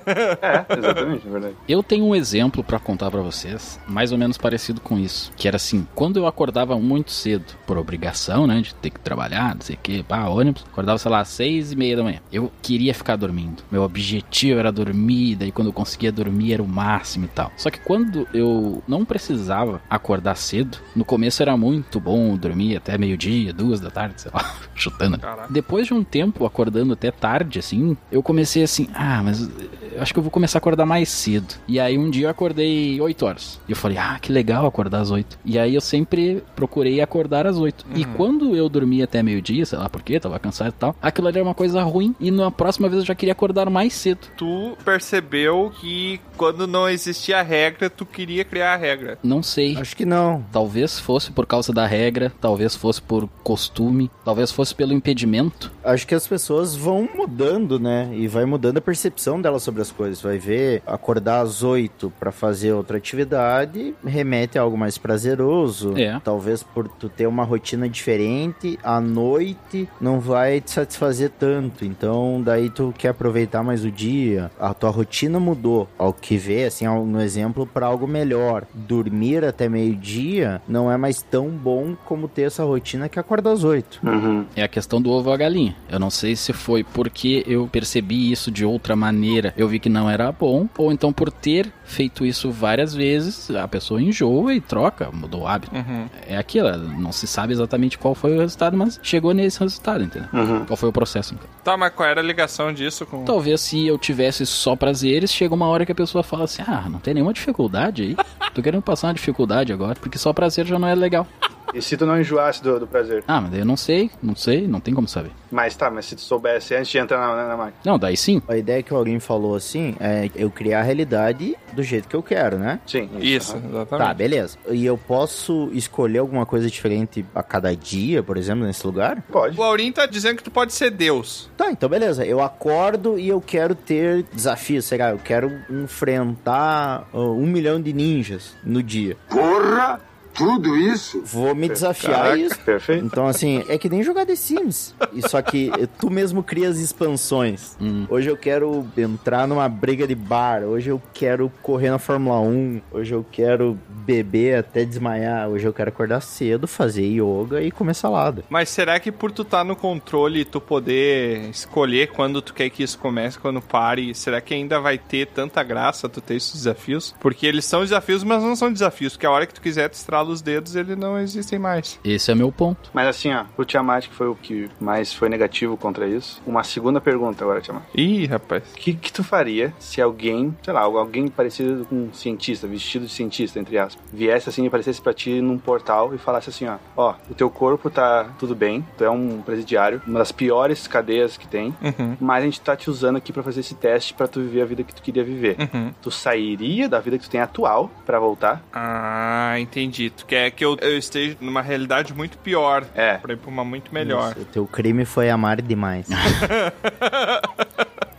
É, 0.44 0.64
exatamente, 0.78 1.26
é 1.26 1.30
verdade. 1.30 1.54
Eu 1.68 1.82
tenho 1.82 2.04
um 2.04 2.14
exemplo 2.14 2.62
pra 2.62 2.78
contar 2.78 3.10
pra 3.10 3.20
vocês, 3.22 3.78
mais 3.86 4.12
ou 4.12 4.18
menos 4.18 4.36
parecido 4.36 4.80
com 4.80 4.98
isso. 4.98 5.32
Que 5.36 5.48
era 5.48 5.56
assim, 5.56 5.86
quando 5.94 6.16
eu 6.18 6.26
acordava 6.26 6.78
muito 6.78 7.10
cedo, 7.12 7.54
por 7.66 7.78
obrigação, 7.78 8.46
né, 8.46 8.60
de 8.60 8.74
ter 8.74 8.90
que 8.90 9.00
trabalhar, 9.00 9.54
não 9.54 9.62
sei 9.62 9.76
o 9.76 9.78
que, 9.78 10.02
pá, 10.02 10.26
ônibus, 10.28 10.64
acordava, 10.70 10.98
sei 10.98 11.10
lá, 11.10 11.20
às 11.20 11.28
seis 11.28 11.72
e 11.72 11.76
meia 11.76 11.96
da 11.96 12.02
manhã. 12.02 12.18
Eu 12.32 12.50
queria 12.62 12.92
ficar 12.94 13.16
dormindo. 13.16 13.62
Meu 13.70 13.82
objetivo 13.82 14.58
era 14.60 14.70
dormir, 14.72 15.36
daí 15.36 15.52
quando 15.52 15.68
eu 15.68 15.72
conseguia 15.72 16.12
dormir 16.12 16.54
era 16.54 16.62
o 16.62 16.68
máximo 16.68 17.24
e 17.26 17.28
tal. 17.28 17.52
Só 17.56 17.70
que 17.70 17.80
quando 17.80 18.26
eu 18.34 18.82
não 18.86 19.04
precisava 19.04 19.80
acordar 19.88 20.36
cedo, 20.36 20.78
no 20.94 21.04
começo 21.04 21.42
era 21.42 21.56
muito 21.56 21.98
bom 22.00 22.23
dormir 22.36 22.76
até 22.76 22.96
meio-dia, 22.96 23.52
duas 23.52 23.80
da 23.80 23.90
tarde, 23.90 24.22
sei 24.22 24.30
lá, 24.32 24.54
chutando. 24.74 25.18
Caraca. 25.18 25.52
Depois 25.52 25.86
de 25.86 25.94
um 25.94 26.02
tempo 26.02 26.44
acordando 26.46 26.92
até 26.92 27.10
tarde, 27.10 27.58
assim, 27.58 27.96
eu 28.10 28.22
comecei 28.22 28.62
assim, 28.62 28.88
ah, 28.94 29.22
mas 29.22 29.48
eu 29.94 30.02
acho 30.02 30.12
que 30.12 30.18
eu 30.18 30.22
vou 30.22 30.30
começar 30.30 30.58
a 30.58 30.60
acordar 30.60 30.86
mais 30.86 31.08
cedo. 31.08 31.54
E 31.68 31.78
aí 31.78 31.96
um 31.96 32.10
dia 32.10 32.26
eu 32.26 32.30
acordei 32.30 33.00
8 33.00 33.26
horas. 33.26 33.60
E 33.68 33.72
eu 33.72 33.76
falei, 33.76 33.98
ah, 33.98 34.18
que 34.20 34.32
legal 34.32 34.66
acordar 34.66 35.00
às 35.00 35.10
8. 35.10 35.38
E 35.44 35.58
aí 35.58 35.74
eu 35.74 35.80
sempre 35.80 36.42
procurei 36.56 37.00
acordar 37.00 37.46
às 37.46 37.56
8. 37.56 37.86
E 37.94 38.04
quando 38.04 38.56
eu 38.56 38.68
dormia 38.68 39.04
até 39.04 39.22
meio-dia, 39.22 39.64
sei 39.64 39.78
lá 39.78 39.88
por 39.88 40.02
quê, 40.02 40.18
tava 40.18 40.38
cansado 40.38 40.70
e 40.70 40.72
tal, 40.72 40.96
aquilo 41.00 41.28
ali 41.28 41.38
era 41.38 41.46
uma 41.46 41.54
coisa 41.54 41.82
ruim. 41.82 42.14
E 42.18 42.30
na 42.30 42.50
próxima 42.50 42.88
vez 42.88 43.00
eu 43.02 43.06
já 43.06 43.14
queria 43.14 43.32
acordar 43.32 43.70
mais 43.70 43.92
cedo. 43.92 44.26
Tu 44.36 44.76
percebeu 44.84 45.72
que 45.80 46.20
quando 46.36 46.66
não 46.66 46.88
existia 46.88 47.42
regra, 47.42 47.88
tu 47.88 48.04
queria 48.04 48.44
criar 48.44 48.74
a 48.74 48.76
regra. 48.76 49.18
Não 49.22 49.42
sei. 49.42 49.76
Acho 49.76 49.96
que 49.96 50.04
não. 50.04 50.44
Talvez 50.52 50.98
fosse 50.98 51.30
por 51.30 51.46
causa 51.46 51.72
da 51.72 51.86
regra, 51.86 52.13
talvez 52.40 52.74
fosse 52.74 53.00
por 53.00 53.28
costume, 53.42 54.10
talvez 54.24 54.50
fosse 54.50 54.74
pelo 54.74 54.92
impedimento. 54.92 55.72
Acho 55.82 56.06
que 56.06 56.14
as 56.14 56.26
pessoas 56.26 56.74
vão 56.74 57.08
mudando, 57.14 57.78
né? 57.78 58.10
E 58.12 58.26
vai 58.28 58.44
mudando 58.44 58.78
a 58.78 58.82
percepção 58.82 59.40
delas 59.40 59.62
sobre 59.62 59.82
as 59.82 59.90
coisas. 59.90 60.20
Vai 60.20 60.38
ver 60.38 60.82
acordar 60.86 61.40
às 61.40 61.62
8 61.62 62.12
pra 62.18 62.32
fazer 62.32 62.72
outra 62.72 62.96
atividade 62.96 63.94
remete 64.06 64.58
a 64.58 64.62
algo 64.62 64.76
mais 64.76 64.98
prazeroso. 64.98 65.94
É. 65.96 66.20
Talvez 66.22 66.62
por 66.62 66.88
tu 66.88 67.08
ter 67.08 67.26
uma 67.26 67.44
rotina 67.44 67.88
diferente, 67.88 68.78
à 68.82 69.00
noite 69.00 69.88
não 70.00 70.20
vai 70.20 70.60
te 70.60 70.70
satisfazer 70.70 71.30
tanto. 71.38 71.84
Então, 71.84 72.40
daí 72.42 72.70
tu 72.70 72.94
quer 72.96 73.08
aproveitar 73.08 73.62
mais 73.62 73.84
o 73.84 73.90
dia. 73.90 74.50
A 74.58 74.72
tua 74.74 74.90
rotina 74.90 75.40
mudou. 75.40 75.88
Ao 75.98 76.12
que 76.12 76.36
vê, 76.36 76.64
assim, 76.64 76.86
no 76.86 77.20
exemplo, 77.20 77.66
para 77.66 77.86
algo 77.86 78.06
melhor. 78.06 78.64
Dormir 78.72 79.44
até 79.44 79.68
meio-dia 79.68 80.60
não 80.68 80.90
é 80.90 80.96
mais 80.96 81.22
tão 81.22 81.48
bom 81.48 81.94
como 82.04 82.28
ter 82.28 82.42
essa 82.42 82.64
rotina 82.64 83.08
que 83.08 83.18
acorda 83.18 83.52
às 83.52 83.64
8. 83.64 84.00
Uhum. 84.02 84.46
É 84.54 84.62
a 84.62 84.68
questão 84.68 85.00
do 85.00 85.10
ovo 85.10 85.32
a 85.32 85.36
galinha. 85.36 85.74
Eu 85.88 85.98
não 85.98 86.10
sei 86.10 86.36
se 86.36 86.52
foi 86.52 86.84
porque 86.84 87.44
eu 87.46 87.66
percebi 87.66 88.30
isso 88.30 88.50
de 88.50 88.64
outra 88.64 88.94
maneira, 88.94 89.52
eu 89.56 89.66
vi 89.66 89.78
que 89.78 89.88
não 89.88 90.08
era 90.08 90.30
bom, 90.30 90.68
ou 90.76 90.92
então 90.92 91.12
por 91.12 91.30
ter 91.30 91.72
feito 91.84 92.24
isso 92.24 92.50
várias 92.50 92.94
vezes, 92.94 93.50
a 93.50 93.68
pessoa 93.68 94.00
enjoa 94.00 94.54
e 94.54 94.60
troca, 94.60 95.10
mudou 95.12 95.42
o 95.42 95.46
hábito. 95.46 95.74
Uhum. 95.74 96.08
É 96.26 96.36
aquilo, 96.36 96.76
não 96.76 97.12
se 97.12 97.26
sabe 97.26 97.52
exatamente 97.52 97.98
qual 97.98 98.14
foi 98.14 98.36
o 98.36 98.40
resultado, 98.40 98.76
mas 98.76 98.98
chegou 99.02 99.32
nesse 99.32 99.60
resultado, 99.60 100.04
entendeu? 100.04 100.28
Uhum. 100.32 100.64
Qual 100.64 100.76
foi 100.76 100.88
o 100.88 100.92
processo, 100.92 101.34
então. 101.34 101.48
Tá, 101.62 101.76
mas 101.76 101.92
qual 101.92 102.08
era 102.08 102.20
a 102.20 102.24
ligação 102.24 102.72
disso 102.72 103.06
com. 103.06 103.24
Talvez 103.24 103.60
se 103.60 103.86
eu 103.86 103.98
tivesse 103.98 104.46
só 104.46 104.76
prazeres, 104.76 105.32
chega 105.32 105.54
uma 105.54 105.66
hora 105.66 105.86
que 105.86 105.92
a 105.92 105.94
pessoa 105.94 106.22
fala 106.22 106.44
assim: 106.44 106.62
ah, 106.66 106.86
não 106.88 106.98
tem 106.98 107.14
nenhuma 107.14 107.32
dificuldade 107.32 108.02
aí. 108.02 108.16
Tô 108.54 108.62
querendo 108.62 108.82
passar 108.82 109.08
uma 109.08 109.14
dificuldade 109.14 109.72
agora, 109.72 109.94
porque 110.00 110.18
só 110.18 110.32
prazer 110.32 110.66
já 110.66 110.78
não 110.78 110.88
é 110.88 110.94
legal. 110.94 111.26
E 111.74 111.82
se 111.82 111.96
tu 111.96 112.06
não 112.06 112.18
enjoasse 112.20 112.62
do, 112.62 112.78
do 112.80 112.86
prazer? 112.86 113.24
Ah, 113.26 113.40
mas 113.40 113.50
daí 113.50 113.60
eu 113.60 113.66
não 113.66 113.76
sei, 113.76 114.10
não 114.22 114.36
sei, 114.36 114.68
não 114.68 114.78
tem 114.80 114.94
como 114.94 115.08
saber. 115.08 115.32
Mas 115.50 115.74
tá, 115.76 115.90
mas 115.90 116.06
se 116.06 116.14
tu 116.14 116.20
soubesse 116.22 116.74
antes 116.74 116.90
de 116.90 116.98
entrar 116.98 117.18
na, 117.18 117.34
na, 117.34 117.48
na 117.48 117.56
máquina. 117.56 117.76
Não, 117.84 117.98
daí 117.98 118.16
sim. 118.16 118.40
A 118.48 118.56
ideia 118.56 118.82
que 118.82 118.92
alguém 118.94 119.18
falou 119.18 119.54
assim 119.56 119.96
é 120.00 120.30
eu 120.36 120.50
criar 120.50 120.80
a 120.80 120.82
realidade 120.82 121.56
do 121.72 121.82
jeito 121.82 122.08
que 122.08 122.14
eu 122.14 122.22
quero, 122.22 122.58
né? 122.58 122.78
Sim, 122.86 123.10
Isso, 123.20 123.56
aham. 123.56 123.68
exatamente. 123.68 124.06
Tá, 124.08 124.14
beleza. 124.14 124.58
E 124.70 124.86
eu 124.86 124.96
posso 124.96 125.68
escolher 125.72 126.18
alguma 126.18 126.46
coisa 126.46 126.68
diferente 126.70 127.24
a 127.34 127.42
cada 127.42 127.74
dia, 127.74 128.22
por 128.22 128.36
exemplo, 128.36 128.64
nesse 128.64 128.86
lugar? 128.86 129.20
Pode. 129.30 129.58
O 129.58 129.62
Aurim 129.62 129.90
tá 129.90 130.06
dizendo 130.06 130.36
que 130.36 130.44
tu 130.44 130.50
pode 130.50 130.72
ser 130.72 130.90
Deus. 130.90 131.50
Tá, 131.56 131.70
então 131.70 131.88
beleza. 131.88 132.24
Eu 132.24 132.40
acordo 132.40 133.18
e 133.18 133.28
eu 133.28 133.40
quero 133.40 133.74
ter 133.74 134.22
desafios. 134.32 134.84
Será? 134.84 135.10
Eu 135.10 135.18
quero 135.18 135.50
enfrentar 135.70 137.08
uh, 137.12 137.18
um 137.32 137.46
milhão 137.46 137.80
de 137.80 137.92
ninjas 137.92 138.54
no 138.64 138.82
dia. 138.82 139.16
Porra! 139.28 140.00
Tudo 140.34 140.76
isso? 140.76 141.22
Vou 141.24 141.54
me 141.54 141.68
desafiar 141.68 142.14
a 142.14 142.22
Caraca, 142.24 142.38
isso. 142.38 142.60
Perfeito. 142.60 143.04
Então, 143.04 143.26
assim, 143.26 143.64
é 143.68 143.78
que 143.78 143.88
nem 143.88 144.02
jogar 144.02 144.26
The 144.26 144.36
Sims. 144.36 144.94
E 145.12 145.26
Só 145.28 145.40
que 145.40 145.70
tu 145.98 146.10
mesmo 146.10 146.42
cria 146.42 146.68
as 146.68 146.78
expansões. 146.78 147.76
Hoje 148.08 148.28
eu 148.28 148.36
quero 148.36 148.86
entrar 148.96 149.46
numa 149.46 149.68
briga 149.68 150.06
de 150.06 150.14
bar. 150.14 150.62
Hoje 150.62 150.90
eu 150.90 151.00
quero 151.12 151.50
correr 151.62 151.90
na 151.90 151.98
Fórmula 151.98 152.40
1. 152.40 152.80
Hoje 152.92 153.14
eu 153.14 153.24
quero 153.30 153.78
beber 153.88 154.58
até 154.58 154.84
desmaiar. 154.84 155.48
Hoje 155.48 155.66
eu 155.66 155.72
quero 155.72 155.88
acordar 155.90 156.20
cedo, 156.20 156.66
fazer 156.66 157.04
yoga 157.04 157.62
e 157.62 157.70
comer 157.70 157.94
salada. 157.94 158.44
Mas 158.48 158.68
será 158.68 158.98
que 158.98 159.12
por 159.12 159.30
tu 159.30 159.44
tá 159.44 159.62
no 159.62 159.76
controle 159.76 160.40
e 160.40 160.44
tu 160.44 160.60
poder 160.60 161.48
escolher 161.50 162.08
quando 162.08 162.42
tu 162.42 162.52
quer 162.52 162.70
que 162.70 162.82
isso 162.82 162.98
comece, 162.98 163.38
quando 163.38 163.60
pare, 163.60 164.14
será 164.14 164.40
que 164.40 164.54
ainda 164.54 164.80
vai 164.80 164.98
ter 164.98 165.26
tanta 165.26 165.62
graça 165.62 166.08
tu 166.08 166.20
ter 166.20 166.34
esses 166.34 166.52
desafios? 166.52 167.14
Porque 167.20 167.46
eles 167.46 167.64
são 167.64 167.80
desafios, 167.80 168.24
mas 168.24 168.42
não 168.42 168.56
são 168.56 168.72
desafios, 168.72 169.14
porque 169.14 169.26
a 169.26 169.30
hora 169.30 169.46
que 169.46 169.54
tu 169.54 169.60
quiser 169.60 169.88
tu 169.88 169.94
estrala 169.94 170.23
estalo 170.24 170.32
os 170.32 170.42
dedos 170.42 170.74
eles 170.76 170.96
não 170.96 171.18
existem 171.18 171.58
mais. 171.58 171.98
Esse 172.04 172.30
é 172.30 172.34
meu 172.34 172.50
ponto. 172.50 172.90
Mas 172.92 173.06
assim, 173.08 173.32
ó, 173.32 173.44
pro 173.56 173.64
Tiamat, 173.64 174.08
que 174.08 174.14
foi 174.14 174.26
o 174.28 174.34
que 174.34 174.68
mais 174.80 175.12
foi 175.12 175.28
negativo 175.28 175.76
contra 175.76 176.06
isso, 176.06 176.40
uma 176.46 176.64
segunda 176.64 177.00
pergunta 177.00 177.44
agora, 177.44 177.60
Tiamat. 177.60 177.82
Ih, 177.94 178.26
rapaz. 178.26 178.62
O 178.72 178.76
que, 178.76 178.94
que 178.94 179.12
tu 179.12 179.22
faria 179.22 179.72
se 179.78 180.00
alguém, 180.00 180.56
sei 180.62 180.72
lá, 180.72 180.80
alguém 180.82 181.28
parecido 181.28 181.84
com 181.84 181.94
um 181.96 182.12
cientista, 182.12 182.66
vestido 182.66 183.06
de 183.06 183.12
cientista, 183.12 183.58
entre 183.58 183.78
aspas, 183.78 184.02
viesse 184.12 184.48
assim 184.48 184.64
e 184.64 184.66
aparecesse 184.66 185.00
pra 185.00 185.12
ti 185.12 185.40
num 185.40 185.58
portal 185.58 186.14
e 186.14 186.18
falasse 186.18 186.50
assim, 186.50 186.66
ó, 186.66 186.76
ó, 186.96 187.14
o 187.30 187.34
teu 187.34 187.50
corpo 187.50 187.90
tá 187.90 188.24
tudo 188.38 188.54
bem, 188.54 188.84
tu 188.96 189.04
é 189.04 189.10
um 189.10 189.42
presidiário, 189.42 190.00
uma 190.06 190.18
das 190.18 190.32
piores 190.32 190.86
cadeias 190.86 191.36
que 191.36 191.46
tem, 191.46 191.74
Uhum. 191.82 192.16
mas 192.20 192.42
a 192.42 192.46
gente 192.46 192.60
tá 192.60 192.76
te 192.76 192.88
usando 192.90 193.16
aqui 193.16 193.32
pra 193.32 193.42
fazer 193.42 193.60
esse 193.60 193.74
teste 193.74 194.14
pra 194.14 194.26
tu 194.28 194.40
viver 194.40 194.62
a 194.62 194.64
vida 194.64 194.82
que 194.82 194.94
tu 194.94 195.02
queria 195.02 195.24
viver. 195.24 195.56
Uhum. 195.58 195.92
Tu 196.00 196.10
sairia 196.10 196.88
da 196.88 197.00
vida 197.00 197.18
que 197.18 197.24
tu 197.24 197.30
tem 197.30 197.40
atual 197.40 197.90
pra 198.06 198.18
voltar? 198.18 198.62
Ah, 198.72 199.54
entendi. 199.58 200.10
Tu 200.16 200.26
quer 200.26 200.50
que 200.50 200.64
eu, 200.64 200.76
eu 200.80 200.96
esteja 200.96 201.36
numa 201.40 201.60
realidade 201.62 202.14
muito 202.14 202.38
pior. 202.38 202.84
É. 202.94 203.16
Pra 203.18 203.32
ir 203.32 203.36
pra 203.36 203.50
uma 203.50 203.64
muito 203.64 203.92
melhor. 203.92 204.32
Isso, 204.32 204.40
o 204.40 204.44
teu 204.44 204.66
crime 204.66 205.04
foi 205.04 205.28
amar 205.30 205.60
demais. 205.60 206.06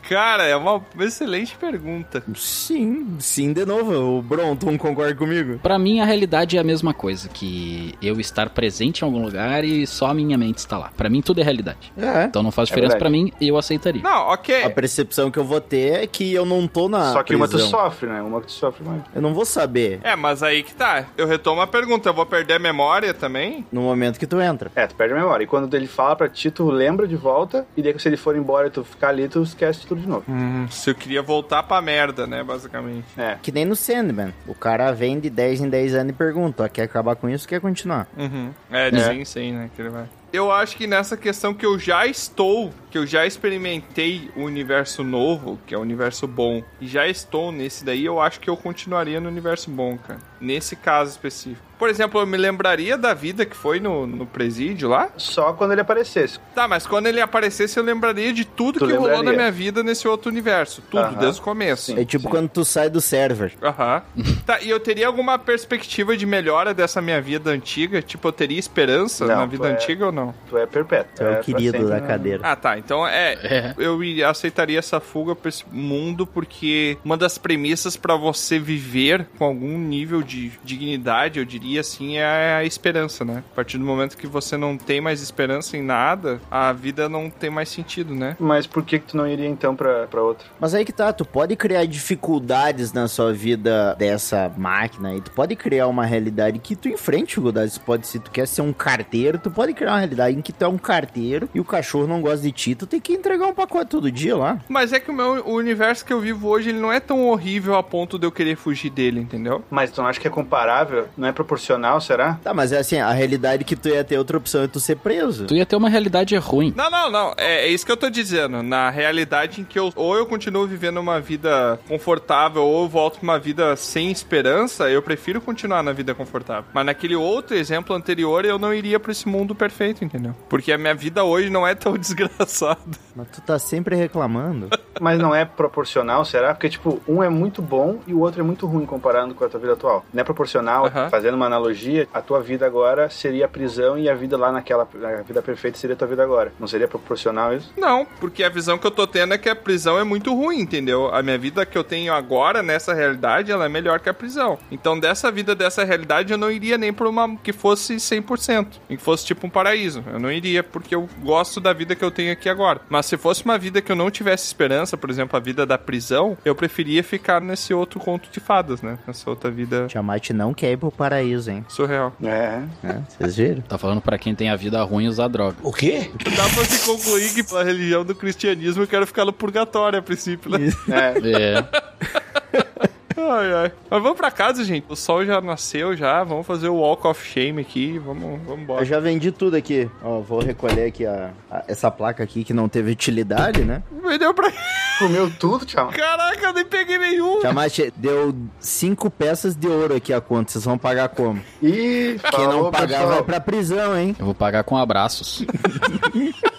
Cara, 0.09 0.45
é 0.45 0.55
uma 0.55 0.81
excelente 0.99 1.55
pergunta. 1.57 2.23
sim, 2.35 3.15
sim, 3.19 3.53
de 3.53 3.65
novo. 3.65 4.17
O 4.17 4.21
Bronton 4.21 4.77
concorda 4.77 5.15
comigo? 5.15 5.59
Pra 5.59 5.77
mim, 5.79 5.99
a 5.99 6.05
realidade 6.05 6.57
é 6.57 6.59
a 6.59 6.63
mesma 6.63 6.93
coisa, 6.93 7.27
que 7.29 7.93
eu 8.01 8.19
estar 8.19 8.49
presente 8.49 9.01
em 9.01 9.05
algum 9.05 9.23
lugar 9.23 9.63
e 9.63 9.85
só 9.87 10.07
a 10.07 10.13
minha 10.13 10.37
mente 10.37 10.59
está 10.59 10.77
lá. 10.77 10.91
Pra 10.95 11.09
mim, 11.09 11.21
tudo 11.21 11.41
é 11.41 11.43
realidade. 11.43 11.91
É. 11.97 12.23
Então 12.25 12.43
não 12.43 12.51
faz 12.51 12.67
É 12.67 12.71
diferença 12.71 12.93
verdade. 12.93 12.99
pra 12.99 13.09
mim 13.09 13.31
e 13.41 13.47
eu 13.47 13.57
aceitaria. 13.57 14.01
Não, 14.01 14.27
ok. 14.29 14.63
A 14.63 14.69
percepção 14.69 15.29
que 15.31 15.39
eu 15.39 15.43
vou 15.43 15.59
ter 15.61 16.03
é 16.03 16.07
que 16.07 16.33
eu 16.33 16.45
não 16.45 16.67
tô 16.67 16.87
na 16.87 17.11
Só 17.13 17.23
que 17.23 17.35
uma 17.35 17.47
tu 17.47 17.51
prisão. 17.51 17.69
sofre, 17.69 18.07
né? 18.09 18.21
Uma 18.21 18.41
que 18.41 18.47
tu 18.47 18.53
sofre 18.53 18.83
mais. 18.83 19.01
Eu 19.13 19.21
não 19.21 19.33
vou 19.33 19.45
saber 19.45 19.99
É, 20.03 20.15
mas 20.15 20.41
aí 20.43 20.63
que 20.63 20.73
tá. 20.73 21.05
Eu 21.17 21.27
retomo 21.27 21.61
a 21.61 21.67
pergunta. 21.67 22.09
Eu 22.09 22.13
vou 22.13 22.25
perder 22.25 22.53
a 22.55 22.59
memória 22.59 23.13
também? 23.13 23.65
no 23.71 23.81
momento 23.81 24.19
que 24.19 24.27
tu 24.27 24.39
entra. 24.39 24.71
É, 24.75 24.85
tu 24.87 24.95
perde 24.95 25.13
a 25.13 25.17
memória. 25.17 25.43
E 25.43 25.47
quando 25.47 25.73
ele 25.75 25.87
fala 25.87 26.15
pra 26.15 26.29
ti, 26.29 26.49
tu 26.51 26.69
lembra 26.69 27.07
de 27.07 27.15
volta, 27.15 27.65
e 27.75 27.81
daí 27.81 27.97
se 27.99 28.07
ele 28.07 28.17
for 28.17 28.35
embora 28.35 28.67
e 28.67 28.69
tu 28.69 28.83
ficar 28.83 29.09
ali, 29.09 29.27
tu 29.27 29.41
esquece 29.43 29.85
tudo 29.87 29.94
de 29.95 30.07
novo. 30.07 30.25
Hum, 30.29 30.67
se 30.69 30.89
eu 30.89 30.95
queria 30.95 31.21
voltar 31.21 31.63
pra 31.63 31.81
merda, 31.81 32.27
né, 32.27 32.43
basicamente. 32.43 33.05
É. 33.17 33.37
Que 33.41 33.51
nem 33.51 33.65
no 33.65 33.75
Sandman. 33.75 34.33
O 34.47 34.53
cara 34.53 34.91
vem 34.91 35.19
de 35.19 35.29
10 35.29 35.61
em 35.61 35.69
10 35.69 35.95
anos 35.95 36.09
e 36.11 36.13
pergunta, 36.13 36.63
ó, 36.63 36.67
quer 36.67 36.83
acabar 36.83 37.15
com 37.15 37.29
isso 37.29 37.45
ou 37.45 37.49
quer 37.49 37.61
continuar? 37.61 38.07
Uhum. 38.17 38.51
É, 38.69 38.91
dizem 38.91 39.25
sim, 39.25 39.51
né, 39.51 39.69
que 39.75 39.81
ele 39.81 39.89
vai. 39.89 40.05
Eu 40.35 40.51
acho 40.51 40.75
que 40.75 40.85
nessa 40.85 41.15
questão 41.15 41.53
que 41.53 41.65
eu 41.65 41.79
já 41.79 42.05
estou, 42.05 42.69
que 42.91 42.97
eu 42.97 43.07
já 43.07 43.25
experimentei 43.25 44.29
o 44.35 44.41
universo 44.41 45.01
novo, 45.01 45.57
que 45.65 45.73
é 45.73 45.77
o 45.77 45.81
universo 45.81 46.27
bom, 46.27 46.61
e 46.81 46.87
já 46.87 47.07
estou 47.07 47.53
nesse 47.53 47.85
daí, 47.85 48.03
eu 48.03 48.19
acho 48.19 48.41
que 48.41 48.49
eu 48.49 48.57
continuaria 48.57 49.21
no 49.21 49.29
universo 49.29 49.69
bom, 49.71 49.97
cara. 49.97 50.19
Nesse 50.39 50.75
caso 50.75 51.11
específico. 51.11 51.63
Por 51.77 51.89
exemplo, 51.89 52.21
eu 52.21 52.25
me 52.25 52.37
lembraria 52.37 52.97
da 52.97 53.13
vida 53.13 53.45
que 53.45 53.55
foi 53.55 53.81
no, 53.81 54.07
no 54.07 54.25
presídio 54.25 54.87
lá. 54.87 55.09
Só 55.17 55.51
quando 55.51 55.73
ele 55.73 55.81
aparecesse. 55.81 56.39
Tá, 56.55 56.69
mas 56.69 56.87
quando 56.87 57.07
ele 57.07 57.19
aparecesse, 57.19 57.77
eu 57.77 57.83
lembraria 57.83 58.31
de 58.31 58.45
tudo 58.45 58.79
Tu 58.79 58.85
que 58.87 58.93
rolou 58.93 59.09
na 59.09 59.15
lembraria. 59.17 59.39
minha 59.39 59.51
vida 59.51 59.83
nesse 59.83 60.07
outro 60.07 60.31
universo. 60.31 60.81
Tudo, 60.89 61.01
Aham. 61.03 61.17
desde 61.19 61.41
o 61.41 61.43
começo. 61.43 61.87
Sim. 61.93 61.99
É 61.99 62.05
tipo 62.05 62.29
quando 62.29 62.47
tu 62.47 62.63
sai 62.63 62.89
do 62.89 63.01
server. 63.01 63.51
Aham. 63.61 64.01
tá, 64.45 64.61
e 64.61 64.69
eu 64.69 64.79
teria 64.79 65.05
alguma 65.05 65.37
perspectiva 65.37 66.15
de 66.15 66.25
melhora 66.25 66.73
dessa 66.73 67.01
minha 67.01 67.19
vida 67.21 67.49
antiga? 67.51 68.01
Tipo, 68.01 68.29
eu 68.29 68.31
teria 68.31 68.57
esperança 68.59 69.25
Não, 69.25 69.35
na 69.35 69.45
vida 69.45 69.67
é- 69.67 69.73
antiga 69.73 70.05
ou 70.05 70.11
não? 70.13 70.33
Tu 70.49 70.57
é 70.57 70.65
perpétuo. 70.65 71.11
Tu 71.17 71.23
é 71.23 71.29
o 71.29 71.33
pra 71.33 71.43
querido 71.43 71.89
da 71.89 71.99
né? 71.99 72.07
cadeira. 72.07 72.39
Ah, 72.41 72.55
tá. 72.55 72.77
Então 72.79 73.05
é. 73.05 73.33
É. 73.43 73.73
Eu 73.77 74.01
iria- 74.01 74.29
aceitaria 74.29 74.79
essa 74.79 75.01
fuga 75.01 75.35
pra 75.35 75.49
esse 75.49 75.65
mundo 75.69 76.25
porque 76.25 76.97
uma 77.03 77.17
das 77.17 77.37
premissas 77.37 77.97
pra 77.97 78.15
você 78.15 78.57
viver 78.57 79.27
com 79.37 79.43
algum 79.43 79.77
nível 79.77 80.23
de 80.25 80.51
dignidade, 80.63 81.39
eu 81.39 81.45
diria 81.45 81.81
assim, 81.81 82.17
é 82.17 82.55
a 82.55 82.63
esperança, 82.63 83.23
né? 83.23 83.43
A 83.51 83.55
partir 83.55 83.77
do 83.77 83.85
momento 83.85 84.17
que 84.17 84.27
você 84.27 84.57
não 84.57 84.77
tem 84.77 84.99
mais 84.99 85.21
esperança 85.21 85.77
em 85.77 85.81
nada, 85.81 86.41
a 86.49 86.73
vida 86.73 87.07
não 87.07 87.29
tem 87.29 87.49
mais 87.49 87.69
sentido, 87.69 88.13
né? 88.13 88.35
Mas 88.39 88.67
por 88.67 88.83
que 88.83 88.99
que 88.99 89.07
tu 89.07 89.17
não 89.17 89.27
iria 89.27 89.47
então 89.47 89.75
pra, 89.75 90.07
pra 90.07 90.21
outra? 90.21 90.47
Mas 90.59 90.73
aí 90.73 90.83
que 90.83 90.91
tá, 90.91 91.13
tu 91.13 91.25
pode 91.25 91.55
criar 91.55 91.85
dificuldades 91.85 92.91
na 92.91 93.07
sua 93.07 93.31
vida 93.31 93.95
dessa 93.95 94.51
máquina 94.57 95.09
aí. 95.09 95.21
Tu 95.21 95.31
pode 95.31 95.55
criar 95.55 95.87
uma 95.87 96.05
realidade 96.05 96.59
que 96.59 96.75
tu 96.75 96.89
enfrente 96.89 97.35
dificuldades. 97.35 97.75
Tu 97.75 97.81
pode, 97.81 98.07
se 98.07 98.19
tu 98.19 98.31
quer 98.31 98.47
ser 98.47 98.61
um 98.61 98.73
carteiro, 98.73 99.37
tu 99.37 99.51
pode 99.51 99.73
criar 99.73 99.91
uma 99.91 99.99
realidade 99.99 100.37
em 100.37 100.41
que 100.41 100.53
tu 100.53 100.63
é 100.63 100.67
um 100.67 100.77
carteiro 100.77 101.49
e 101.53 101.59
o 101.59 101.65
cachorro 101.65 102.07
não 102.07 102.21
gosta 102.21 102.41
de 102.41 102.51
ti, 102.51 102.75
tu 102.75 102.87
tem 102.87 102.99
que 102.99 103.13
entregar 103.13 103.47
um 103.47 103.53
pacote 103.53 103.89
todo 103.89 104.11
dia 104.11 104.35
lá. 104.35 104.59
Mas 104.67 104.93
é 104.93 104.99
que 104.99 105.11
o 105.11 105.13
meu 105.13 105.45
o 105.45 105.55
universo 105.55 106.05
que 106.05 106.13
eu 106.13 106.19
vivo 106.19 106.47
hoje, 106.47 106.69
ele 106.69 106.79
não 106.79 106.91
é 106.91 106.99
tão 106.99 107.27
horrível 107.27 107.75
a 107.75 107.83
ponto 107.83 108.17
de 108.17 108.25
eu 108.25 108.31
querer 108.31 108.55
fugir 108.55 108.89
dele, 108.89 109.19
entendeu? 109.19 109.63
Mas 109.69 109.91
tu 109.91 110.01
não 110.01 110.07
acha 110.07 110.14
que 110.19 110.27
é 110.27 110.31
comparável? 110.31 111.07
Não 111.17 111.27
é 111.27 111.31
proporcional, 111.31 111.99
será? 112.01 112.39
Tá, 112.43 112.53
mas 112.53 112.71
é 112.71 112.77
assim, 112.77 112.99
a 112.99 113.11
realidade 113.11 113.63
que 113.63 113.75
tu 113.75 113.89
ia 113.89 114.03
ter 114.03 114.17
outra 114.17 114.37
opção 114.37 114.63
é 114.63 114.67
tu 114.67 114.79
ser 114.79 114.97
preso. 114.97 115.45
Tu 115.45 115.55
ia 115.55 115.65
ter 115.65 115.75
uma 115.75 115.89
realidade 115.89 116.35
ruim. 116.37 116.73
Não, 116.75 116.89
não, 116.89 117.09
não. 117.09 117.33
É, 117.37 117.65
é 117.65 117.67
isso 117.67 117.85
que 117.85 117.91
eu 117.91 117.97
tô 117.97 118.09
dizendo. 118.09 118.61
Na 118.63 118.89
realidade 118.89 119.61
em 119.61 119.63
que 119.63 119.79
eu 119.79 119.91
ou 119.95 120.15
eu 120.15 120.25
continuo 120.25 120.67
vivendo 120.67 120.97
uma 120.97 121.19
vida 121.19 121.79
confortável 121.87 122.63
ou 122.63 122.83
eu 122.83 122.89
volto 122.89 123.19
pra 123.19 123.23
uma 123.23 123.39
vida 123.39 123.75
sem 123.75 124.11
esperança, 124.11 124.89
eu 124.89 125.01
prefiro 125.01 125.39
continuar 125.41 125.83
na 125.83 125.91
vida 125.91 126.13
confortável. 126.13 126.65
Mas 126.73 126.85
naquele 126.85 127.15
outro 127.15 127.55
exemplo 127.55 127.95
anterior, 127.95 128.45
eu 128.45 128.57
não 128.57 128.73
iria 128.73 128.99
pra 128.99 129.11
esse 129.11 129.27
mundo 129.27 129.55
perfeito, 129.55 130.03
entendeu? 130.03 130.35
Porque 130.49 130.71
a 130.71 130.77
minha 130.77 130.93
vida 130.95 131.23
hoje 131.23 131.49
não 131.49 131.65
é 131.65 131.75
tão 131.75 131.93
desgraçada. 131.97 132.79
Mas 133.15 133.27
tu 133.29 133.41
tá 133.41 133.57
sempre 133.57 133.95
reclamando. 133.95 134.69
Mas 134.99 135.19
não 135.19 135.33
é 135.33 135.45
proporcional, 135.45 136.23
será? 136.25 136.53
Porque, 136.53 136.69
tipo, 136.69 137.01
um 137.07 137.23
é 137.23 137.29
muito 137.29 137.61
bom 137.61 137.99
e 138.07 138.13
o 138.13 138.19
outro 138.19 138.41
é 138.41 138.43
muito 138.43 138.65
ruim 138.65 138.85
comparando 138.85 139.33
com 139.33 139.43
a 139.43 139.49
tua 139.49 139.59
vida 139.59 139.73
atual. 139.73 140.04
Não 140.13 140.21
é 140.21 140.23
proporcional, 140.23 140.85
Aham. 140.85 141.09
fazendo 141.09 141.35
uma 141.35 141.45
analogia, 141.45 142.07
a 142.13 142.21
tua 142.21 142.41
vida 142.41 142.65
agora 142.65 143.09
seria 143.09 143.45
a 143.45 143.47
prisão 143.47 143.97
e 143.97 144.09
a 144.09 144.15
vida 144.15 144.37
lá 144.37 144.51
naquela. 144.51 144.87
A 145.03 145.21
vida 145.23 145.41
perfeita 145.41 145.77
seria 145.77 145.93
a 145.95 145.97
tua 145.97 146.07
vida 146.07 146.23
agora. 146.23 146.51
Não 146.59 146.67
seria 146.67 146.87
proporcional 146.87 147.53
isso? 147.53 147.71
Não, 147.77 148.05
porque 148.19 148.43
a 148.43 148.49
visão 148.49 148.77
que 148.77 148.87
eu 148.87 148.91
tô 148.91 149.05
tendo 149.07 149.33
é 149.33 149.37
que 149.37 149.49
a 149.49 149.55
prisão 149.55 149.99
é 149.99 150.03
muito 150.03 150.33
ruim, 150.33 150.59
entendeu? 150.59 151.13
A 151.13 151.21
minha 151.21 151.37
vida 151.37 151.65
que 151.65 151.77
eu 151.77 151.83
tenho 151.83 152.13
agora, 152.13 152.61
nessa 152.63 152.93
realidade, 152.93 153.51
ela 153.51 153.65
é 153.65 153.69
melhor 153.69 153.99
que 153.99 154.09
a 154.09 154.13
prisão. 154.13 154.57
Então, 154.71 154.99
dessa 154.99 155.31
vida, 155.31 155.53
dessa 155.55 155.83
realidade, 155.83 156.31
eu 156.31 156.37
não 156.37 156.51
iria 156.51 156.77
nem 156.77 156.93
pra 156.93 157.09
uma 157.09 157.35
que 157.37 157.51
fosse 157.53 157.95
100%. 157.95 158.79
E 158.89 158.97
que 158.97 159.03
fosse 159.03 159.25
tipo 159.25 159.47
um 159.47 159.49
paraíso. 159.49 160.03
Eu 160.11 160.19
não 160.19 160.31
iria 160.31 160.63
porque 160.63 160.95
eu 160.95 161.07
gosto 161.21 161.59
da 161.59 161.73
vida 161.73 161.95
que 161.95 162.03
eu 162.03 162.11
tenho 162.11 162.31
aqui 162.31 162.49
agora. 162.49 162.81
Mas 162.89 163.05
se 163.05 163.17
fosse 163.17 163.43
uma 163.43 163.57
vida 163.57 163.81
que 163.81 163.91
eu 163.91 163.95
não 163.95 164.09
tivesse 164.09 164.45
esperança, 164.47 164.97
por 164.97 165.09
exemplo, 165.09 165.35
a 165.37 165.39
vida 165.39 165.65
da 165.65 165.77
prisão, 165.77 166.37
eu 166.45 166.55
preferia 166.55 167.03
ficar 167.03 167.41
nesse 167.41 167.73
outro 167.73 167.99
conto 167.99 168.29
de 168.31 168.39
fadas, 168.39 168.81
né? 168.81 168.97
Nessa 169.07 169.29
outra 169.29 169.49
vida 169.51 169.87
Tiamat 169.95 170.29
não 170.31 170.53
quer 170.53 170.71
ir 170.73 170.77
pro 170.77 170.91
paraíso, 170.91 171.49
hein? 171.49 171.65
surreal. 171.69 172.13
É. 172.21 172.61
É, 172.83 172.99
Vocês 173.07 173.35
viram? 173.37 173.61
Tá 173.61 173.77
falando 173.77 174.01
pra 174.01 174.17
quem 174.17 174.35
tem 174.35 174.49
a 174.49 174.55
vida 174.55 174.83
ruim 174.83 175.07
usar 175.07 175.27
droga. 175.29 175.55
O 175.63 175.71
quê? 175.71 176.11
Dá 176.35 176.43
pra 176.49 176.65
se 176.65 176.85
concluir 176.85 177.33
que 177.33 177.43
pela 177.43 177.63
religião 177.63 178.03
do 178.03 178.13
cristianismo 178.13 178.83
eu 178.83 178.87
quero 178.87 179.07
ficar 179.07 179.23
no 179.23 179.31
purgatório 179.31 179.97
a 179.99 180.01
princípio, 180.01 180.51
né? 180.51 180.59
É. 180.89 181.59
É. 181.59 182.84
Ai, 183.17 183.53
ai. 183.53 183.71
Mas 183.89 184.01
vamos 184.03 184.17
pra 184.17 184.29
casa, 184.29 184.63
gente. 184.63 184.85
O 184.89 184.95
sol 184.95 185.25
já 185.25 185.39
nasceu 185.39 185.95
já. 185.95 186.23
Vamos 186.23 186.45
fazer 186.45 186.67
o 186.69 186.75
Walk 186.75 187.07
of 187.07 187.25
Shame 187.25 187.61
aqui. 187.61 187.97
Vamos, 187.99 188.41
vamos 188.45 188.61
embora. 188.63 188.81
Eu 188.81 188.85
já 188.85 188.99
vendi 188.99 189.31
tudo 189.31 189.55
aqui. 189.55 189.89
Ó, 190.03 190.19
vou 190.19 190.39
recolher 190.41 190.85
aqui 190.87 191.05
a, 191.05 191.31
a- 191.49 191.63
essa 191.67 191.89
placa 191.89 192.23
aqui 192.23 192.43
que 192.43 192.53
não 192.53 192.67
teve 192.67 192.91
utilidade, 192.91 193.63
né? 193.63 193.81
Vendeu 194.03 194.33
pra. 194.33 194.51
Comeu 194.99 195.31
tudo, 195.39 195.65
tchau. 195.65 195.89
Caraca, 195.95 196.47
eu 196.47 196.53
nem 196.53 196.65
peguei 196.65 196.97
nenhum. 196.97 197.39
Tiamat 197.39 197.79
deu 197.95 198.35
cinco 198.59 199.09
peças 199.09 199.55
de 199.55 199.67
ouro 199.67 199.95
aqui 199.95 200.13
a 200.13 200.19
conta. 200.21 200.51
Vocês 200.51 200.65
vão 200.65 200.77
pagar 200.77 201.09
como? 201.09 201.41
Ih, 201.61 202.19
Quem 202.31 202.43
não 202.45 202.51
falou, 202.51 202.71
pagar 202.71 202.87
pessoal. 202.87 203.09
vai 203.09 203.23
pra 203.23 203.39
prisão, 203.39 203.97
hein? 203.97 204.15
Eu 204.19 204.25
vou 204.25 204.35
pagar 204.35 204.63
com 204.63 204.77
abraços. 204.77 205.45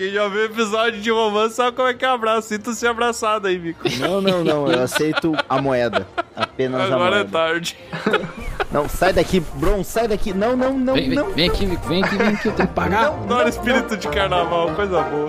Quem 0.00 0.10
já 0.12 0.26
viu 0.28 0.46
episódio 0.46 0.98
de 0.98 1.10
romance 1.10 1.56
sabe 1.56 1.76
como 1.76 1.86
é 1.86 1.92
que 1.92 2.02
é 2.06 2.08
abraço. 2.08 2.48
Sinta-se 2.48 2.86
abraçado 2.86 3.46
aí, 3.46 3.58
Mico. 3.58 3.86
Não, 3.98 4.18
não, 4.22 4.42
não. 4.42 4.66
Eu 4.66 4.82
aceito 4.82 5.34
a 5.46 5.60
moeda. 5.60 6.06
Apenas 6.34 6.80
a 6.80 6.84
Agora 6.94 7.16
é 7.16 7.18
moeda. 7.18 7.30
tarde. 7.30 7.76
Não, 8.72 8.88
sai 8.88 9.12
daqui, 9.12 9.40
Bron, 9.56 9.82
sai 9.82 10.06
daqui. 10.06 10.32
Não, 10.32 10.56
não, 10.56 10.78
não, 10.78 10.94
Vem, 10.94 11.08
vem, 11.08 11.18
não. 11.18 11.32
vem 11.32 11.48
aqui, 11.50 11.66
vem 11.88 12.04
aqui, 12.04 12.16
vem 12.16 12.28
aqui, 12.28 12.46
eu 12.46 12.52
tenho 12.52 12.68
que 12.68 12.74
pagar. 12.74 13.06
Adoro 13.06 13.48
espírito 13.48 13.96
de 13.96 14.06
carnaval, 14.06 14.72
coisa 14.76 15.02
boa. 15.02 15.28